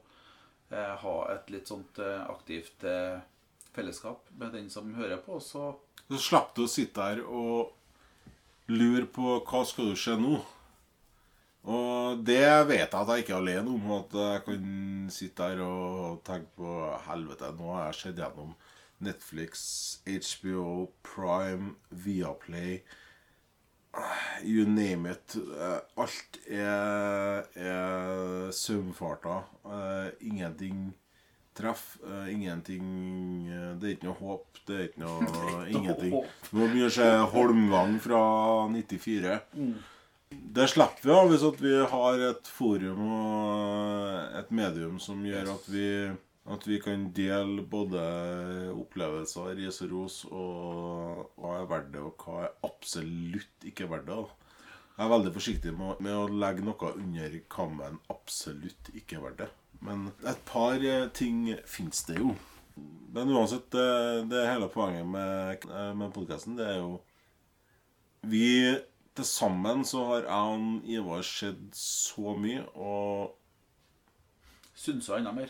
eh, 0.72 0.96
ha 1.04 1.18
et 1.34 1.52
litt 1.54 1.70
sånt 1.72 2.02
eh, 2.04 2.24
aktivt 2.30 2.84
eh, 2.88 3.22
fellesskap 3.76 4.28
med 4.38 4.56
den 4.58 4.70
som 4.70 4.92
hører 4.98 5.22
på, 5.24 5.40
så 5.40 5.76
Så 6.12 6.20
slapp 6.20 6.56
du 6.56 6.66
å 6.66 6.72
sitte 6.72 7.04
her 7.08 7.22
og 7.24 7.72
lure 8.68 9.06
på 9.08 9.38
hva 9.48 9.62
skal 9.68 9.94
du 9.94 9.96
se 9.96 10.18
nå. 10.20 10.42
Og 11.72 12.24
det 12.26 12.42
vet 12.68 12.90
jeg 12.90 12.98
at 12.98 13.12
jeg 13.14 13.24
ikke 13.24 13.36
er 13.38 13.44
alene 13.44 13.72
om. 13.72 13.92
At 13.96 14.16
jeg 14.18 14.44
kan 14.48 14.66
sitte 15.14 15.48
her 15.52 15.62
og 15.64 16.24
tenke 16.28 16.52
på 16.58 16.74
helvete, 17.08 17.54
nå 17.56 17.76
har 17.76 17.92
jeg 17.92 18.00
sett 18.02 18.20
gjennom 18.20 18.56
Netflix, 19.02 19.62
HBO, 20.06 20.90
Prime, 21.06 21.76
Viaplay 21.90 22.82
You 24.44 24.66
name 24.66 25.06
it. 25.12 25.36
Eh, 25.36 25.80
Alt 26.02 26.38
er, 26.48 27.44
er 27.60 28.52
søvnfarter. 28.56 29.44
Eh, 29.68 30.10
Ingenting 30.32 30.94
treff. 31.54 31.98
eh, 32.08 32.32
Ingenting 32.34 32.88
Det 33.82 33.90
er 33.90 33.96
ikke 33.98 34.08
noe 34.08 34.20
håp. 34.22 34.62
Det 34.68 34.78
er 34.80 34.84
ikke 34.88 35.04
noe 35.04 35.66
ingenting. 35.76 36.16
Nå 36.54 36.68
begynner 36.72 36.88
å 36.88 36.96
se 36.96 37.10
Holmgang 37.36 37.98
fra 38.04 38.22
94. 38.72 39.40
Det 40.32 40.66
slipper 40.72 41.04
vi 41.04 41.12
av 41.12 41.28
hvis 41.34 41.44
vi 41.60 41.74
har 41.92 42.22
et 42.30 42.48
forum 42.56 43.02
og 43.12 44.38
et 44.40 44.52
medium 44.56 44.96
som 45.04 45.20
gjør 45.28 45.50
at 45.58 45.66
vi, 45.68 45.88
at 46.50 46.66
vi 46.66 46.80
kan 46.82 47.10
dele 47.14 47.62
både 47.70 48.02
opplevelser, 48.74 49.54
ris 49.60 49.82
og 49.86 49.92
ros, 49.94 50.20
og 50.34 51.36
hva 51.38 51.60
er 51.60 51.68
verdt 51.70 51.92
det, 51.94 52.02
og 52.02 52.26
hva 52.26 52.46
er 52.48 52.56
absolutt 52.66 53.68
ikke 53.70 53.90
verdt 53.92 54.10
det. 54.10 54.22
Jeg 54.98 55.06
er 55.06 55.14
veldig 55.14 55.34
forsiktig 55.34 55.74
med, 55.78 56.02
med 56.04 56.18
å 56.18 56.30
legge 56.30 56.66
noe 56.66 56.94
under 56.98 57.36
kammen 57.50 58.00
absolutt 58.12 58.92
ikke 58.98 59.20
er 59.20 59.26
verdt 59.28 59.44
det. 59.44 59.52
Men 59.82 60.10
et 60.30 60.42
par 60.46 60.82
eh, 60.86 61.08
ting 61.18 61.46
fins 61.66 62.04
det 62.10 62.20
jo. 62.20 62.36
Men 63.12 63.32
uansett, 63.34 63.70
det, 63.74 63.86
det 64.32 64.42
er 64.42 64.52
hele 64.54 64.70
poenget 64.72 65.08
med, 65.10 65.66
eh, 65.70 65.94
med 65.98 66.14
podkasten. 66.14 66.58
Det 66.60 66.68
er 66.68 66.82
jo 66.82 67.00
Vi 68.30 68.78
til 69.18 69.26
sammen 69.26 69.82
så 69.86 70.04
har 70.08 70.28
jeg 70.28 70.30
og 70.30 70.86
Ivar 70.86 71.26
sett 71.26 71.64
så 71.76 72.36
mye, 72.38 72.62
og, 72.76 73.34
synsa 74.78 75.18
enda 75.18 75.34
mer. 75.36 75.50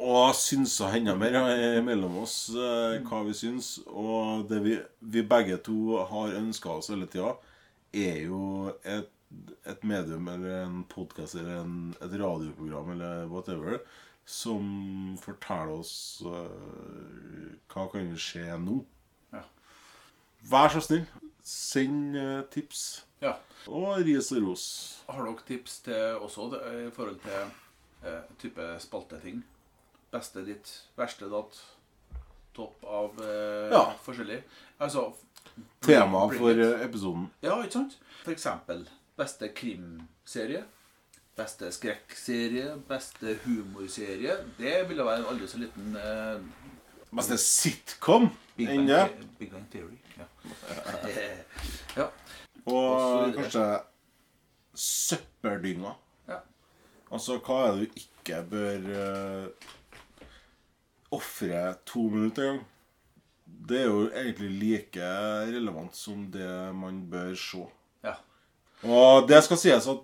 Og 0.00 0.34
synsa 0.36 0.90
enda 0.96 1.14
mer 1.18 1.36
eh, 1.42 1.78
mellom 1.84 2.20
oss 2.22 2.36
eh, 2.56 2.98
hva 3.06 3.22
vi 3.28 3.36
syns. 3.36 3.76
Og 3.86 4.46
det 4.50 4.60
vi, 4.64 4.76
vi 5.00 5.24
begge 5.26 5.60
to 5.66 6.00
har 6.10 6.36
ønska 6.40 6.72
oss 6.78 6.90
hele 6.92 7.08
tida, 7.10 7.34
er 7.92 8.22
jo 8.24 8.70
et, 8.86 9.10
et 9.68 9.82
medium 9.86 10.28
eller 10.32 10.62
en 10.64 10.84
podkast 10.88 11.36
eller 11.36 11.62
en, 11.62 11.74
et 12.00 12.14
radioprogram 12.20 12.94
eller 12.96 13.26
whatever 13.30 13.80
som 14.30 15.16
forteller 15.20 15.80
oss 15.80 15.94
eh, 16.22 17.54
hva 17.70 17.86
kan 17.90 18.10
skje 18.14 18.46
nå. 18.62 18.80
Ja. 19.34 19.42
Vær 20.52 20.70
så 20.74 20.82
snill, 20.84 21.06
send 21.46 22.18
eh, 22.18 22.42
tips. 22.54 22.84
Ja. 23.20 23.36
Og 23.68 24.04
ris 24.06 24.30
og 24.32 24.46
ros. 24.46 24.66
Har 25.10 25.26
dere 25.26 25.46
tips 25.48 25.80
til 25.88 26.20
også 26.22 26.50
i 26.54 26.90
forhold 26.94 27.18
til 27.24 27.40
eh, 28.06 28.22
type 28.40 28.68
spalteting? 28.80 29.42
Beste 30.10 30.42
ditt, 30.46 30.70
verste 30.98 31.28
datt, 31.30 31.58
topp 32.56 32.84
av 32.84 33.20
eh, 33.22 33.70
Ja. 33.72 33.84
forskjellig? 34.04 34.40
Altså 34.80 35.12
Tema 35.80 36.24
for 36.32 36.58
episoden. 36.84 37.28
Ja, 37.42 37.56
ikke 37.62 37.72
sant? 37.78 37.98
For 38.24 38.32
eksempel 38.34 38.86
beste 39.20 39.48
krimserie. 39.54 40.64
Beste 41.36 41.70
skrekkserie. 41.72 42.74
Beste 42.88 43.36
humorserie. 43.44 44.34
Det 44.58 44.74
ville 44.88 45.04
være 45.04 45.22
en 45.22 45.30
aldri 45.32 45.48
så 45.48 45.58
liten 45.62 45.96
eh, 45.96 46.40
Beste 47.12 47.38
sitcom 47.42 48.28
Bang, 48.56 48.68
ennå. 48.70 49.00
Big 49.38 49.50
Bang 49.52 49.66
Theory. 49.72 49.98
Ja. 50.18 50.26
ja. 52.02 52.08
Og 52.66 52.76
Og 52.76 53.34
kanskje 53.34 53.64
søppeldynga. 54.74 55.94
ja. 56.28 56.38
Altså, 57.10 57.38
hva 57.42 57.56
er 57.66 57.72
det 57.74 57.80
du 57.88 58.00
ikke 58.04 58.42
bør 58.50 58.84
uh, 58.94 59.70
ofre 61.12 61.74
to 61.86 62.06
minutter 62.10 62.42
engang? 62.50 62.66
Det 63.70 63.80
er 63.82 63.86
jo 63.90 64.04
egentlig 64.14 64.50
like 64.60 65.10
relevant 65.50 65.94
som 65.96 66.24
det 66.32 66.48
man 66.74 67.02
bør 67.10 67.34
se. 67.38 67.64
ja. 68.06 68.14
Og 68.86 69.26
det 69.28 69.42
skal 69.44 69.58
sies 69.60 69.86
at 69.92 69.98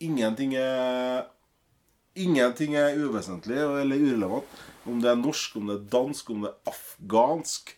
ingenting 0.00 0.54
er 0.54 1.24
Ingenting 2.20 2.74
er 2.74 2.96
uvesentlig 2.98 3.56
eller 3.56 3.96
urelevant. 3.96 4.44
Om 4.84 4.98
det 5.00 5.10
er 5.12 5.18
norsk, 5.20 5.56
om 5.56 5.68
det 5.70 5.76
er 5.76 5.84
dansk, 5.92 6.30
om 6.30 6.40
det 6.42 6.50
er 6.50 6.72
afghansk 6.72 7.76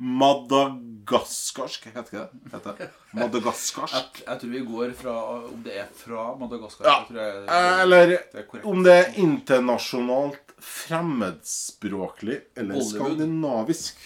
Madagaskarsk 0.00 1.84
Heter 1.90 2.00
ikke 2.06 2.20
det? 2.20 2.52
Heter 2.54 2.76
det? 2.78 2.88
Madagaskarsk? 3.16 3.94
Jeg, 3.94 4.24
jeg 4.26 4.40
tror 4.40 4.52
vi 4.54 4.62
går 4.68 4.92
fra 4.96 5.14
Om 5.50 5.62
det 5.64 5.74
er 5.82 5.88
fra 5.96 6.24
Madagaskar 6.40 6.86
Ja. 6.88 6.96
jeg 7.10 7.44
jeg, 7.48 7.82
Eller 7.82 8.06
det 8.06 8.64
om 8.64 8.84
det 8.84 8.94
er 8.96 9.12
internasjonalt 9.20 10.49
fremmedspråklig 10.60 12.40
eller 12.54 12.74
Hollywood. 12.74 12.94
skandinavisk. 13.06 13.98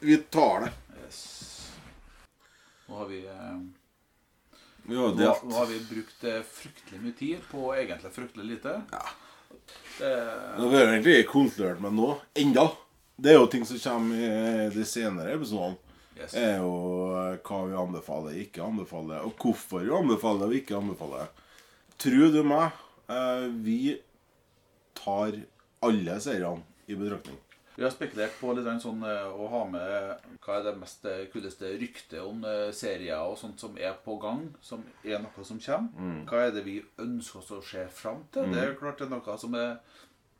Vi 0.00 0.16
tar 0.16 0.60
det. 0.60 0.70
Yes. 1.04 1.70
Nå 2.88 2.96
har 2.96 3.06
vi 3.06 3.18
eh, 3.26 3.58
Vi 4.82 4.96
har 4.96 5.08
nå, 5.08 5.14
delt. 5.14 5.42
nå 5.44 5.54
har 5.54 5.66
vi 5.66 5.80
brukt 5.90 6.24
eh, 6.24 6.40
fryktelig 6.42 7.00
mye 7.02 7.16
tid 7.18 7.44
på 7.50 7.66
egentlig 7.76 8.12
fryktelig 8.14 8.46
lite. 8.54 8.80
Det, 10.00 10.14
Nå 10.58 10.70
har 10.72 10.86
egentlig 10.94 11.18
ikke 11.20 11.32
konkludert 11.34 11.80
med 11.84 11.92
nå. 11.98 12.14
enda. 12.34 12.70
Det 13.20 13.34
er 13.34 13.36
jo 13.38 13.46
ting 13.52 13.66
som 13.68 13.78
kommer 13.82 14.16
i 14.16 14.68
de 14.72 14.84
senere 14.88 15.34
episodene. 15.36 15.76
yes. 16.16 16.34
er 16.34 16.56
jo 16.62 16.72
eh, 17.16 17.36
hva 17.44 17.58
vi 17.68 17.76
anbefaler, 17.76 18.38
ikke 18.46 18.64
anbefaler, 18.64 19.20
og 19.28 19.36
hvorfor 19.40 19.84
vi 19.84 19.92
anbefaler 19.92 20.48
og 20.48 20.56
ikke 20.56 20.78
anbefaler. 20.80 21.28
Tror 22.00 22.32
du 22.32 22.40
meg, 22.48 22.72
eh, 23.12 23.46
vi 23.60 23.80
tar 24.96 25.36
alle 25.86 26.18
seriene 26.20 26.62
i 26.90 26.96
betraktning. 26.98 27.38
Vi 27.80 27.84
har 27.86 27.92
spekulert 27.94 28.34
på 28.36 28.50
litt 28.52 28.66
sånn 28.82 29.00
eh, 29.08 29.28
å 29.30 29.46
ha 29.48 29.60
med 29.70 30.26
hva 30.44 30.56
er 30.58 30.64
det 30.66 30.72
mest 30.76 31.06
eh, 31.08 31.22
kuleste 31.32 31.70
ryktet 31.80 32.18
om 32.20 32.42
eh, 32.44 32.66
serier 32.76 33.22
og 33.24 33.38
sånt 33.40 33.62
som 33.62 33.78
er 33.80 33.94
på 34.04 34.18
gang, 34.20 34.42
som 34.60 34.82
er 35.00 35.22
noe 35.22 35.44
som 35.48 35.60
kommer. 35.64 36.10
Hva 36.28 36.42
er 36.44 36.52
det 36.58 36.66
vi 36.66 36.74
ønsker 37.00 37.40
oss 37.40 37.48
å 37.56 37.62
se 37.64 37.86
fram 37.88 38.26
til? 38.34 38.52
Det 38.52 38.60
er 38.66 38.76
klart 38.76 39.00
det 39.00 39.08
er 39.08 39.14
noe 39.14 39.38
som 39.40 39.56
er 39.56 39.78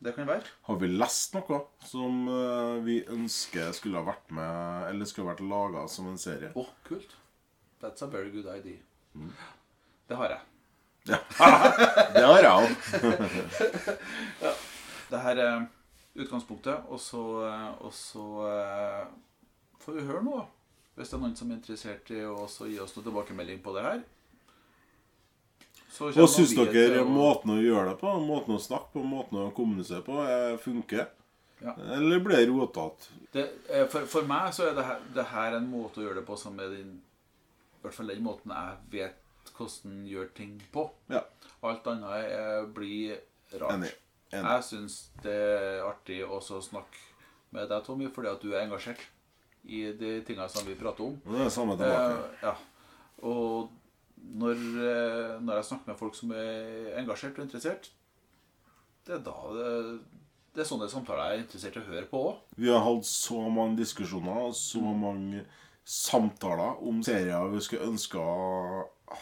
Det 0.01 0.15
kan 0.17 0.29
være. 0.29 0.53
Har 0.69 0.77
vi 0.81 0.93
lest 0.93 1.35
noe 1.37 1.63
som 1.85 2.29
vi 2.85 3.01
ønsker 3.17 3.73
skulle 3.77 4.01
ha 4.01 4.07
vært 4.13 4.31
med, 4.33 4.87
eller 4.91 5.09
skulle 5.09 5.29
ha 5.29 5.35
vært 5.35 5.45
laga 5.49 5.89
som 5.93 6.13
en 6.13 6.21
serie? 6.21 6.53
Å, 6.57 6.67
kult. 6.89 7.17
That's 7.81 8.05
a 8.05 8.09
very 8.09 8.33
good 8.33 8.49
idea. 8.53 8.81
Det 10.09 10.17
har 10.17 10.37
jeg. 10.37 10.41
Det 12.17 12.25
har 12.29 12.45
jeg 12.45 12.53
òg. 12.53 12.69
Det 15.11 15.21
her 15.25 15.43
er 15.43 15.67
utgangspunktet, 16.15 16.87
og 16.89 17.01
så, 17.01 17.25
eh, 17.49 17.69
og 17.87 17.93
så 17.95 18.25
eh, 18.51 19.05
får 19.83 19.99
vi 19.99 20.07
høre 20.07 20.23
noe. 20.27 20.47
Hvis 20.95 21.13
det 21.13 21.17
er 21.17 21.23
noen 21.23 21.37
som 21.39 21.51
er 21.51 21.61
interessert 21.61 22.11
i 22.13 22.25
å 22.27 22.47
gi 22.47 22.81
oss 22.83 22.97
noen 22.97 23.07
tilbakemelding 23.07 23.63
på 23.65 23.75
det 23.77 23.85
her. 23.87 24.03
Og 26.01 26.29
syns 26.31 26.53
dere 26.55 27.03
og... 27.03 27.11
måten 27.11 27.55
å 27.55 27.61
gjøre 27.61 27.93
det 27.93 27.97
på, 28.01 28.13
måten 28.23 28.55
å 28.55 28.63
snakke 28.63 28.93
på, 28.95 29.03
måten 29.07 29.41
å 29.43 29.49
kommunisere 29.55 30.05
på, 30.07 30.21
eh, 30.23 30.55
funker? 30.63 31.09
Ja. 31.61 31.75
Eller 31.97 32.23
blir 32.25 32.39
det 32.39 32.47
rotete? 32.49 33.11
eh, 33.69 33.87
for, 33.91 34.07
for 34.09 34.29
meg 34.29 34.55
så 34.57 34.71
er 34.71 34.77
det 34.79 34.85
her, 34.87 35.01
det 35.17 35.27
her 35.33 35.57
en 35.59 35.67
måte 35.73 36.01
å 36.01 36.07
gjøre 36.07 36.21
det 36.23 36.29
på 36.29 36.39
som 36.41 36.57
er 36.63 36.71
din 36.73 36.95
I 37.01 37.83
hvert 37.83 37.97
fall 37.97 38.13
den 38.13 38.23
måten 38.25 38.55
jeg 38.55 38.79
vet 38.95 39.53
hvordan 39.57 39.99
gjør 40.09 40.31
ting 40.37 40.55
på. 40.73 40.87
Ja. 41.13 41.25
Alt 41.67 41.89
annet 41.91 42.71
blir 42.77 43.19
rart. 43.57 43.75
Enig. 43.75 43.93
Jeg 44.31 44.67
syns 44.67 44.99
det 45.25 45.35
er 45.35 45.87
artig 45.89 46.21
også 46.25 46.61
å 46.61 46.65
snakke 46.65 47.09
med 47.51 47.67
deg, 47.71 47.83
Tommy, 47.87 48.11
fordi 48.15 48.31
at 48.31 48.43
du 48.43 48.53
er 48.53 48.63
engasjert 48.63 49.03
i 49.67 49.89
de 49.99 50.21
tingene 50.27 50.49
som 50.49 50.67
vi 50.67 50.79
prater 50.79 51.09
om. 51.09 51.17
Og 51.27 51.35
det 51.35 51.47
er 51.47 51.53
samme 51.53 51.77
tilbake. 51.79 52.13
Eh, 52.15 52.45
ja. 52.47 52.55
Og 53.27 53.73
når, 54.41 54.63
eh, 54.87 55.35
når 55.43 55.61
jeg 55.61 55.69
snakker 55.71 55.91
med 55.91 55.99
folk 55.99 56.17
som 56.17 56.33
er 56.37 56.95
engasjert 57.01 57.39
og 57.39 57.49
interessert, 57.49 57.91
det 59.07 59.17
er 59.17 59.25
da 59.27 59.37
det, 59.57 59.69
det 60.55 60.63
er 60.63 60.69
sånne 60.69 60.91
samtaler 60.93 61.31
jeg 61.31 61.39
er 61.39 61.45
interessert 61.45 61.79
i 61.79 61.83
å 61.83 61.89
høre 61.89 62.09
på 62.11 62.23
òg. 62.31 62.41
Vi 62.61 62.71
har 62.71 62.83
hatt 62.85 63.07
så 63.09 63.43
mange 63.51 63.79
diskusjoner 63.81 64.47
og 64.49 64.57
så 64.59 64.83
mange 64.83 65.45
samtaler 65.91 66.83
om 66.87 67.01
serier 67.03 67.51
vi 67.51 67.63
skulle 67.65 67.89
ønske 67.91 68.21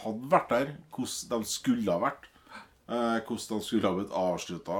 hadde 0.03 0.31
vært 0.33 0.51
der. 0.53 0.73
Hvordan 0.95 1.45
de 1.45 1.49
skulle 1.49 1.93
ha 1.93 2.03
vært. 2.03 2.29
Eh, 2.89 3.21
hvordan 3.27 3.63
skulle 3.63 3.83
ha 3.89 3.95
blitt 3.95 4.11
avslutta, 4.13 4.73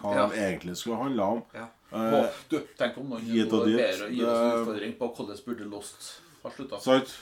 hva 0.00 0.14
Ja. 0.14 0.26
de 0.28 0.36
egentlig 0.36 0.76
skulle 0.76 0.96
handla 0.96 1.24
om. 1.36 1.42
Ja. 1.54 1.66
Eh, 1.92 2.30
du, 2.50 2.58
tenk 2.78 2.96
om 2.98 3.08
noen 3.10 3.24
gir 3.24 3.46
oss 3.46 3.66
en 3.66 3.76
Det- 3.76 4.10
utfordring 4.10 4.98
på 4.98 5.14
hvordan 5.14 5.38
burde 5.46 5.70
Lost 5.70 6.20
ha 6.42 6.50
slutta. 6.50 6.80
Sant? 6.80 7.14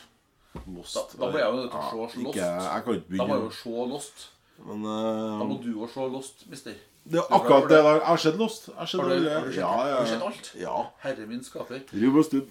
Lost. 0.66 0.94
Da- 0.94 1.26
da 1.26 1.32
må 1.32 1.38
jeg 1.38 1.50
jo 1.50 1.56
nødt 1.56 1.70
til 1.70 1.80
å 1.80 1.90
se 1.90 1.96
Lost. 1.96 2.16
Ikke, 2.16 2.46
jeg 2.46 2.84
kan 2.84 2.94
ikke 2.94 3.16
Da 3.18 3.24
må 3.26 3.34
jeg 3.34 3.44
jo 3.44 3.50
se 3.50 3.70
Lost. 3.92 4.28
Men 4.64 4.82
Da 4.84 5.44
må 5.44 5.58
eh, 5.58 5.62
du 5.64 5.74
òg 5.80 5.90
se 5.90 6.00
Lost, 6.08 6.46
mister. 6.48 6.74
det 7.04 7.18
er 7.18 7.26
akkurat 7.34 7.62
det 7.68 7.82
der. 7.82 7.94
Jeg 7.98 8.06
har 8.06 8.16
sett 8.16 8.36
Lost. 8.38 8.66
Jeg 8.68 8.76
har 8.76 8.86
sett 8.86 9.00
Har 9.00 9.08
du- 9.08 9.28
har 9.28 9.40
du 9.40 9.52
sett- 9.52 9.56
Ja, 9.60 9.86
ja, 9.88 9.94
har 9.96 10.04
du 10.04 10.10
sett 10.10 10.22
alt? 10.22 10.52
Ja. 10.56 10.86
Herre 11.00 11.26
min 11.26 11.40
skaper. 11.44 11.82
Rubb 11.92 12.16
og 12.16 12.24
stubb. 12.24 12.48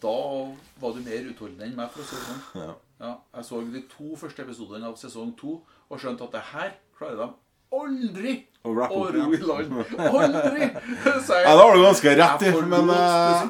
Da 0.00 0.08
var 0.80 0.92
du 0.94 1.00
mer 1.04 1.26
utholdende 1.30 1.66
enn 1.68 1.76
meg, 1.76 1.90
for 1.90 2.00
å 2.02 2.06
si 2.08 2.16
det 2.16 2.24
sånn. 2.24 2.62
Ja. 2.66 2.74
Ja, 3.00 3.10
jeg 3.36 3.44
så 3.46 3.60
de 3.72 3.82
to 3.82 4.16
første 4.16 4.42
episodene 4.42 4.88
av 4.88 4.96
sesong 4.98 5.36
to 5.38 5.60
og 5.90 6.00
skjønte 6.02 6.26
at 6.28 6.34
det 6.36 6.42
her 6.52 6.72
klarer 6.98 7.16
de 7.20 7.28
aldri 7.78 8.32
å 8.64 8.72
ro 8.74 9.26
i 9.32 9.38
land. 9.44 9.72
Aldri! 9.98 10.68
Så 11.24 11.36
jeg- 11.36 11.44
Ja, 11.46 11.52
det 11.54 11.62
har 11.62 11.74
du 11.76 11.82
ganske 11.84 12.14
rett 12.20 12.42
i, 12.48 12.52
men 12.72 12.90
eh, 12.90 13.42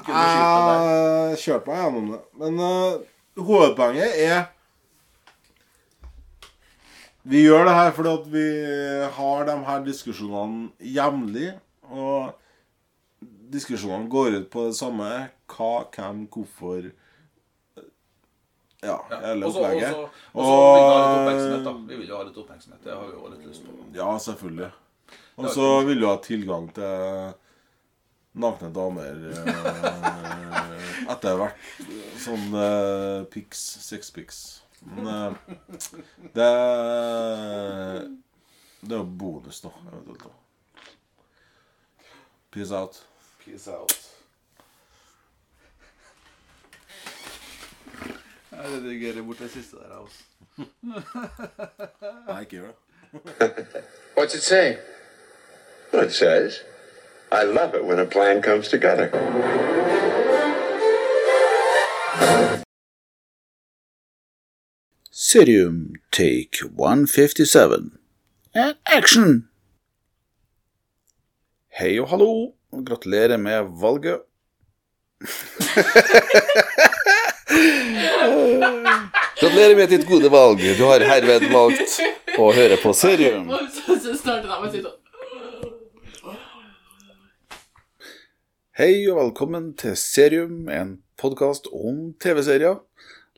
jeg 1.32 1.38
kjøper 1.44 1.66
meg 1.72 1.82
gjennom 1.84 2.10
det. 2.12 2.20
Men 2.42 2.60
uh, 2.62 3.42
hovedpoenget 3.48 4.18
er 4.26 4.46
Vi 7.28 7.42
gjør 7.44 7.66
det 7.68 7.74
her 7.76 7.90
fordi 7.92 8.12
at 8.16 8.28
vi 8.32 8.44
har 9.18 9.42
de 9.44 9.56
her 9.66 9.82
diskusjonene 9.84 10.70
jevnlig. 10.80 11.50
Og 11.90 12.30
diskusjonene 13.52 14.08
går 14.12 14.38
ut 14.38 14.46
på 14.52 14.68
det 14.70 14.76
samme. 14.78 15.10
Hva, 15.48 15.72
hvem, 15.92 16.22
hvorfor 16.32 16.88
Ja, 18.82 18.96
hele 19.10 19.46
opplegget. 19.46 19.94
og 20.34 20.44
så- 20.44 20.58
vil 20.68 20.78
vi 20.78 20.86
ha 20.92 20.98
litt 21.02 21.16
oppmerksomhet, 21.18 21.64
da. 21.64 21.72
Vi 21.88 21.96
vil 21.96 22.08
jo 22.08 22.16
ha 22.16 22.22
litt 22.28 22.36
oppmerksomhet. 22.36 22.84
Det 22.84 22.92
har 22.94 23.06
vi 23.06 23.12
jo 23.12 23.28
litt 23.32 23.46
lyst 23.46 23.64
på. 23.66 23.72
Ja, 23.94 24.18
selvfølgelig. 24.18 24.72
Og 25.38 25.48
så 25.50 25.66
vil 25.86 26.00
du 26.00 26.06
ha 26.06 26.16
tilgang 26.22 26.68
til 26.74 27.34
nakne 28.38 28.70
damer 28.74 29.18
eh, 29.32 31.10
etter 31.12 31.36
hvert. 31.40 31.54
Sånn 32.18 32.54
uh, 32.54 33.24
pics, 33.32 33.58
sexpics. 33.82 34.40
Men 34.86 35.06
eh, 35.08 35.32
det 36.34 36.50
Det 38.80 38.94
er 38.94 39.00
jo 39.00 39.04
bonus, 39.04 39.60
da. 39.60 39.70
Peace 42.50 42.72
out. 42.72 43.02
Peace 43.44 43.68
out. 43.68 44.07
Jeg 48.68 48.76
redigerer 48.76 49.22
bort 49.22 49.38
det 49.38 49.44
er 49.44 49.48
siste 49.48 49.76
er 49.76 49.88
der. 49.88 49.98
Altså. 50.00 50.22
Nei, 52.28 52.40
ikke 52.40 52.50
gjør 52.50 52.66
det. 52.66 52.74
What's 54.16 54.34
it 54.36 54.42
say? 54.42 54.76
Well, 55.92 56.04
it 56.06 56.12
says, 56.12 56.64
I 57.32 57.44
love 57.44 57.74
it 57.74 57.84
when 57.84 57.98
a 57.98 58.04
plan 58.04 58.42
comes 58.42 58.68
together. 58.68 59.08
Serium 65.12 65.94
Take 66.12 66.58
157. 66.62 67.98
And 68.54 68.76
action! 68.86 69.48
Hei 71.78 71.98
og 72.00 72.08
hallo, 72.08 72.52
gratulerer 72.86 73.36
med 73.36 73.80
valget. 73.80 74.20
gratulerer 79.58 79.76
med 79.76 79.88
ditt 79.88 80.06
gode 80.08 80.28
valg. 80.28 80.58
Du 80.58 80.84
har 80.84 81.00
herved 81.00 81.48
valgt 81.52 81.98
å 82.38 82.50
høre 82.54 82.78
på 82.82 82.92
Serium. 82.94 83.50
Hei 88.78 88.92
og 89.10 89.18
velkommen 89.18 89.72
til 89.78 89.96
Serium, 89.98 90.68
en 90.70 90.98
podkast 91.18 91.66
om 91.74 92.12
TV-serier. 92.22 92.78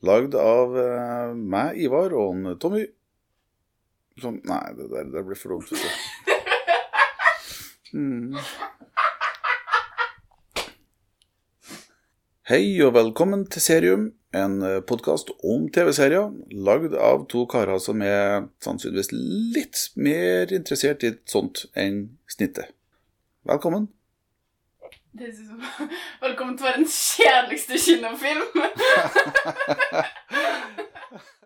Lagd 0.04 0.34
av 0.36 0.76
eh, 0.80 1.32
meg, 1.36 1.76
Ivar, 1.80 2.12
og 2.16 2.46
Tommy. 2.60 2.86
Som 4.20 4.40
Nei, 4.48 4.64
det 4.76 4.88
der 4.92 5.08
det 5.12 5.24
blir 5.28 5.40
for 5.40 5.56
dumt. 5.56 5.72
Mm. 7.90 8.36
Hei 12.51 12.80
og 12.82 12.94
velkommen 12.96 13.44
til 13.53 13.62
Serium, 13.62 14.09
en 14.34 14.57
podkast 14.88 15.30
om 15.46 15.68
TV-serier. 15.74 16.32
Lagd 16.66 16.96
av 16.98 17.26
to 17.30 17.44
karer 17.51 17.78
som 17.82 18.03
er 18.03 18.48
sannsynligvis 18.64 19.12
litt 19.55 19.84
mer 20.01 20.51
interessert 20.57 21.05
i 21.07 21.12
sånt 21.30 21.64
enn 21.78 22.03
snittet. 22.30 22.72
Velkommen. 23.46 23.86
Det 25.14 25.30
synes 25.34 25.51
jeg- 25.78 25.88
Velkommen 26.22 26.57
til 26.59 26.66
verdens 26.70 26.98
kjedeligste 27.16 27.78
kinofilm. 27.86 28.42